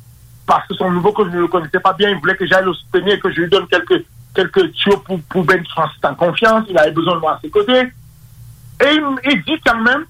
[0.45, 2.09] Parce que son nouveau coach, ne le connaissais pas bien.
[2.09, 5.19] Il voulait que j'aille le soutenir et que je lui donne quelques, quelques tuyaux pour,
[5.23, 6.65] pour Ben Francis en confiance.
[6.69, 7.81] Il avait besoin de moi à ses côtés.
[8.81, 10.05] Et il, il dit quand même,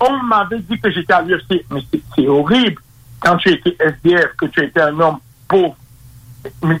[0.00, 1.64] on m'avait dit que j'étais à l'UFC.
[1.70, 1.82] Mais
[2.16, 2.80] c'est horrible.
[3.20, 5.76] Quand tu étais SDF, que tu étais un homme pauvre,
[6.64, 6.80] mais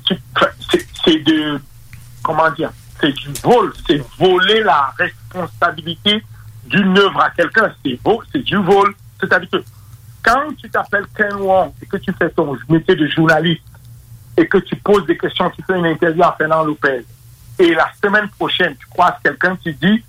[1.04, 1.60] c'est de,
[2.22, 2.72] comment dire,
[3.02, 6.22] c'est du vol, c'est voler la responsabilité
[6.64, 7.98] d'une œuvre à quelqu'un, c'est
[8.32, 8.94] c'est du vol.
[9.20, 9.64] C'est-à-dire que
[10.22, 13.62] quand tu t'appelles Ken Wong et que tu fais ton métier de journaliste
[14.36, 17.04] et que tu poses des questions, tu fais une interview à Fernand Lopez,
[17.58, 20.02] et la semaine prochaine, tu croises quelqu'un qui dit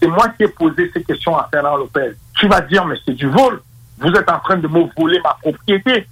[0.00, 2.12] c'est moi qui ai posé ces questions à Fernand Lopez.
[2.34, 3.60] Tu vas dire, mais c'est du vol.
[3.98, 6.06] Vous êtes en train de me voler ma propriété.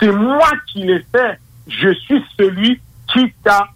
[0.00, 1.38] C'est moi qui l'ai fait.
[1.68, 3.68] Je suis celui qui t'a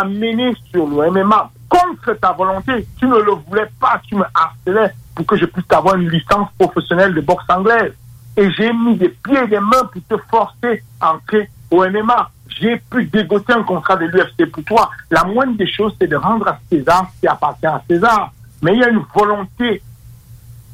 [0.00, 2.86] amené sur le MMA contre ta volonté.
[2.98, 6.48] Tu ne le voulais pas, tu me harcelais pour que je puisse avoir une licence
[6.58, 7.92] professionnelle de boxe anglaise.
[8.36, 12.30] Et j'ai mis des pieds et des mains pour te forcer à entrer au MMA.
[12.48, 14.90] J'ai pu dégoter un contrat de l'UFC pour toi.
[15.10, 18.32] La moindre des choses, c'est de rendre à César ce qui appartient à César.
[18.62, 19.82] Mais il y a une volonté,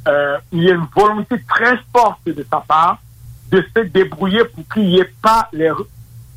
[0.08, 2.98] euh, il y a une volonté très forte de ta part
[3.50, 5.70] de se débrouiller pour qu'il n'y ait pas les,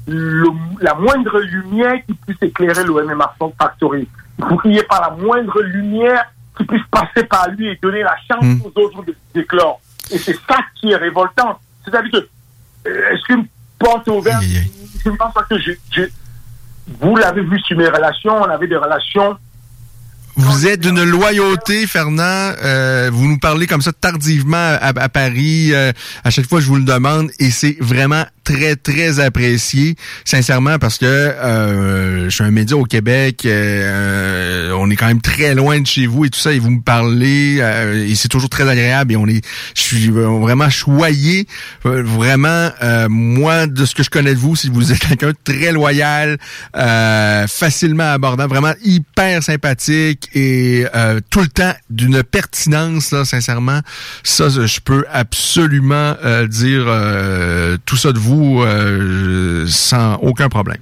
[0.07, 4.07] la moindre lumière qui puisse éclairer le MMA Factory.
[4.38, 6.25] Pour qu'il n'y ait pas la moindre lumière
[6.57, 8.61] qui puisse passer par lui et donner la chance mmh.
[8.65, 9.80] aux autres de d'éclore.
[10.11, 11.59] Et c'est ça qui est révoltant.
[11.84, 13.47] C'est-à-dire que, euh, est-ce qu'une
[13.80, 16.03] porte ouverte, je ne pense pas que je, je
[16.99, 19.38] vous l'avez vu sur mes relations, on avait des relations
[20.35, 22.53] vous êtes d'une loyauté, Fernand.
[22.63, 25.69] Euh, vous nous parlez comme ça tardivement à, à Paris.
[25.73, 25.91] Euh,
[26.23, 29.95] à chaque fois, je vous le demande, et c'est vraiment très, très apprécié,
[30.26, 35.22] sincèrement, parce que euh, je suis un média au Québec, euh, on est quand même
[35.22, 38.28] très loin de chez vous et tout ça, et vous me parlez, euh, et c'est
[38.28, 39.45] toujours très agréable, et on est,
[39.76, 41.48] je suis vraiment choyé,
[41.84, 42.70] vraiment,
[43.10, 46.38] moi, de ce que je connais de vous, si vous êtes quelqu'un de très loyal,
[47.48, 50.86] facilement abordable, vraiment hyper sympathique, et
[51.30, 53.80] tout le temps d'une pertinence, là, sincèrement,
[54.24, 56.15] ça, je peux absolument
[56.49, 56.86] dire
[57.86, 60.81] tout ça de vous euh, sans aucun problème.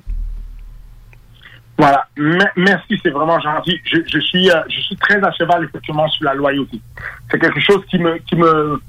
[1.78, 2.08] Voilà,
[2.56, 3.80] merci, c'est vraiment gentil.
[3.86, 6.80] Je, suis, euh, je suis très à cheval effectivement sur la loyauté.
[7.32, 8.80] C'est quelque chose qui me, qui me,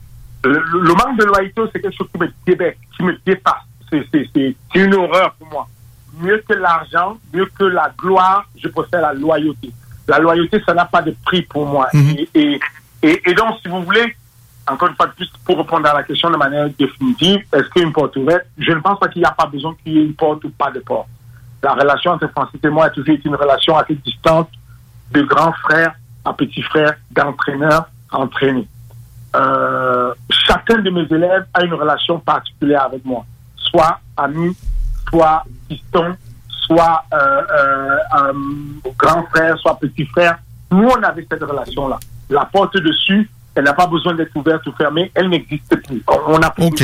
[0.45, 3.63] le, manque de loyauté, c'est quelque chose qui me débec, qui me dépasse.
[3.91, 5.69] C'est une horreur pour moi.
[6.21, 9.71] Mieux que l'argent, mieux que la gloire, je préfère la loyauté.
[10.09, 11.89] La loyauté, ça n'a pas de prix pour moi.
[12.35, 12.61] Et,
[13.03, 14.15] et, donc, si vous voulez,
[14.69, 17.83] encore une fois de plus, pour répondre à la question de manière définitive, est-ce qu'il
[17.83, 18.47] y a une porte ouverte?
[18.59, 20.51] Je ne pense pas qu'il n'y a pas besoin qu'il y ait une porte ou
[20.51, 21.09] pas de porte.
[21.63, 24.51] La relation entre Francis et moi a toujours une relation assez distante
[25.13, 25.95] de grand frère
[26.25, 28.67] à petit frère, d'entraîneur à entraîné.
[29.35, 33.25] Euh, chacun de mes élèves a une relation particulière avec moi,
[33.57, 34.57] soit ami,
[35.09, 36.17] soit piston,
[36.67, 37.43] soit euh,
[38.19, 38.33] euh,
[38.99, 40.39] grand frère, soit petit frère.
[40.71, 41.99] Nous, on avait cette relation-là.
[42.31, 45.11] La porte dessus, elle n'a pas besoin d'être ouverte ou fermée.
[45.15, 46.03] Elle n'existe plus.
[46.27, 46.83] On a OK.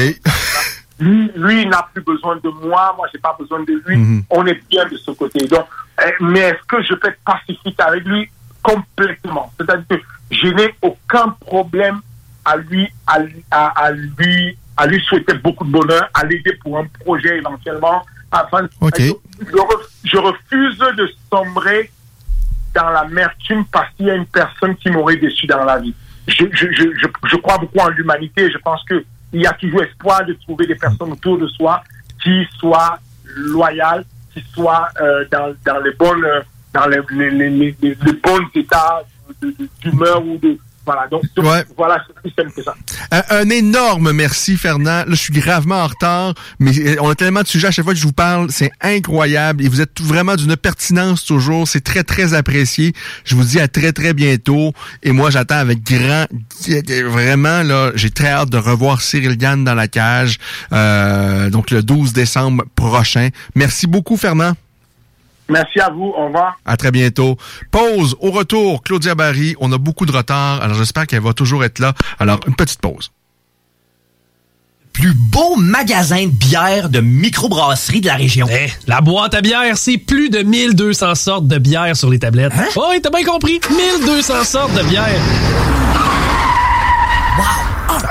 [1.00, 2.92] Lui, lui n'a plus besoin de moi.
[2.96, 3.96] Moi, j'ai pas besoin de lui.
[3.96, 4.24] Mhm.
[4.30, 5.46] On est bien de ce côté.
[5.46, 5.66] Donc,
[6.04, 8.28] eh, mais est-ce que je peux être pacifique avec lui?
[8.62, 9.94] Complètement C'est-à-dire que
[10.30, 12.00] je n'ai aucun problème
[12.44, 13.20] à lui, à,
[13.50, 18.04] à, lui, à lui souhaiter beaucoup de bonheur, à l'aider pour un projet éventuellement.
[18.30, 18.68] Afin
[20.04, 21.90] je refuse de sombrer
[22.74, 25.94] dans l'amertume parce qu'il y a une personne qui m'aurait déçu dans la vie
[26.28, 28.50] je, je, je, je, crois beaucoup en l'humanité.
[28.50, 31.82] Je pense qu'il y a toujours espoir de trouver des personnes autour de soi
[32.22, 36.26] qui soient loyales, qui soient euh, dans, dans les bonnes
[36.74, 39.02] dans les, les, les, les, les bons états
[39.80, 40.58] d'humeur ou de
[40.88, 41.22] voilà, donc,
[41.76, 42.74] voilà, c'est plus simple que ça.
[43.10, 45.04] Un, énorme merci, Fernand.
[45.04, 47.84] Là, je suis gravement en retard, mais euh, on a tellement de sujets à chaque
[47.84, 48.50] fois que je vous parle.
[48.50, 51.68] C'est incroyable et vous êtes vraiment d'une pertinence toujours.
[51.68, 52.94] C'est très, très apprécié.
[53.26, 54.72] Je vous dis à très, très bientôt.
[55.02, 56.24] Et moi, j'attends avec grand...
[57.04, 60.38] Vraiment, là, j'ai très hâte de revoir Cyril Gann dans la cage.
[60.72, 63.28] Euh, donc, le 12 décembre prochain.
[63.54, 64.54] Merci beaucoup, Fernand.
[65.48, 66.12] Merci à vous.
[66.16, 66.58] Au revoir.
[66.64, 67.36] À très bientôt.
[67.70, 68.16] Pause.
[68.20, 69.54] Au retour, Claudia Barry.
[69.60, 70.62] On a beaucoup de retard.
[70.62, 71.94] Alors, j'espère qu'elle va toujours être là.
[72.18, 73.10] Alors, une petite pause.
[74.92, 78.48] Plus beau magasin de bière de microbrasserie de la région.
[78.50, 82.52] Eh, la boîte à bière, c'est plus de 1200 sortes de bière sur les tablettes.
[82.56, 82.66] Hein?
[82.74, 83.60] Oh, t'as bien compris.
[83.70, 85.20] 1200 sortes de bière.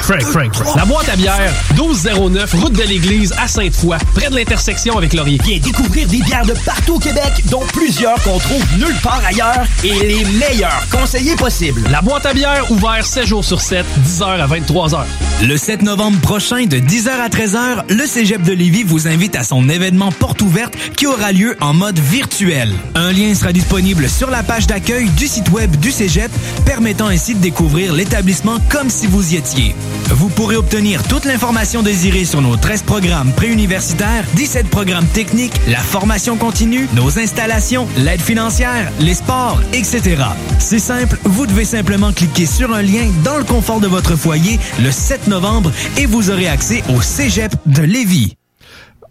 [0.01, 0.75] Frank, Frank, Frank.
[0.75, 5.39] La boîte à bière, 1209, route de l'église à Sainte-Foy, près de l'intersection avec Laurier.
[5.43, 9.65] Viens découvrir des bières de partout au Québec, dont plusieurs qu'on trouve nulle part ailleurs
[9.83, 11.81] et les meilleurs conseillers possibles.
[11.91, 15.03] La boîte à bière, ouvert 7 jours sur 7, 10h à 23h.
[15.43, 19.43] Le 7 novembre prochain, de 10h à 13h, le Cégep de Lévis vous invite à
[19.43, 22.73] son événement porte ouverte qui aura lieu en mode virtuel.
[22.95, 26.31] Un lien sera disponible sur la page d'accueil du site web du Cégep,
[26.65, 29.75] permettant ainsi de découvrir l'établissement comme si vous y étiez.
[30.09, 35.79] Vous pourrez obtenir toute l'information désirée sur nos 13 programmes préuniversitaires, 17 programmes techniques, la
[35.79, 40.23] formation continue, nos installations, l'aide financière, les sports, etc.
[40.59, 44.59] C'est simple, vous devez simplement cliquer sur un lien dans le confort de votre foyer
[44.79, 48.37] le 7 novembre et vous aurez accès au Cégep de Lévis.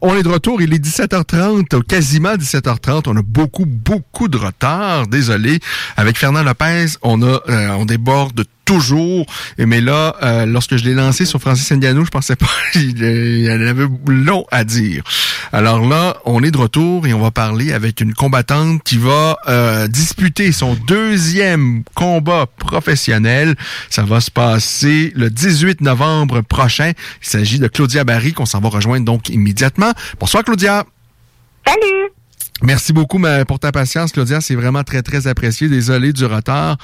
[0.02, 3.04] On est de retour, il est 17h30, quasiment 17h30.
[3.06, 5.06] On a beaucoup, beaucoup de retard.
[5.06, 5.58] Désolé.
[5.96, 9.24] Avec Fernand Lopez, on a, euh, on déborde toujours.
[9.56, 13.50] Mais là, euh, lorsque je l'ai lancé sur Francis Ndianou, je pensais pas il, il
[13.50, 15.02] avait long à dire.
[15.52, 19.38] Alors là, on est de retour et on va parler avec une combattante qui va
[19.48, 23.54] euh, disputer son deuxième combat professionnel.
[23.88, 26.92] Ça va se passer le 18 novembre prochain.
[27.22, 29.92] Il s'agit de Claudia Barry qu'on s'en va rejoindre donc immédiatement.
[30.18, 30.84] Bonsoir Claudia.
[31.66, 32.15] Salut.
[32.62, 34.40] Merci beaucoup pour ta patience, Claudia.
[34.40, 35.68] C'est vraiment très, très apprécié.
[35.68, 36.78] Désolé du retard.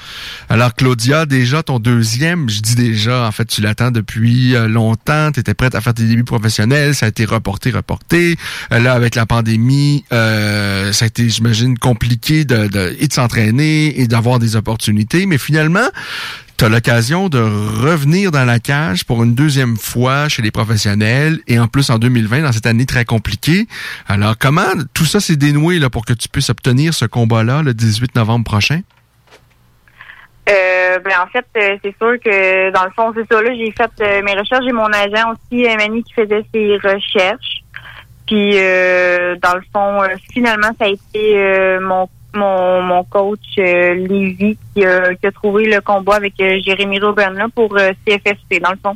[0.47, 5.31] Alors, Claudia, déjà ton deuxième, je dis déjà, en fait, tu l'attends depuis euh, longtemps.
[5.31, 6.93] Tu étais prête à faire tes débuts professionnels.
[6.93, 8.37] Ça a été reporté, reporté.
[8.71, 13.13] Euh, là, avec la pandémie, euh, ça a été, j'imagine, compliqué de, de, et de
[13.13, 15.25] s'entraîner et d'avoir des opportunités.
[15.25, 15.89] Mais finalement,
[16.57, 21.39] tu as l'occasion de revenir dans la cage pour une deuxième fois chez les professionnels
[21.47, 23.67] et en plus en 2020, dans cette année très compliquée.
[24.07, 24.61] Alors, comment
[24.93, 28.45] tout ça s'est dénoué là, pour que tu puisses obtenir ce combat-là le 18 novembre
[28.45, 28.81] prochain?
[30.49, 33.41] Euh, ben en fait, euh, c'est sûr que dans le fond, c'est ça.
[33.41, 34.65] Là, j'ai fait euh, mes recherches.
[34.65, 37.63] J'ai mon agent aussi, Mani, qui faisait ses recherches.
[38.27, 40.01] Puis, dans le fond,
[40.31, 46.15] finalement, ça a été mon mon, mon coach euh, Lévy qui, a trouvé le combat
[46.15, 48.95] avec euh, Jérémy Robin pour euh, CFFC, dans le fond.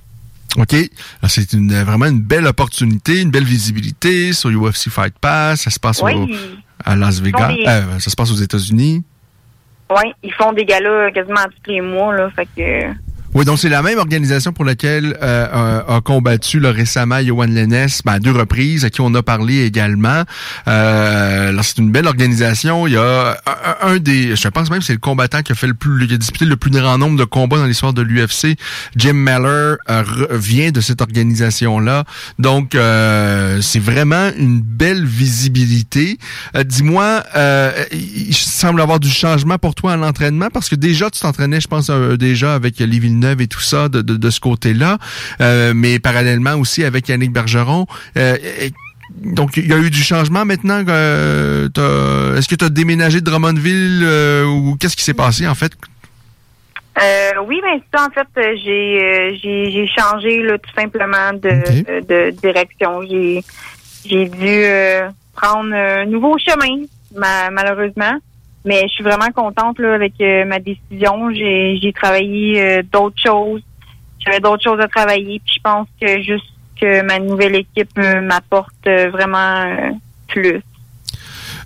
[0.57, 0.75] OK.
[1.27, 5.61] C'est une, vraiment une belle opportunité, une belle visibilité sur UFC Fight Pass.
[5.61, 6.01] Ça se passe
[6.83, 7.53] à Las Vegas.
[7.67, 9.03] Euh, ça se passe aux États-Unis.
[9.89, 12.15] Oui, ils font des galas quasiment tous les mois.
[12.15, 13.06] Là, fait que
[13.37, 17.87] oui, donc c'est la même organisation pour laquelle euh, a, combattu le récemment Johan Lennes
[18.03, 20.23] ben, à deux reprises, à qui on a parlé également.
[20.67, 22.87] Euh, c'est une belle organisation.
[22.87, 23.37] Il y a
[23.83, 26.17] un, des, je pense même c'est le combattant qui a fait le plus, qui a
[26.17, 28.57] disputé le plus grand nombre de combats dans l'histoire de l'UFC.
[28.95, 32.05] Jim Meller euh, vient de cette organisation-là.
[32.39, 36.17] Donc euh, c'est vraiment une belle visibilité.
[36.55, 37.23] Euh, dis-moi,
[37.91, 41.67] il semble avoir du changement pour toi à l'entraînement parce que déjà tu t'entraînais, je
[41.67, 42.79] pense déjà avec
[43.39, 44.97] et tout ça de, de, ce côté-là,
[45.41, 47.85] euh, mais parallèlement aussi avec Yannick Bergeron.
[48.17, 48.37] Euh,
[49.15, 50.83] donc, il y a eu du changement maintenant.
[50.87, 51.67] Euh,
[52.37, 55.73] Est-ce que tu as déménagé de Drummondville euh, ou qu'est-ce qui s'est passé en fait?
[57.45, 58.27] oui, mais ça, en fait,
[58.63, 63.03] j'ai j'ai changé là, tout simplement de, de direction.
[63.03, 63.43] J'ai
[64.03, 64.63] j'ai dû
[65.35, 66.85] prendre un nouveau chemin,
[67.51, 68.19] malheureusement.
[68.67, 71.31] Mais je suis vraiment contente là, avec euh, ma décision.
[71.31, 73.61] J'ai travaillé euh, d'autres choses.
[74.19, 75.39] J'avais d'autres choses à travailler.
[75.39, 79.93] Puis je pense que juste que ma nouvelle équipe euh, m'apporte vraiment
[80.27, 80.61] plus.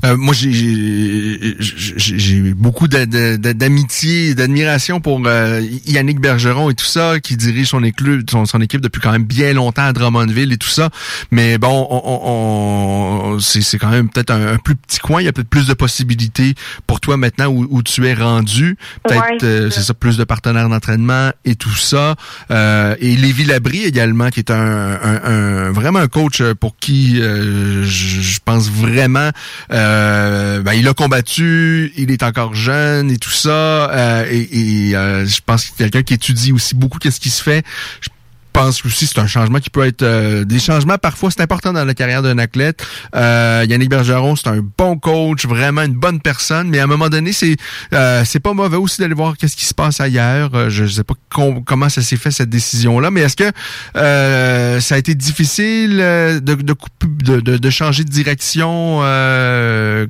[0.05, 7.67] Euh, moi, j'ai beaucoup d'amitié d'admiration pour euh, Yannick Bergeron et tout ça, qui dirige
[7.67, 10.89] son équipe, son, équipe depuis quand même bien longtemps à Drummondville et tout ça.
[11.29, 15.21] Mais bon, on, c'est quand même peut-être un, plus petit coin.
[15.21, 16.55] Il y a peut-être plus de possibilités
[16.87, 18.77] pour toi maintenant où, tu es rendu.
[19.03, 22.15] Peut-être, euh, c'est ça, plus de partenaires d'entraînement et tout ça.
[22.49, 29.31] et Lévi Labrie également, qui est un, vraiment un coach pour qui je pense vraiment
[29.71, 29.90] euh,
[30.61, 33.91] ben, il a combattu, il est encore jeune et tout ça.
[33.91, 37.63] Euh, et, euh, je pense que quelqu'un qui étudie aussi beaucoup qu'est-ce qui se fait.
[38.51, 40.03] Pense aussi c'est un changement qui peut être
[40.43, 42.85] des changements parfois c'est important dans la carrière d'un athlète.
[43.13, 47.33] Yannick Bergeron c'est un bon coach vraiment une bonne personne mais à un moment donné
[47.33, 47.55] c'est
[48.25, 50.69] c'est pas mauvais aussi d'aller voir qu'est-ce qui se passe ailleurs.
[50.69, 51.15] Je, sais pas
[51.65, 53.51] comment ça s'est fait cette décision là mais est-ce que
[54.81, 58.99] ça a été difficile de de, de, de changer de direction?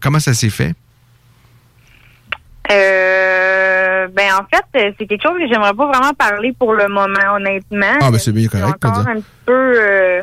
[0.02, 0.76] Comment ça s'est fait?
[2.72, 3.61] Euh,
[4.08, 7.98] ben en fait, c'est quelque chose que j'aimerais pas vraiment parler pour le moment, honnêtement.
[8.02, 8.84] Ah ben c'est bien correct.
[8.86, 10.22] Encore un petit peu, euh,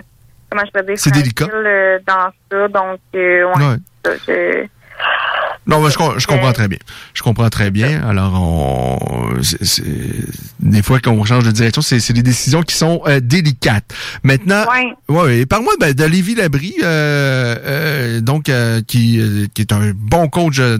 [0.50, 4.68] comment je peux dire, c'est délicat euh, dans ça, donc euh, ouais,
[5.68, 6.78] non, mais je, je, comprends très bien.
[7.12, 8.02] Je comprends très bien.
[8.08, 9.84] Alors, on, c'est,
[10.60, 13.94] des fois qu'on change de direction, c'est, des décisions qui sont euh, délicates.
[14.22, 14.64] Maintenant,
[15.10, 15.14] ouais.
[15.14, 19.20] ouais parle-moi ben, d'Olivier Labrie, euh, euh, donc euh, qui,
[19.52, 20.78] qui est un bon coach de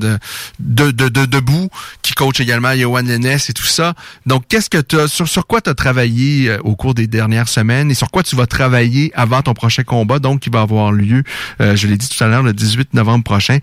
[0.59, 1.69] de, de, de debout,
[2.01, 3.93] qui coach également Johan Lennes et tout ça.
[4.25, 7.91] Donc, qu'est-ce que tu sur sur quoi tu as travaillé au cours des dernières semaines
[7.91, 11.25] et sur quoi tu vas travailler avant ton prochain combat, donc qui va avoir lieu,
[11.61, 13.59] je l'ai dit tout à l'heure, le 18 novembre prochain,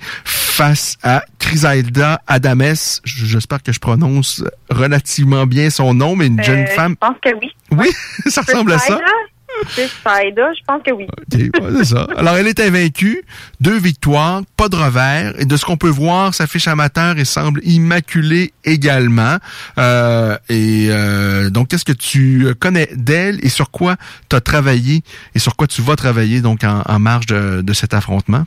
[0.56, 2.76] face à Crisailda Adames.
[3.04, 6.96] J'espère que je prononce relativement bien son nom, mais une jeune euh, femme.
[7.02, 7.52] Je pense que oui.
[7.72, 7.90] Oui,
[8.32, 8.98] ça ressemble à ça.
[8.98, 11.08] aide, je pense que oui.
[11.30, 12.08] c'est ça.
[12.16, 13.24] Alors, elle est invaincue,
[13.60, 17.26] deux victoires, pas de revers, et de ce qu'on peut voir, sa fiche amateur et
[17.26, 19.38] semble immaculée également.
[19.78, 23.98] Euh, et euh, donc, qu'est-ce que tu connais d'elle et sur quoi
[24.30, 25.04] tu as travaillé
[25.36, 28.46] et sur quoi tu vas travailler donc en, marge de, cet affrontement?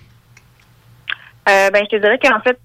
[1.48, 2.58] Euh, ben, je te dirais qu'en fait,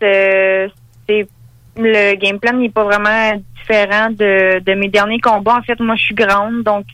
[1.07, 1.27] c'est
[1.75, 5.57] le game plan n'est pas vraiment différent de, de mes derniers combats.
[5.57, 6.85] En fait, moi, je suis grande, donc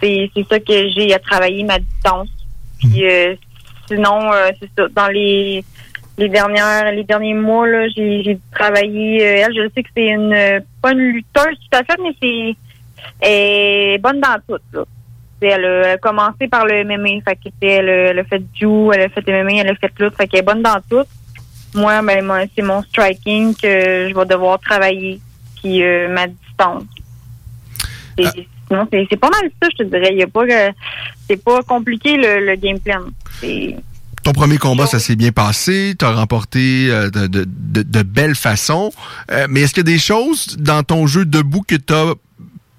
[0.00, 2.28] c'est ça que j'ai à travailler ma distance.
[2.78, 3.10] Puis mhm.
[3.10, 3.34] euh,
[3.88, 4.88] sinon, euh, c'est ça.
[4.94, 5.64] Dans les
[6.18, 9.22] les dernières les derniers mois là, j'ai travaillé.
[9.22, 12.56] Euh, elle, je sais que c'est une pas une lutteuse tout à fait, mais
[13.20, 14.62] c'est bonne dans tout.
[14.72, 14.84] Là.
[15.40, 19.60] Elle a commencé par le MMA, fait elle, a fait du elle a fait MMA,
[19.60, 21.04] elle a fait lutte, fait qu'elle est bonne dans tout.
[21.74, 25.20] Moi, ben moi, c'est mon striking que je vais devoir travailler,
[25.62, 26.84] puis ma distance.
[28.24, 28.30] Ah.
[28.70, 30.08] Non, c'est pas mal ça, je te dirais.
[30.12, 30.44] Il y a pas
[31.28, 33.00] c'est pas compliqué le, game plan.
[34.22, 35.94] Ton premier combat, ça s'est bien passé.
[35.98, 37.44] Tu as remporté euh, de, de,
[37.82, 38.92] de, belle façon.
[39.30, 42.14] Euh, mais est-ce qu'il y a des choses dans ton jeu debout que tu as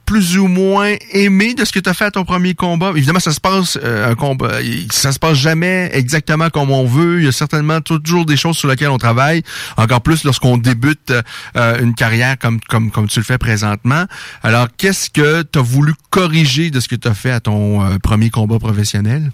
[0.07, 2.91] plus ou moins aimé de ce que tu as fait à ton premier combat?
[2.95, 4.59] Évidemment, ça se passe euh, un combat,
[4.89, 7.19] ça se passe jamais exactement comme on veut.
[7.19, 9.43] Il y a certainement toujours des choses sur lesquelles on travaille,
[9.75, 11.11] encore plus lorsqu'on débute
[11.57, 14.05] euh, une carrière comme comme comme tu le fais présentement.
[14.43, 17.83] Alors, qu'est-ce que tu as voulu corriger de ce que tu as fait à ton
[17.83, 19.31] euh, premier combat professionnel?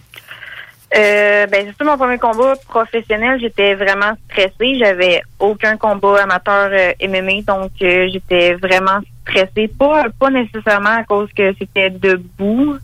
[0.96, 4.78] Euh, ben c'est mon premier combat professionnel, j'étais vraiment stressée.
[4.78, 9.68] J'avais aucun combat amateur euh, donc euh, j'étais vraiment stressée.
[9.68, 12.78] Pas pas nécessairement à cause que c'était debout,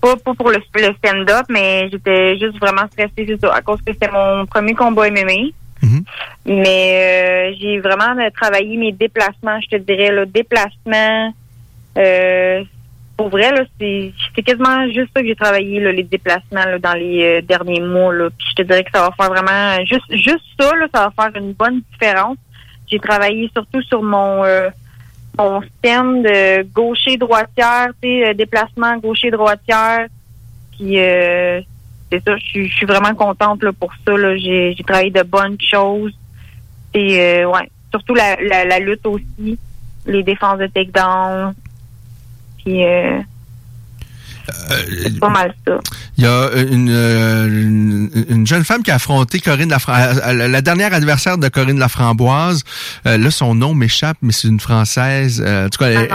[0.00, 0.60] pas, pas pour le,
[0.98, 5.10] stand-up, mais j'étais juste vraiment stressée, c'est ça, à cause que c'était mon premier combat
[5.10, 5.50] MMA.
[5.82, 6.04] Mm-hmm.
[6.46, 11.32] Mais euh, j'ai vraiment travaillé mes déplacements, je te dirais, le déplacement,
[11.98, 12.64] euh,
[13.16, 14.12] pour vrai, là, c'est,
[14.42, 18.14] quasiment juste ça que j'ai travaillé, là, les déplacements là, dans les euh, derniers mois.
[18.14, 18.28] Là.
[18.36, 21.24] Puis je te dirais que ça va faire vraiment juste juste ça, là, ça va
[21.30, 22.36] faire une bonne différence.
[22.90, 24.44] J'ai travaillé surtout sur mon
[25.38, 26.26] euh, mon stand
[26.72, 30.06] gaucher droitière, tu sais, euh, déplacement gaucher droitière.
[30.72, 31.60] Puis euh,
[32.10, 34.14] c'est ça, je suis vraiment contente là, pour ça.
[34.36, 36.16] J'ai, travaillé de bonnes choses.
[36.94, 39.58] Et ouais, surtout la, la, la lutte aussi,
[40.06, 41.54] les défenses de takedown,
[42.68, 43.20] euh,
[45.02, 45.78] c'est pas mal ça.
[46.18, 47.46] Il y a une, euh,
[48.28, 52.62] une, jeune femme qui a affronté Corinne Laframboise, euh, la dernière adversaire de Corinne Laframboise.
[53.04, 55.40] là, son nom m'échappe, mais c'est une Française.
[55.40, 56.08] en tout cas, elle,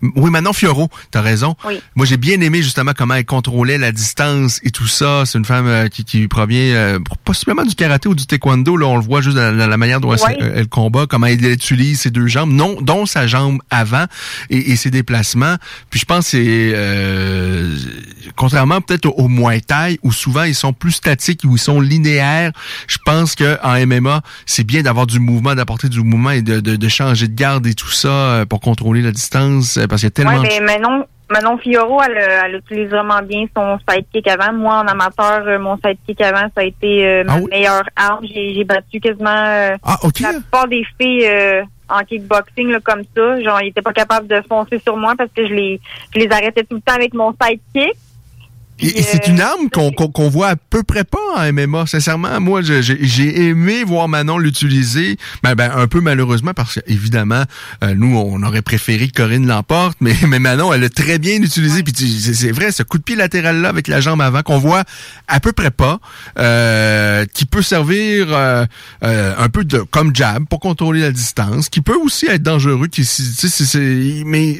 [0.00, 1.56] oui, Manon Fiorot, t'as raison.
[1.96, 5.24] Moi, j'ai bien aimé justement comment elle contrôlait la distance et tout ça.
[5.26, 8.76] C'est une femme euh, qui, qui, provient euh, possiblement du karaté ou du taekwondo.
[8.76, 12.10] Là, on le voit juste dans la, manière dont elle, combat, comment elle utilise ses
[12.10, 14.04] deux jambes, non, dont sa jambe avant
[14.50, 15.56] et, ses déplacements.
[15.90, 17.76] Puis je pense que c'est euh,
[18.36, 21.80] contrairement peut-être au, au Muay Thai où souvent ils sont plus statiques où ils sont
[21.80, 22.52] linéaires.
[22.86, 26.60] Je pense que en MMA, c'est bien d'avoir du mouvement, d'apporter du mouvement et de,
[26.60, 30.12] de, de changer de garde et tout ça pour contrôler la distance parce qu'il y
[30.12, 30.40] a tellement...
[30.40, 34.52] Oui, mais Manon, Manon Fioro, elle, elle, utilise vraiment bien son sidekick avant.
[34.52, 38.24] Moi, en amateur, euh, mon sidekick avant, ça a été euh, ma ah meilleure arme.
[38.26, 41.28] J'ai battu quasiment euh, ah, la plupart des filles
[41.90, 43.42] en kickboxing là, comme ça.
[43.42, 45.80] Genre, ils n'étaient pas capables de foncer sur moi parce que je les,
[46.14, 47.96] je les arrêtais tout le temps avec mon sidekick.
[48.80, 51.86] Et, c'est une arme qu'on qu'on voit à peu près pas en MMA.
[51.86, 55.16] Sincèrement, moi, j'ai aimé voir Manon l'utiliser.
[55.42, 57.42] Ben, ben, un peu malheureusement, parce qu'évidemment,
[57.82, 61.42] euh, nous, on aurait préféré que Corinne l'emporte, mais, mais Manon, elle l'a très bien
[61.42, 61.82] utilisé.
[61.82, 64.84] Puis c'est vrai, ce coup de pied latéral-là avec la jambe avant, qu'on voit
[65.26, 65.98] à peu près pas,
[66.38, 68.64] euh, qui peut servir euh,
[69.02, 72.86] un peu de comme jab pour contrôler la distance, qui peut aussi être dangereux.
[72.86, 73.06] Qui,
[74.24, 74.58] mais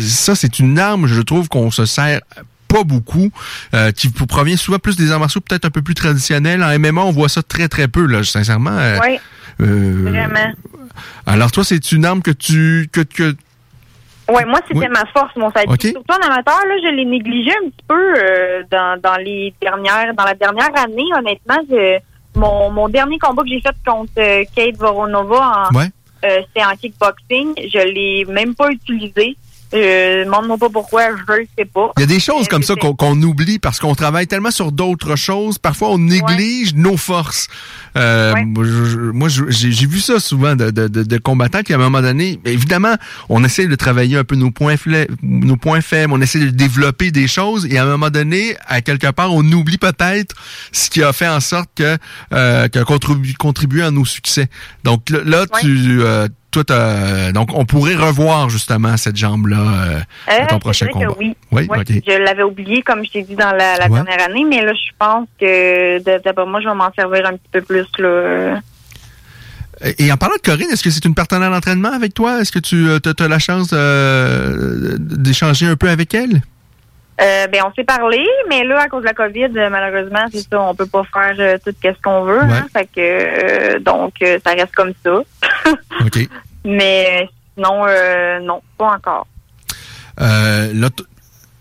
[0.00, 2.20] ça, c'est une arme, je trouve, qu'on se sert
[2.68, 3.30] pas beaucoup,
[3.74, 6.62] euh, qui provient souvent plus des arts martiaux peut-être un peu plus traditionnels.
[6.62, 8.76] En MMA, on voit ça très très peu, là, sincèrement.
[8.78, 9.18] Euh, oui.
[9.60, 10.52] Euh, vraiment.
[11.26, 13.34] Alors toi, c'est une arme que tu que, que
[14.28, 15.92] Ouais, moi c'était ma force, mon sidekick.
[15.92, 20.12] Surtout en amateur, là, je l'ai négligé un petit peu euh, dans, dans les dernières,
[20.14, 22.02] dans la dernière année, honnêtement.
[22.34, 25.80] mon, mon dernier combat que j'ai fait contre Kate Voronova, en,
[26.20, 27.54] c'était en kickboxing.
[27.72, 29.34] Je l'ai même pas utilisé.
[29.74, 31.92] Euh, demande-moi pas pourquoi, je le sais pas.
[31.96, 35.16] Il y a des choses comme ça qu'on oublie parce qu'on travaille tellement sur d'autres
[35.16, 35.58] choses.
[35.58, 37.48] Parfois, on néglige nos forces.
[37.96, 42.40] Euh, Moi, j'ai vu ça souvent de, de, de, combattants qui, à un moment donné,
[42.44, 42.94] évidemment,
[43.28, 44.76] on essaie de travailler un peu nos points,
[45.22, 48.80] nos points faibles, on essaie de développer des choses et à un moment donné, à
[48.80, 50.34] quelque part, on oublie peut-être
[50.72, 51.98] ce qui a fait en sorte que,
[52.32, 54.48] euh, contribué, contribué à nos succès.
[54.84, 56.00] Donc là, tu...
[56.02, 56.64] Euh, toi,
[57.32, 61.16] donc on pourrait revoir justement cette jambe-là euh, à ton Euh, prochain vrai que combat.
[61.18, 61.36] oui.
[61.52, 61.86] Oui, ok.
[62.06, 64.02] Je l'avais oublié, comme je t'ai dit dans la, la Ouais.
[64.02, 67.32] dernière année, mais là, je pense que de- d'après moi, je vais m'en servir un
[67.32, 67.86] petit peu plus.
[67.98, 68.60] Là.
[69.98, 72.40] Et en parlant de Corinne, est-ce que c'est une partenaire d'entraînement avec toi?
[72.40, 76.42] Est-ce que tu as, la chance euh, d'échanger un peu avec elle?
[77.20, 80.48] Euh, ben, on s'est parlé, mais là, à cause de la COVID, euh, malheureusement, c'est
[80.48, 82.38] ça, on peut pas faire euh, tout ce qu'on veut.
[82.38, 82.52] Ouais.
[82.52, 85.20] Hein, fait que, euh, donc, ça reste comme ça.
[86.04, 86.28] OK.
[86.64, 87.86] Mais sinon,
[88.42, 89.26] non, pas encore.
[90.18, 90.90] Là,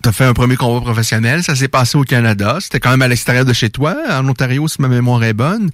[0.04, 1.42] tu as fait un premier combat professionnel.
[1.42, 2.58] Ça s'est passé au Canada.
[2.60, 5.72] C'était quand même à l'extérieur de chez toi, en Ontario, si ma mémoire est bonne.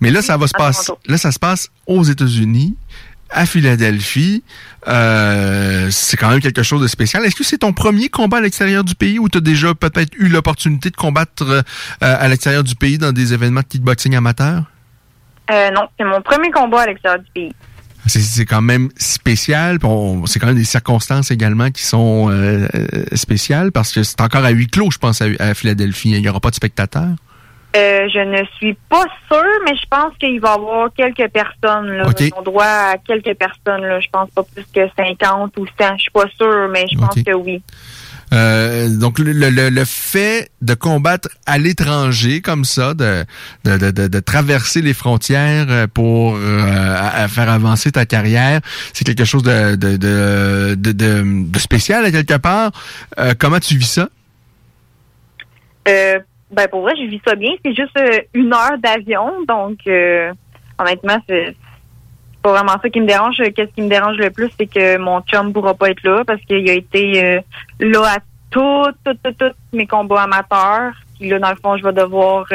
[0.00, 0.92] Mais là, ça va se passer.
[1.06, 2.76] Là, ça se passe aux États-Unis,
[3.30, 4.42] à Philadelphie.
[4.86, 7.24] Euh, c'est quand même quelque chose de spécial.
[7.24, 10.12] Est-ce que c'est ton premier combat à l'extérieur du pays ou tu as déjà peut-être
[10.18, 11.62] eu l'opportunité de combattre euh,
[12.00, 14.62] à l'extérieur du pays dans des événements de kickboxing amateur?
[15.50, 17.52] Euh, non, c'est mon premier combat à l'extérieur du pays.
[18.06, 19.78] C'est- C'est quand même spécial.
[20.26, 24.44] C'est quand même des circonstances également qui sont euh, euh, spéciales parce que c'est encore
[24.44, 26.10] à huis clos, je pense, à, à Philadelphie.
[26.10, 27.10] Il n'y aura pas de spectateurs.
[27.76, 31.88] Euh, je ne suis pas sûre, mais je pense qu'il va y avoir quelques personnes.
[31.98, 32.08] Là.
[32.08, 32.20] OK.
[32.20, 33.82] Ils ont droit à quelques personnes.
[33.86, 34.00] Là.
[34.00, 35.96] Je pense pas plus que 50 ou 100.
[35.98, 37.62] Je suis pas sûre, mais je pense que oui.
[38.34, 43.24] Euh, donc le, le- le fait de combattre à l'étranger comme ça, de,
[43.64, 46.60] de, de, de- traverser les frontières euh, pour euh,
[46.94, 48.60] à- à faire avancer ta carrière,
[48.92, 52.70] c'est quelque chose de, de, de, de, de- de spécial à quelque part.
[53.18, 54.08] Euh, comment tu vis ça?
[55.88, 56.18] Euh,
[56.50, 57.50] ben pour vrai, je vis ça bien.
[57.64, 60.32] C'est juste euh, une heure d'avion, donc euh,
[60.78, 61.54] honnêtement, c'est
[62.42, 63.36] pas vraiment ça qui me dérange.
[63.54, 66.40] Qu'est-ce qui me dérange le plus, c'est que mon chum pourra pas être là parce
[66.42, 67.40] qu'il a été euh,
[67.80, 68.18] là à
[68.50, 70.92] tous, tous, tous, tous mes combats amateurs.
[71.18, 72.46] Puis là, dans le fond, je vais devoir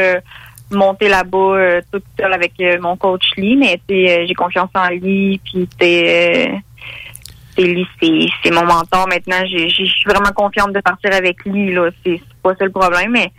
[0.72, 6.50] monter là-bas toute seule avec mon coach Lee, mais j'ai confiance en Lee, puis t'es
[7.56, 7.86] c'est lui,
[8.52, 9.46] mon mentor maintenant.
[9.46, 11.76] Je suis vraiment confiante de partir avec lui.
[12.04, 13.32] c'est pas ça le problème, mais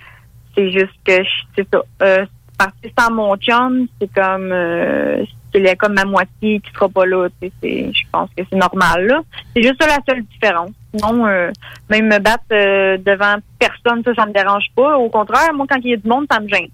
[0.55, 1.83] c'est juste que je- ça.
[2.03, 2.27] Euh,
[2.59, 7.29] partir sans mon chum, c'est comme euh, c'est comme ma moitié qui sera pas là.
[7.43, 9.07] Je pense que c'est normal.
[9.07, 9.21] là.
[9.55, 10.71] C'est juste ça la seule différence.
[10.95, 11.51] Sinon, euh,
[11.91, 14.97] même me battre euh, devant personne, ça, ça me dérange pas.
[14.99, 16.69] Au contraire, moi, quand il y a du monde, ça me gêne.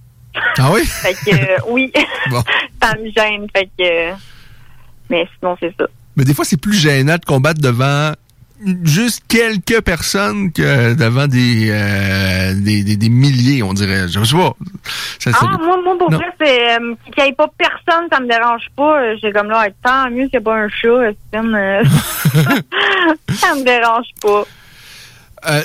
[0.59, 0.85] Ah oui?
[0.87, 1.93] Fait que euh, oui,
[2.31, 2.43] Bon.
[2.81, 3.47] ça me gêne.
[3.55, 4.13] Fait que,
[5.11, 5.87] mais sinon, c'est ça.
[6.17, 8.13] Mais des fois, c'est plus gênant de combattre devant
[8.85, 14.09] juste quelques personnes que devant des, euh, des, des, des milliers, on dirait.
[14.09, 14.55] Je sais pas.
[15.19, 18.29] Ça, Ah, moi, moi, pour vrai, c'est euh, qu'il n'y ait pas personne, ça me
[18.29, 19.01] dérange pas.
[19.03, 21.83] Euh, J'ai comme là, tant mieux qu'il n'y ait pas un chat, euh, Stephen, euh,
[23.35, 24.45] ça me dérange pas.
[25.49, 25.63] Euh,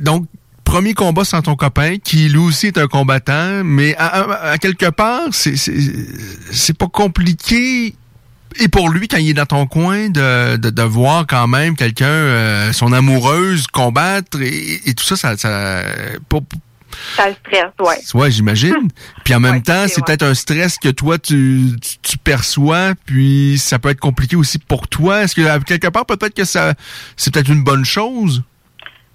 [0.00, 0.26] donc,
[0.64, 4.58] premier combat sans ton copain, qui lui aussi est un combattant, mais à, à- à
[4.58, 7.94] quelque part, c'est pas compliqué.
[8.60, 11.76] Et pour lui, quand il est dans ton coin, de, de, de voir quand même
[11.76, 15.82] quelqu'un, euh, son amoureuse, combattre et, et tout ça, ça, ça
[16.28, 16.38] pas-
[17.16, 18.20] Ça le stresse, ouais.
[18.20, 18.88] Ouais, j'imagine.
[19.24, 22.92] Puis en même Ouais, temps, c'est peut-être un stress que toi tu, tu, tu perçois,
[23.04, 25.22] puis ça peut être compliqué aussi pour toi.
[25.24, 26.74] Est-ce que quelque part peut-être que ça
[27.16, 28.42] c'est peut-être une bonne chose?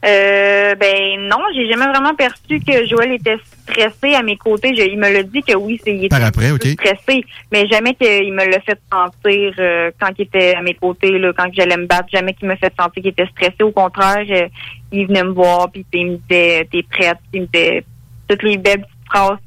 [0.05, 4.73] Euh, ben non, j'ai jamais vraiment perçu que Joël était stressé à mes côtés.
[4.73, 7.93] Je- il me l'a dit que oui, c'est il était Par après, stressé, mais jamais
[7.95, 11.75] qu'il me l'a fait sentir euh, quand il était à mes côtés, là, quand j'allais
[11.75, 13.61] me battre, jamais qu'il me fait sentir qu'il était stressé.
[13.61, 14.47] Au contraire, euh,
[14.93, 17.83] il venait me voir puis il me disait t'es prête, il me disait
[18.29, 19.37] toutes les belles petites phrases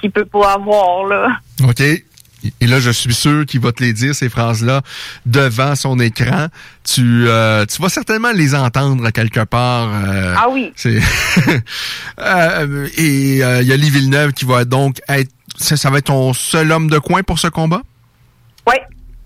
[0.00, 1.28] qu'il peut pas avoir là.
[1.62, 1.82] OK.
[2.60, 4.82] Et là, je suis sûr qu'il va te les dire, ces phrases-là,
[5.26, 6.48] devant son écran.
[6.84, 9.88] Tu, euh, tu vas certainement les entendre quelque part.
[9.92, 10.72] euh, Ah oui.
[10.76, 11.00] C'est
[12.18, 15.30] Euh, et euh, il y a Lee Villeneuve qui va donc être...
[15.56, 17.82] Ça, ça va être ton seul homme de coin pour ce combat?
[18.66, 18.76] Oui.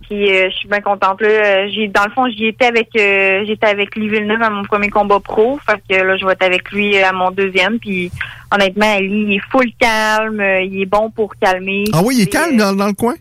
[0.08, 1.20] Puis euh, je suis bien contente.
[1.20, 4.50] Là, Euh, j'ai, dans le fond, j'y étais avec euh, j'étais avec Lee Villeneuve à
[4.50, 5.58] mon premier combat pro.
[5.66, 7.78] Fait que là, je vais être avec lui à mon deuxième.
[7.78, 8.10] Puis
[8.52, 10.40] honnêtement, lui, il est full calme.
[10.40, 11.84] euh, Il est bon pour calmer.
[11.92, 13.14] Ah oui, il est calme euh, dans, dans le coin?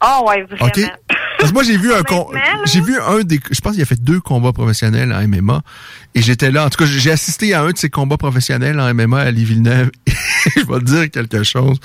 [0.00, 0.66] Ah ouais, vraiment.
[0.66, 0.80] OK.
[1.38, 2.02] Parce que moi, j'ai vu un
[2.66, 5.62] j'ai vu un des, je pense qu'il a fait deux combats professionnels en MMA.
[6.14, 6.66] Et j'étais là.
[6.66, 9.44] En tout cas, j'ai assisté à un de ces combats professionnels en MMA à Lee
[9.44, 9.90] Villeneuve.
[10.06, 11.78] je vais te dire quelque chose.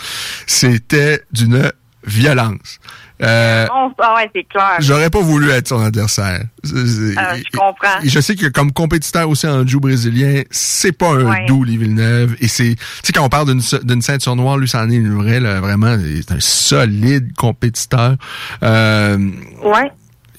[0.45, 1.71] C'était d'une
[2.05, 2.79] violence.
[3.23, 4.77] Euh, Bon, ah ouais, c'est clair.
[4.79, 6.41] J'aurais pas voulu être son adversaire.
[6.63, 8.01] C'est- c'est- Ah, je comprends.
[8.03, 11.45] Et je sais que comme compétiteur aussi en jiu brésilien, c'est pas un Ouais.
[11.47, 12.35] doux, Lee Villeneuve.
[12.39, 15.13] Et c'est, tu sais, quand on parle d'une, d'une ceinture noire, lui, c'en est une
[15.15, 18.15] vraie, là, vraiment, c'est un solide compétiteur.
[18.63, 19.17] Euh,
[19.63, 19.91] Ouais.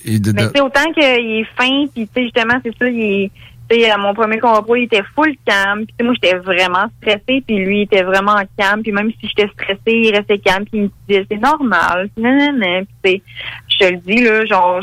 [0.05, 2.89] et de, Mais de- sais, autant qu'il est fin, puis tu sais, justement, c'est ça,
[2.89, 3.31] il est,
[3.75, 7.57] sais, à mon premier combat il était full calme, puis moi, j'étais vraiment stressée, puis
[7.65, 10.83] lui, il était vraiment calme, puis même si j'étais stressée, il restait calme, puis il
[10.85, 13.23] me disait, c'est normal, puis
[13.69, 14.81] Je te le dis, là, genre,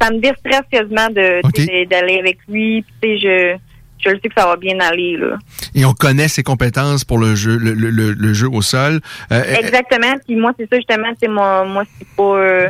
[0.00, 2.84] ça me déstresse quasiment de, d'aller avec lui.
[3.00, 3.56] Puis, je,
[4.04, 5.36] je le sais que ça va bien aller, là.
[5.74, 9.00] Et on connaît ses compétences pour le jeu, le, le- le- le jeu au sol.
[9.30, 10.14] Euh, Exactement.
[10.26, 12.68] Puis moi, c'est ça, justement, c'est moi, moi, c'est pas, euh,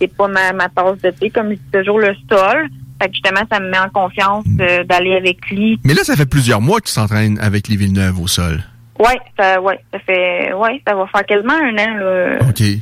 [0.00, 2.68] c'est pas ma, ma tasse de thé, comme je dis toujours, le sol.
[3.00, 5.78] Fait que justement, ça me met en confiance euh, d'aller avec lui.
[5.84, 8.62] mais là, ça fait plusieurs mois que tu s'entraînes avec les Villeneuve au sol.
[8.98, 12.38] Ouais, ça, ouais, ça fait, ouais, ça va faire quasiment un an, là.
[12.48, 12.60] OK.
[12.60, 12.78] Et,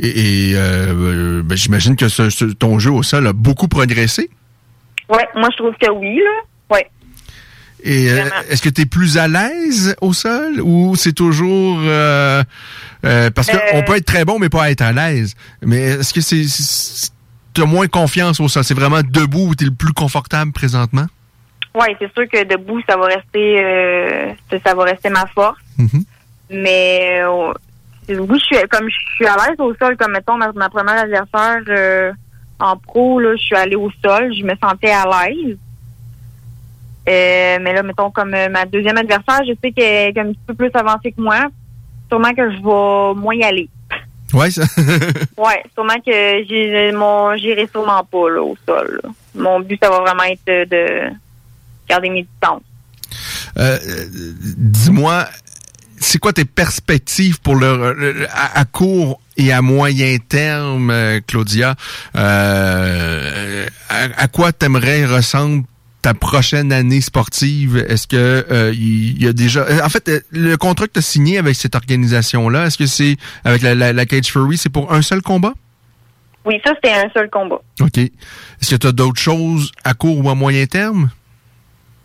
[0.00, 0.58] et, euh,
[0.94, 4.30] euh, ben, j'imagine que ce- ce- ton jeu au sol a beaucoup progressé.
[5.08, 6.76] Ouais, moi, je trouve que oui, là.
[6.76, 6.86] Ouais.
[7.82, 12.42] Et euh, est-ce que tu es plus à l'aise au sol ou c'est toujours euh,
[13.06, 15.34] euh, parce qu'on peut être très bon mais pas être à l'aise.
[15.62, 16.44] Mais est-ce que c'est
[17.58, 21.06] as moins confiance au sol, c'est vraiment debout où tu es le plus confortable présentement?
[21.74, 24.32] Ouais, c'est sûr que debout, ça va rester, euh,
[24.64, 25.58] ça, va rester ma force.
[25.78, 26.04] Mhm.
[26.50, 27.52] Mais euh,
[28.08, 30.98] oui, je suis comme je suis à l'aise au sol, comme mettons ma, ma première
[30.98, 32.12] adversaire euh,
[32.58, 35.56] en pro, là, je suis allée au sol, je me sentais à l'aise.
[37.06, 40.54] Mais là, mettons comme ma deuxième adversaire, je sais qu'elle est comme un petit peu
[40.54, 41.46] plus avancée que moi.
[42.08, 43.68] Sûrement que je vais moins y aller.
[44.32, 44.62] Ouais, ça
[45.36, 49.00] Ouais, sûrement que j'ai mon j'irai sûrement pas là, au sol.
[49.02, 49.10] là.
[49.34, 51.10] Mon but, ça va vraiment être de, de
[51.88, 52.62] garder mes distances.
[53.58, 54.06] Euh, euh,
[54.56, 55.26] dis-moi
[56.02, 61.20] c'est quoi tes perspectives pour le, le- à, à court et à moyen terme, euh,
[61.26, 61.74] Claudia?
[62.16, 65.64] Euh, à, à quoi t'aimerais ressemble
[66.02, 67.76] ta prochaine année sportive?
[67.88, 69.60] Est-ce que euh, il y, a déjà...
[69.60, 72.86] euh, En fait, euh, le contrat que tu as signé avec cette organisation-là, est-ce que
[72.86, 75.52] c'est avec la, la, la Cage Fury, c'est pour un seul combat?
[76.46, 77.60] Oui, ça, c'était un seul combat.
[77.80, 77.98] OK.
[77.98, 81.10] Est-ce que tu as d'autres choses à court ou à moyen terme?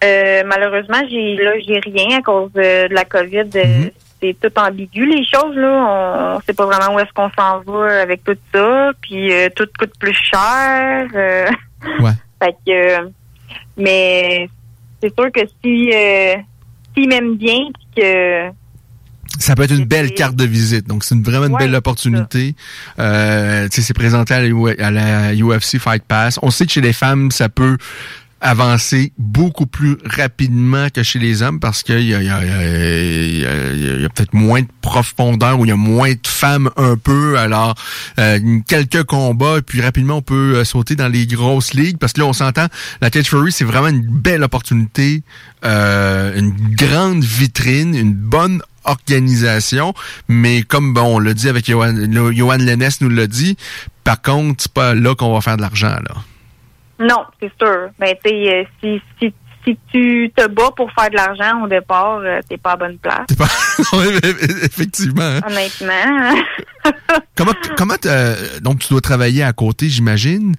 [0.03, 3.49] Euh, malheureusement, j'ai là, j'ai rien à cause de, de la COVID.
[3.55, 3.89] Euh,
[4.21, 6.35] C'est tout ambigu, les choses, là.
[6.35, 8.91] On sait pas vraiment où est-ce qu'on s'en va avec tout ça.
[9.01, 11.07] Puis euh, tout coûte plus cher.
[12.01, 12.11] Ouais.
[12.43, 13.09] fait que,
[13.77, 14.49] mais
[15.01, 16.35] c'est sûr que si, euh,
[16.95, 18.49] s'il m'aime bien, puis que
[19.39, 20.87] Ça peut être une belle carte de visite.
[20.87, 22.55] Donc, c'est une, vraiment une Ouais, belle opportunité.
[22.99, 26.39] Euh, tu sais, c'est présenté à la, U- à la UFC Fight Pass.
[26.41, 27.77] On sait que chez les femmes, ça peut
[28.41, 34.33] avancer beaucoup plus rapidement que chez les hommes parce qu'il y a, y a- peut-être
[34.33, 37.37] moins de profondeur ou il y a moins de femmes un peu.
[37.37, 37.75] Alors,
[38.19, 42.21] euh, quelques combats, puis rapidement, on peut euh, sauter dans les grosses ligues parce que
[42.21, 42.67] là, on s'entend,
[43.01, 45.23] la Cage Fury, c'est vraiment une belle opportunité,
[45.63, 49.93] euh, une grande vitrine, une bonne organisation,
[50.27, 51.95] mais comme bon, on l'a dit avec Johan,
[52.33, 52.57] Johan
[53.01, 53.57] nous l'a dit,
[54.03, 56.15] par contre, c'est pas là qu'on va faire de l'argent, là.
[56.99, 57.89] Non, c'est sûr.
[57.99, 61.67] Ben, tu sais, euh, si, si, si tu te bats pour faire de l'argent au
[61.67, 63.25] départ, euh, t'es pas à bonne place.
[63.29, 63.45] C'est pas...
[64.63, 65.21] Effectivement.
[65.21, 65.41] hein.
[65.47, 66.35] Honnêtement.
[67.35, 67.95] Comment, comment
[68.61, 70.53] donc tu dois travailler à côté, j'imagine?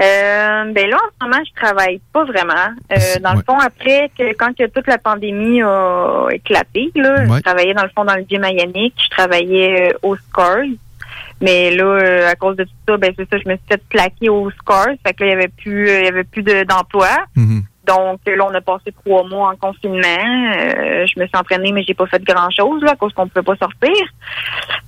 [0.00, 2.68] Euh, ben là, en ce moment, je travaille pas vraiment.
[2.92, 7.38] Euh, dans le fond, après que quand que toute la pandémie a éclaté, là, Ouais.
[7.38, 10.64] je travaillais dans le fond dans le à Yannick, je travaillais au Scores.
[11.40, 13.82] Mais là, euh, à cause de tout ça, ben c'est ça, je me suis fait
[13.88, 14.88] plaquer au Scores.
[15.06, 17.08] Fait que là, il y avait plus, euh, il y avait plus de- d'emploi.
[17.86, 19.98] Donc là, on a passé trois mois en confinement.
[20.06, 23.26] Euh, je me suis entraînée, mais j'ai pas fait grand chose là, à cause qu'on
[23.26, 23.96] pouvait pas sortir.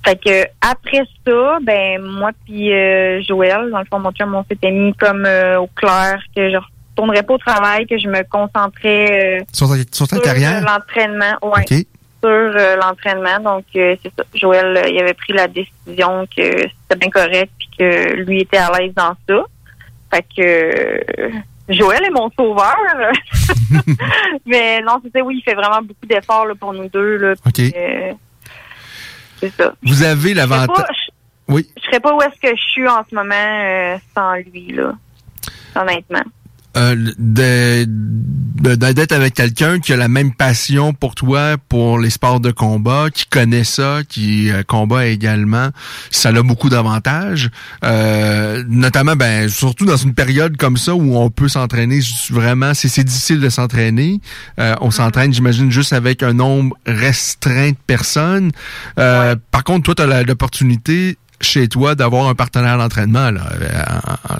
[0.05, 4.43] Fait que après ça, ben moi puis euh, Joël, dans le fond, mon chum, on
[4.49, 6.55] s'était mis comme euh, au clair que je
[6.91, 10.61] retournerais pas au travail, que je me concentrais euh, Sur ta, sur ta sur carrière?
[10.61, 11.33] l'entraînement.
[11.41, 11.63] Ouais.
[11.69, 11.85] OK.
[12.23, 13.39] Sur euh, l'entraînement.
[13.39, 14.23] Donc euh, c'est ça.
[14.33, 18.57] Joël, euh, il avait pris la décision que c'était bien correct puis que lui était
[18.57, 19.43] à l'aise dans ça.
[20.13, 21.31] Fait que
[21.69, 22.77] Joël est mon sauveur.
[24.45, 27.17] Mais non, c'est ça, oui, il fait vraiment beaucoup d'efforts là, pour nous deux.
[27.17, 27.53] Là, OK.
[27.53, 27.73] puis,
[29.39, 29.73] c'est ça.
[29.83, 30.85] Vous avez l'avantage...
[31.07, 31.67] je- Oui.
[31.77, 34.93] Je serais pas où est-ce que je suis en ce moment sans lui, là.
[35.75, 36.23] Honnêtement.
[36.75, 36.95] Euh,
[37.85, 43.07] d'être avec quelqu'un qui a la même passion pour toi, pour les sports de combat,
[43.13, 45.69] qui connaît ça, qui euh, combat également,
[46.09, 47.49] ça a beaucoup d'avantages.
[47.83, 52.87] Euh, notamment, ben, surtout dans une période comme ça où on peut s'entraîner vraiment, c'est
[52.87, 54.19] c'est difficile de s'entraîner.
[54.59, 58.51] Euh, on s'entraîne, j'imagine, juste avec un nombre restreint de personnes.
[58.99, 63.31] Euh, Par contre, toi, tu as l'opportunité chez toi d'avoir un partenaire d'entraînement.
[63.31, 63.41] Là.
[63.61, 63.67] Euh,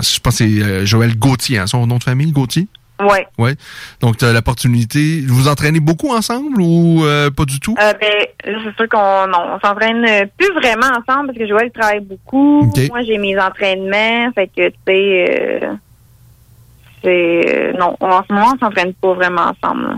[0.01, 2.67] je pense que c'est euh, Joël Gauthier, hein, son nom de famille, Gauthier?
[3.01, 3.27] Ouais.
[3.37, 3.55] Ouais.
[4.01, 5.21] Donc, tu as l'opportunité.
[5.27, 7.75] Vous entraînez beaucoup ensemble ou euh, pas du tout?
[7.79, 12.71] Euh, ben, c'est sûr qu'on on s'entraîne plus vraiment ensemble parce que Joël travaille beaucoup.
[12.89, 14.31] Moi, j'ai mes entraînements.
[14.33, 15.73] Fait que, tu sais, euh,
[17.03, 17.73] c'est...
[17.77, 19.87] non, en ce moment, on s'entraîne pas vraiment ensemble.
[19.87, 19.95] là.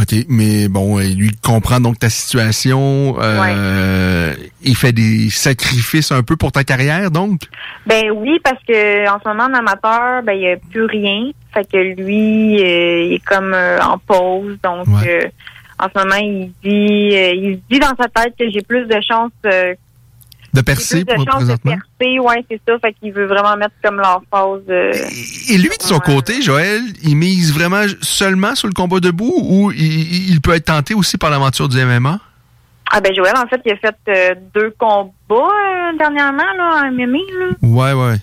[0.00, 3.16] OK, mais bon, lui comprend donc ta situation.
[3.20, 4.32] Euh,
[4.62, 7.42] Il fait des sacrifices un peu pour ta carrière, donc?
[7.86, 11.30] Ben oui, parce que en ce moment, en amateur, ben il n'y a plus rien.
[11.52, 14.56] Fait que lui, euh, il est comme euh, en pause.
[14.62, 15.28] Donc, euh,
[15.78, 19.32] en ce moment, il dit, il dit dans sa tête que j'ai plus de chances
[20.52, 21.72] de percer pour présentement.
[21.72, 22.78] De percer, ouais, c'est ça.
[22.78, 24.62] Fait qu'il veut vraiment mettre comme l'emphase.
[24.68, 24.92] Euh,
[25.48, 29.70] et, lui, de son côté, Joël, il mise vraiment seulement sur le combat debout ou
[29.72, 32.18] il, peut être tenté aussi par l'aventure du MMA?
[32.92, 36.90] Ah ben Joël, en fait, il a fait euh, deux combats euh, dernièrement là, en
[36.90, 37.18] MMA.
[37.38, 37.46] Là.
[37.62, 38.16] Ouais, ouais.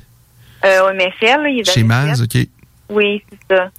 [0.66, 2.48] Euh, au MFL, là, il Chez Maz, OK.
[2.90, 3.70] Oui, c'est ça.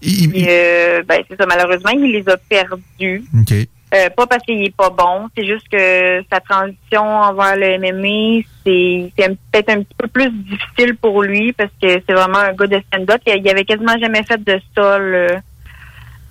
[0.00, 3.24] ben, c'est ça, malheureusement, il les a perdus.
[3.40, 3.54] OK.
[3.96, 8.44] Euh, pas parce qu'il est pas bon, c'est juste que sa transition envers le MMA,
[8.64, 12.66] c'est peut-être un petit peu plus difficile pour lui parce que c'est vraiment un gars
[12.66, 13.20] de stand-up.
[13.26, 15.28] Il, avait quasiment jamais fait de sol euh,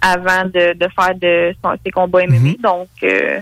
[0.02, 2.38] avant de, de faire de ses combats MMA.
[2.38, 2.62] Mm-hmm.
[2.62, 3.40] Donc euh,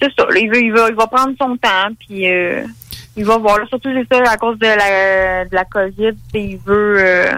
[0.00, 0.26] c'est ça.
[0.36, 2.26] il, veut, il, va, il va prendre son temps puis
[3.16, 3.58] il va voir.
[3.68, 7.34] surtout c'est ça à cause de la de la COVID, il veut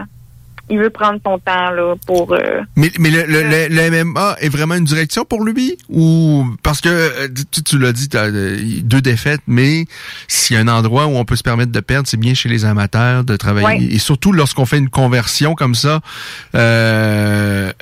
[0.71, 2.33] il veut prendre son temps là pour.
[2.33, 6.81] Euh, mais mais le, le, le, MMA est vraiment une direction pour lui ou parce
[6.81, 9.85] que euh, tu, tu l'as dit, as euh, deux défaites, mais
[10.29, 12.49] s'il y a un endroit où on peut se permettre de perdre, c'est bien chez
[12.49, 16.01] les amateurs de travailler et surtout lorsqu'on fait une conversion comme ça.
[16.55, 17.73] Euh,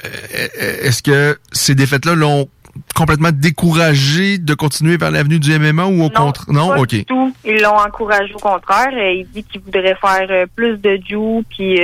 [0.83, 2.49] Est-ce que ces défaites-là l'ont
[2.95, 6.47] complètement découragé de continuer vers l'avenue du MMA ou au contraire?
[6.49, 6.89] Non, ok.
[6.89, 7.35] Du tout.
[7.45, 8.91] Ils l'ont encouragé au contraire.
[8.93, 11.81] Il dit qu'il voudrait faire plus de jiu, puis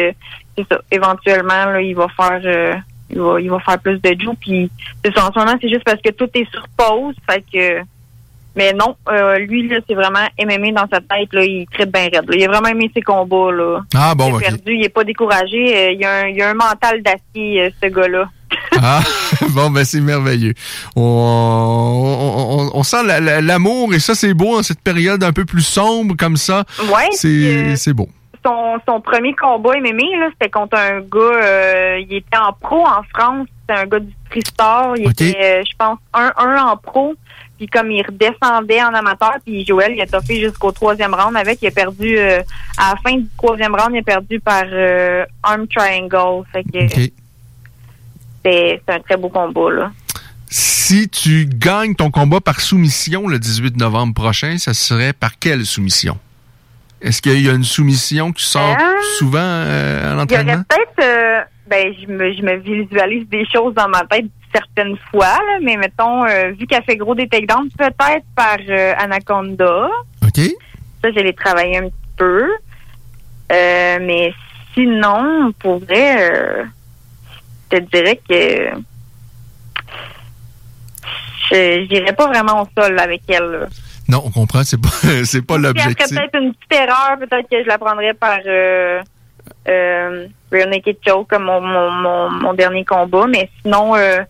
[0.57, 0.81] c'est ça.
[0.91, 2.75] Éventuellement, là, il va faire euh,
[3.11, 4.31] il, va, il va faire plus de jiu.
[4.41, 4.71] Puis
[5.05, 7.15] c'est ça, en ce moment, c'est juste parce que tout est sur pause.
[7.29, 7.81] Fait que
[8.57, 12.03] mais non, euh, lui, là, c'est vraiment MMA dans sa tête, là, il très bien
[12.03, 12.25] raide.
[12.33, 13.81] Il a vraiment aimé ses combats, là.
[13.95, 15.77] Ah bon, Il est perdu, il est pas découragé.
[15.77, 18.29] Euh, il, a un, il a un mental d'acier, ce gars-là.
[18.81, 19.01] ah,
[19.51, 20.55] bon, ben c'est merveilleux.
[20.95, 23.03] On, on, on, sent
[23.43, 26.65] l'amour et ça, c'est beau en cette période un peu plus sombre comme ça.
[26.85, 27.11] Ouais.
[27.13, 28.09] C'est beau
[28.87, 33.47] son, premier combat MMA, c'était contre un gars, euh, il était en pro en France,
[33.61, 37.15] c'était un gars du Tristar, il était, euh, je pense, 1-1 en pro,
[37.65, 41.61] puis comme il redescendait en amateur, puis Joël, il a toffé jusqu'au troisième round avec,
[41.63, 42.41] il a perdu, euh,
[42.77, 44.65] à la fin du troisième round, il a perdu par
[45.43, 47.11] arm triangle, fait que
[48.45, 49.93] c'est un très beau combat, là.
[50.51, 55.65] Si tu gagnes ton combat par soumission le 18 novembre prochain, ça serait par quelle
[55.65, 56.19] soumission?
[57.05, 60.53] Est-ce qu'il y a une soumission qui sort euh, souvent euh, à l'entraînement?
[60.53, 61.41] Il y aurait peut-être, euh,
[61.75, 66.25] ben, je me, je me visualise des choses dans ma tête certaines fois, mais mettons,
[66.57, 68.59] vu qu'elle fait gros des takedowns, peut-être par
[68.99, 69.89] Anaconda.
[70.23, 70.41] OK.
[71.03, 72.47] Ça, j'allais travailler un petit peu.
[73.51, 74.33] mais
[74.75, 76.65] sinon, pour vrai,
[77.73, 78.79] je te dirais que
[81.51, 83.69] je n'irais pas vraiment au sol avec elle.
[84.09, 84.91] Non, on comprend, c'est pas
[85.25, 86.09] c'est pas l'objectif.
[86.09, 88.39] peut-être une petite erreur, peut-être que je la prendrais par
[89.69, 94.21] euh, euh, Real Naked Choke comme mon, mon, mon, dernier combat, mais sinon euh,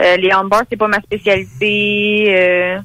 [0.00, 2.78] euh les handbars, c'est pas ma spécialité.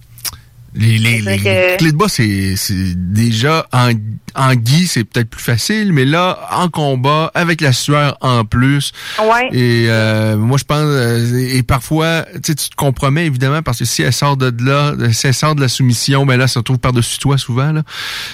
[0.76, 1.38] Les, les, les,
[1.77, 2.56] clés de bas, c'est
[2.95, 3.91] déjà en,
[4.35, 8.91] en gui, c'est peut-être plus facile, mais là, en combat, avec la sueur en plus.
[9.19, 9.47] Ouais.
[9.53, 14.02] Et euh, moi, je pense, euh, et parfois, tu te compromets évidemment parce que si
[14.02, 16.80] elle sort de là, si elle sort de la soumission, ben là, ça se trouve
[16.80, 17.84] par-dessus toi souvent là.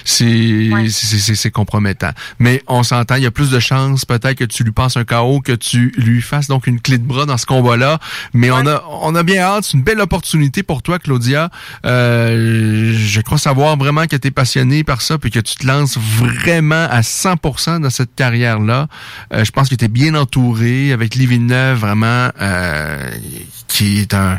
[0.04, 2.10] C'est c'est compromettant.
[2.40, 5.04] Mais on s'entend, il y a plus de chances peut-être que tu lui passes un
[5.04, 8.00] KO que tu lui fasses donc une clé de bras dans ce combat-là.
[8.34, 11.50] Mais on a on a bien hâte, c'est une belle opportunité pour toi, Claudia.
[11.86, 15.56] Euh, euh, je crois savoir vraiment que tu es passionné par ça puis que tu
[15.56, 18.88] te lances vraiment à 100% dans cette carrière-là.
[19.32, 23.10] Euh, je pense que tu es bien entouré avec Lee Villeneuve, vraiment, euh,
[23.68, 24.38] qui est un,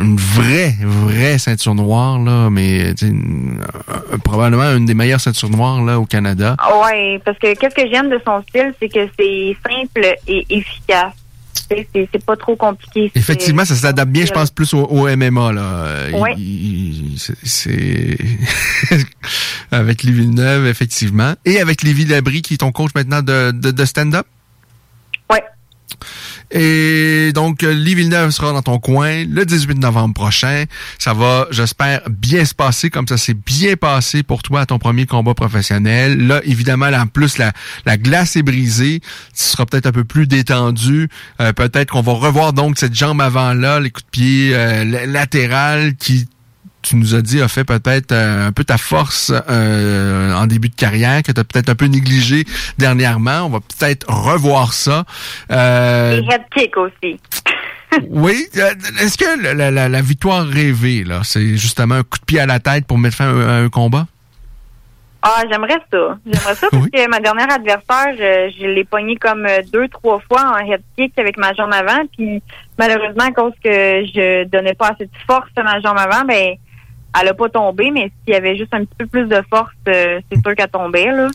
[0.00, 2.94] une vraie, vraie ceinture noire, là, mais
[4.24, 6.56] probablement une des meilleures ceintures noires là, au Canada.
[6.84, 11.14] Oui, parce que qu'est-ce que j'aime de son style, c'est que c'est simple et efficace
[11.54, 13.10] c'est pas trop compliqué.
[13.14, 15.52] Effectivement, ça s'adapte bien, je pense, plus au, MMA.
[15.52, 16.06] Là.
[16.14, 17.16] Oui.
[17.44, 18.18] C'est
[19.70, 21.34] avec Lévi Villeneuve, effectivement.
[21.44, 24.26] Et avec Lévi Labrie, qui est ton coach maintenant de, de, de stand-up?
[25.30, 25.38] Oui.
[26.50, 30.64] Et donc, Lee Villeneuve sera dans ton coin le 18 novembre prochain.
[30.98, 34.78] Ça va, j'espère, bien se passer comme ça s'est bien passé pour toi à ton
[34.78, 36.26] premier combat professionnel.
[36.26, 37.52] Là, évidemment, en plus, la,
[37.86, 39.00] la glace est brisée.
[39.00, 41.08] Tu seras peut-être un peu plus détendu.
[41.40, 45.94] Euh, peut-être qu'on va revoir donc cette jambe avant-là, les coups de pied euh, latéral
[45.96, 46.26] qui
[46.82, 50.68] tu nous as dit, a fait peut-être euh, un peu ta force euh, en début
[50.68, 52.44] de carrière, que tu as peut-être un peu négligé
[52.78, 53.42] dernièrement.
[53.46, 55.04] On va peut-être revoir ça.
[55.50, 57.18] Euh, head kick aussi.
[58.10, 58.46] oui.
[58.56, 58.70] Euh,
[59.00, 62.86] est-ce que la, victoire rêvée, là, c'est justement un coup de pied à la tête
[62.86, 64.06] pour mettre fin à un, combat?
[65.22, 66.18] Ah, j'aimerais ça.
[66.24, 70.54] J'aimerais ça parce que ma dernière adversaire, je, l'ai pogné comme euh, deux, trois fois
[70.54, 72.02] en head kick avec ma jambe avant.
[72.16, 72.42] Puis
[72.78, 76.56] malheureusement, à cause que je donnais pas assez de force à ma jambe avant, ben
[77.18, 79.72] elle a pas tombé, mais s'il y avait juste un petit peu plus de force,
[79.88, 81.06] euh, c'est sûr qu'elle tombait.
[81.06, 81.28] Là.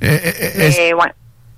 [0.00, 1.12] mais, ouais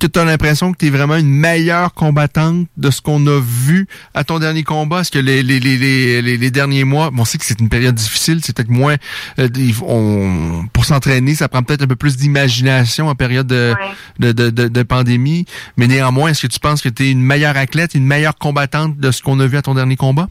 [0.09, 3.87] tu as l'impression que tu es vraiment une meilleure combattante de ce qu'on a vu
[4.15, 5.01] à ton dernier combat?
[5.01, 7.95] Est-ce que les, les, les, les, derniers mois, bon, on sait que c'est une période
[7.95, 8.97] difficile, c'est peut-être moins...
[9.39, 9.49] Euh,
[9.87, 13.75] on, pour s'entraîner, ça prend peut-être un peu plus d'imagination en période de,
[14.19, 15.45] de, de, de, pandémie,
[15.77, 18.97] mais néanmoins, est-ce que tu penses que tu es une meilleure athlète, une meilleure combattante
[18.97, 20.29] de ce qu'on a vu à ton dernier combat?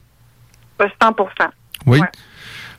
[0.79, 1.25] 100%
[1.85, 1.99] Oui?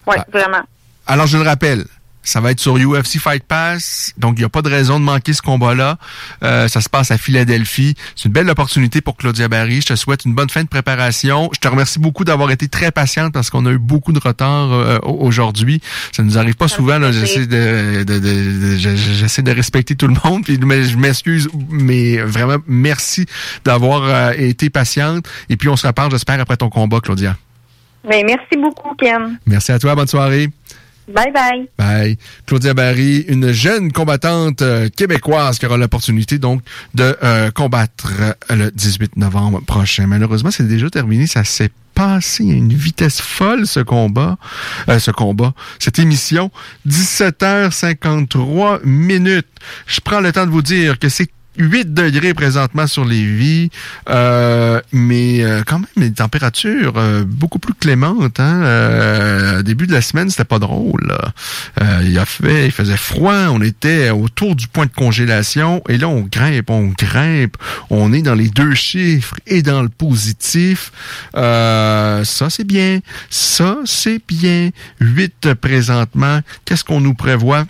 [0.06, 0.26] Oui, ah.
[0.32, 0.62] vraiment.
[1.06, 1.86] Alors, je le rappelle,
[2.22, 5.04] ça va être sur UFC Fight Pass, donc il n'y a pas de raison de
[5.04, 5.98] manquer ce combat-là.
[6.42, 7.94] Euh, ça se passe à Philadelphie.
[8.14, 9.80] C'est une belle opportunité pour Claudia Barry.
[9.80, 11.48] Je te souhaite une bonne fin de préparation.
[11.54, 14.72] Je te remercie beaucoup d'avoir été très patiente parce qu'on a eu beaucoup de retard
[14.72, 15.80] euh, aujourd'hui.
[16.12, 17.00] Ça nous arrive pas souvent.
[17.10, 20.44] J'essaie de, de, de, j'essaie de respecter tout le monde.
[20.44, 23.26] Puis, mais je m'excuse, mais vraiment merci
[23.64, 25.26] d'avoir euh, été patiente.
[25.48, 27.36] Et puis on se reparle, j'espère, après ton combat, Claudia.
[28.04, 29.38] Mais ben, merci beaucoup, Ken.
[29.46, 29.94] Merci à toi.
[29.94, 30.48] Bonne soirée.
[31.08, 31.68] Bye bye.
[31.76, 32.18] Bye.
[32.46, 36.62] Claudia Barry, une jeune combattante euh, québécoise qui aura l'opportunité donc
[36.94, 40.06] de euh, combattre euh, le 18 novembre prochain.
[40.06, 41.26] Malheureusement, c'est déjà terminé.
[41.26, 44.38] Ça s'est passé à une vitesse folle ce combat,
[44.86, 46.52] ce combat, cette émission.
[46.86, 49.48] 17h53 minutes.
[49.86, 51.28] Je prends le temps de vous dire que c'est
[51.60, 53.70] 8 degrés présentement sur les vies,
[54.08, 58.40] euh, mais euh, quand même des températures euh, beaucoup plus clémentes.
[58.40, 59.62] Hein?
[59.62, 61.12] début de la semaine, c'était pas drôle.
[62.02, 66.08] il a fait, il faisait froid, on était autour du point de congélation, et là
[66.08, 67.56] on grimpe, on grimpe,
[67.90, 70.92] on est dans les deux chiffres et dans le positif.
[71.34, 74.70] ça c'est bien, ça c'est bien.
[75.00, 76.40] 8 présentement.
[76.64, 77.66] Qu'est-ce qu'on nous prévoit?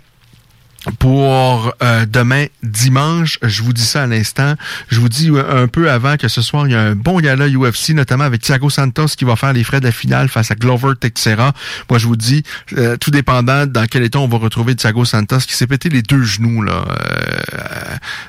[0.99, 3.39] Pour euh, demain dimanche.
[3.43, 4.55] Je vous dis ça à l'instant.
[4.89, 7.21] Je vous dis euh, un peu avant que ce soir, il y a un bon
[7.21, 10.51] gala UFC, notamment avec Thiago Santos qui va faire les frais de la finale face
[10.51, 11.53] à Glover Teixeira.
[11.91, 12.43] Moi, je vous dis,
[12.79, 16.03] euh, tout dépendant dans quel état on va retrouver Thiago Santos qui s'est pété les
[16.03, 16.85] deux genoux là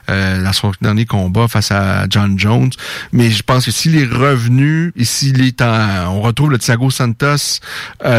[0.08, 2.72] dans son dernier combat face à John Jones.
[3.14, 6.90] Mais je pense que s'il est revenu et s'il est en, on retrouve le Thiago
[6.90, 7.60] Santos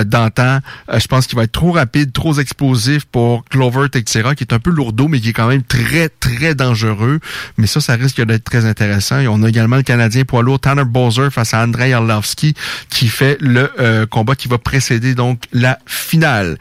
[0.06, 0.60] d'antan,
[0.92, 4.58] je pense qu'il va être trop rapide, trop explosif pour Glover Teixeira qui est un
[4.58, 7.20] peu lourdeau, mais qui est quand même très, très dangereux.
[7.58, 9.20] Mais ça, ça risque d'être très intéressant.
[9.20, 12.54] Et on a également le Canadien poids lourd Tanner Bowser face à Andrei Arlovski
[12.88, 16.58] qui fait le euh, combat qui va précéder donc la finale.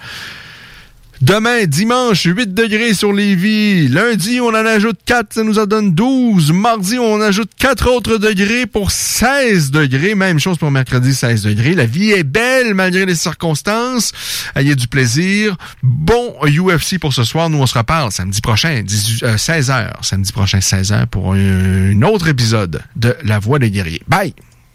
[1.21, 3.87] Demain, dimanche, 8 degrés sur Lévis.
[3.89, 6.51] Lundi, on en ajoute 4, ça nous en donne 12.
[6.51, 10.15] Mardi, on ajoute 4 autres degrés pour 16 degrés.
[10.15, 11.75] Même chose pour mercredi, 16 degrés.
[11.75, 14.13] La vie est belle malgré les circonstances.
[14.55, 15.57] Ayez du plaisir.
[15.83, 17.51] Bon UFC pour ce soir.
[17.51, 19.71] Nous, on se reparle samedi prochain, 16h.
[19.71, 24.01] Euh, samedi prochain, 16h pour un autre épisode de La Voix des guerriers.
[24.07, 24.33] Bye!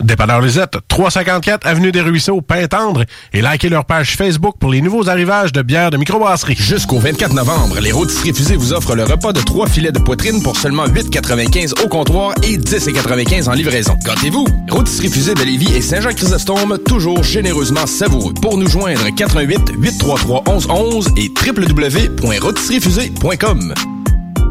[0.00, 5.08] Dépanneur Lisette, 354 Avenue des Ruisseaux, Pintendre et likez leur page Facebook pour les nouveaux
[5.08, 6.56] arrivages de bières de microbrasserie.
[6.56, 10.42] Jusqu'au 24 novembre, les rôtisseries fusées vous offrent le repas de trois filets de poitrine
[10.42, 13.96] pour seulement 8,95 au comptoir et 10,95 en livraison.
[14.04, 14.46] Gâtez-vous!
[14.70, 18.34] Rôtisserie fusée de Lévis et Saint-Jean-Chrysostome, toujours généreusement savoureux.
[18.40, 23.91] Pour nous joindre, 88 833 1111 et www.rôtisseriefusée.com.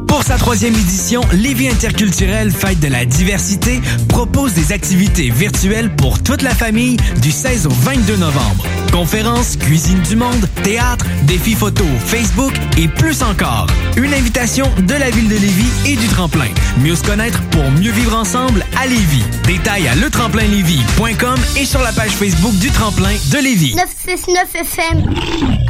[0.07, 6.22] Pour sa troisième édition, Lévis Interculturel Fête de la diversité propose des activités virtuelles pour
[6.22, 8.65] toute la famille du 16 au 22 novembre.
[8.91, 13.68] Conférences, cuisine du monde, théâtre, défis photos, Facebook et plus encore.
[13.98, 16.49] Une invitation de la ville de Lévis et du tremplin.
[16.80, 19.23] Mieux se connaître pour mieux vivre ensemble à Lévis.
[19.45, 23.76] Détails à letremplinlévis.com et sur la page Facebook du tremplin de Lévis.
[23.76, 25.15] 969 FM,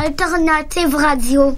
[0.03, 1.58] Alternative Radio.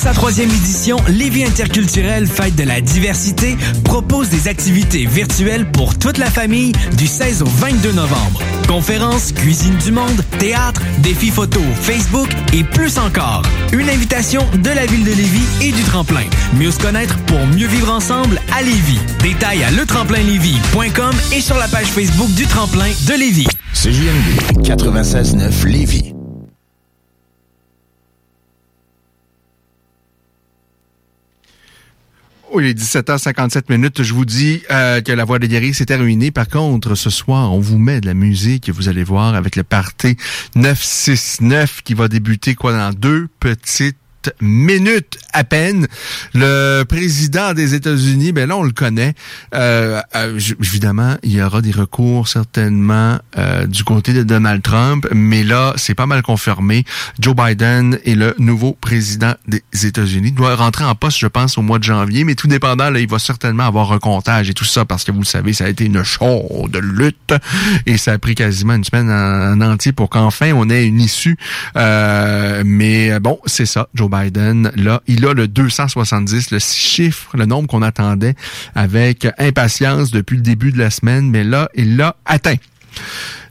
[0.00, 6.16] Sa troisième édition, Lévis Interculturel Fête de la diversité propose des activités virtuelles pour toute
[6.16, 8.40] la famille du 16 au 22 novembre.
[8.66, 13.42] Conférences, cuisine du monde, théâtre, défis photo, Facebook et plus encore.
[13.72, 16.24] Une invitation de la ville de Lévis et du tremplin.
[16.58, 19.00] Mieux se connaître pour mieux vivre ensemble à Lévis.
[19.22, 23.48] Détails à letremplinlévis.com et sur la page Facebook du tremplin de Lévis.
[23.74, 26.09] CJMD 96.9 Lévis.
[32.52, 34.02] Oui, il est 17h57 minutes.
[34.02, 36.32] Je vous dis euh, que la voix des guéris s'est terminée.
[36.32, 39.62] Par contre, ce soir, on vous met de la musique vous allez voir avec le
[39.62, 40.16] party
[40.56, 43.96] 969 qui va débuter quoi dans deux petites
[44.40, 45.86] minutes à peine.
[46.34, 49.14] Le président des États-Unis, ben là, on le connaît.
[49.54, 55.06] Euh, euh, évidemment, il y aura des recours certainement euh, du côté de Donald Trump,
[55.12, 56.84] mais là, c'est pas mal confirmé.
[57.18, 60.28] Joe Biden est le nouveau président des États-Unis.
[60.28, 63.00] Il doit rentrer en poste, je pense, au mois de janvier, mais tout dépendant, là,
[63.00, 65.64] il va certainement avoir un comptage et tout ça, parce que vous le savez, ça
[65.64, 67.34] a été une chaude lutte
[67.86, 71.00] et ça a pris quasiment une semaine en, en entier pour qu'enfin on ait une
[71.00, 71.36] issue.
[71.76, 77.46] Euh, mais bon, c'est ça, Joe Biden, là, il a le 270, le chiffre, le
[77.46, 78.34] nombre qu'on attendait
[78.74, 82.56] avec impatience depuis le début de la semaine, mais là, il l'a atteint.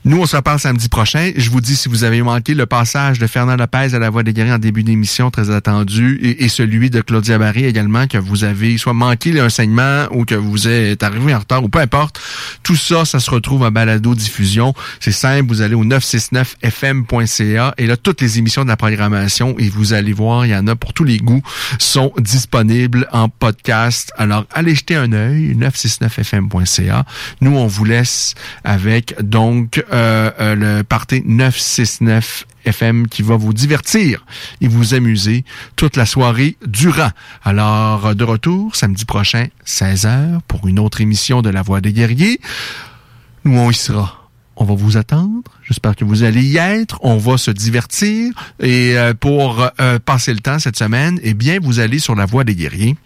[0.06, 1.30] Nous, on se reparle samedi prochain.
[1.36, 4.22] Je vous dis, si vous avez manqué le passage de Fernand Lopez à la Voix
[4.22, 8.44] des guerriers en début d'émission, très attendu, et, celui de Claudia Barry également, que vous
[8.44, 12.18] avez soit manqué l'enseignement ou que vous êtes arrivé en retard ou peu importe,
[12.62, 14.72] tout ça, ça se retrouve en balado-diffusion.
[15.00, 19.68] C'est simple, vous allez au 969fm.ca et là, toutes les émissions de la programmation, et
[19.68, 21.42] vous allez voir, il y en a pour tous les goûts,
[21.78, 24.14] sont disponibles en podcast.
[24.16, 27.04] Alors, allez jeter un œil, 969fm.ca.
[27.42, 33.52] Nous, on vous laisse avec, donc, euh, euh, le party 969 FM qui va vous
[33.52, 34.24] divertir
[34.60, 35.44] et vous amuser
[35.76, 37.10] toute la soirée durant.
[37.42, 42.40] Alors, de retour samedi prochain, 16h, pour une autre émission de La Voix des guerriers.
[43.44, 44.28] Nous, on y sera.
[44.56, 45.50] On va vous attendre.
[45.62, 46.98] J'espère que vous allez y être.
[47.02, 48.32] On va se divertir.
[48.60, 49.70] Et euh, pour
[50.04, 52.96] passer le temps cette semaine, eh bien, vous allez sur La Voix des guerriers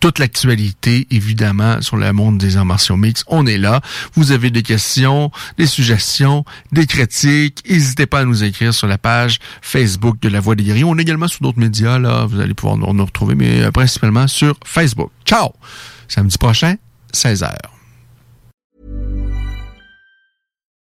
[0.00, 2.98] toute l'actualité, évidemment, sur le monde des arts martiaux.
[3.28, 3.80] On est là.
[4.14, 7.62] Vous avez des questions, des suggestions, des critiques.
[7.68, 10.84] N'hésitez pas à nous écrire sur la page Facebook de La Voix des Guerriers.
[10.84, 12.26] On est également sur d'autres médias, là.
[12.26, 15.10] Vous allez pouvoir nous, nous retrouver, mais euh, principalement sur Facebook.
[15.24, 15.50] Ciao!
[16.08, 16.76] Samedi prochain,
[17.12, 17.75] 16h.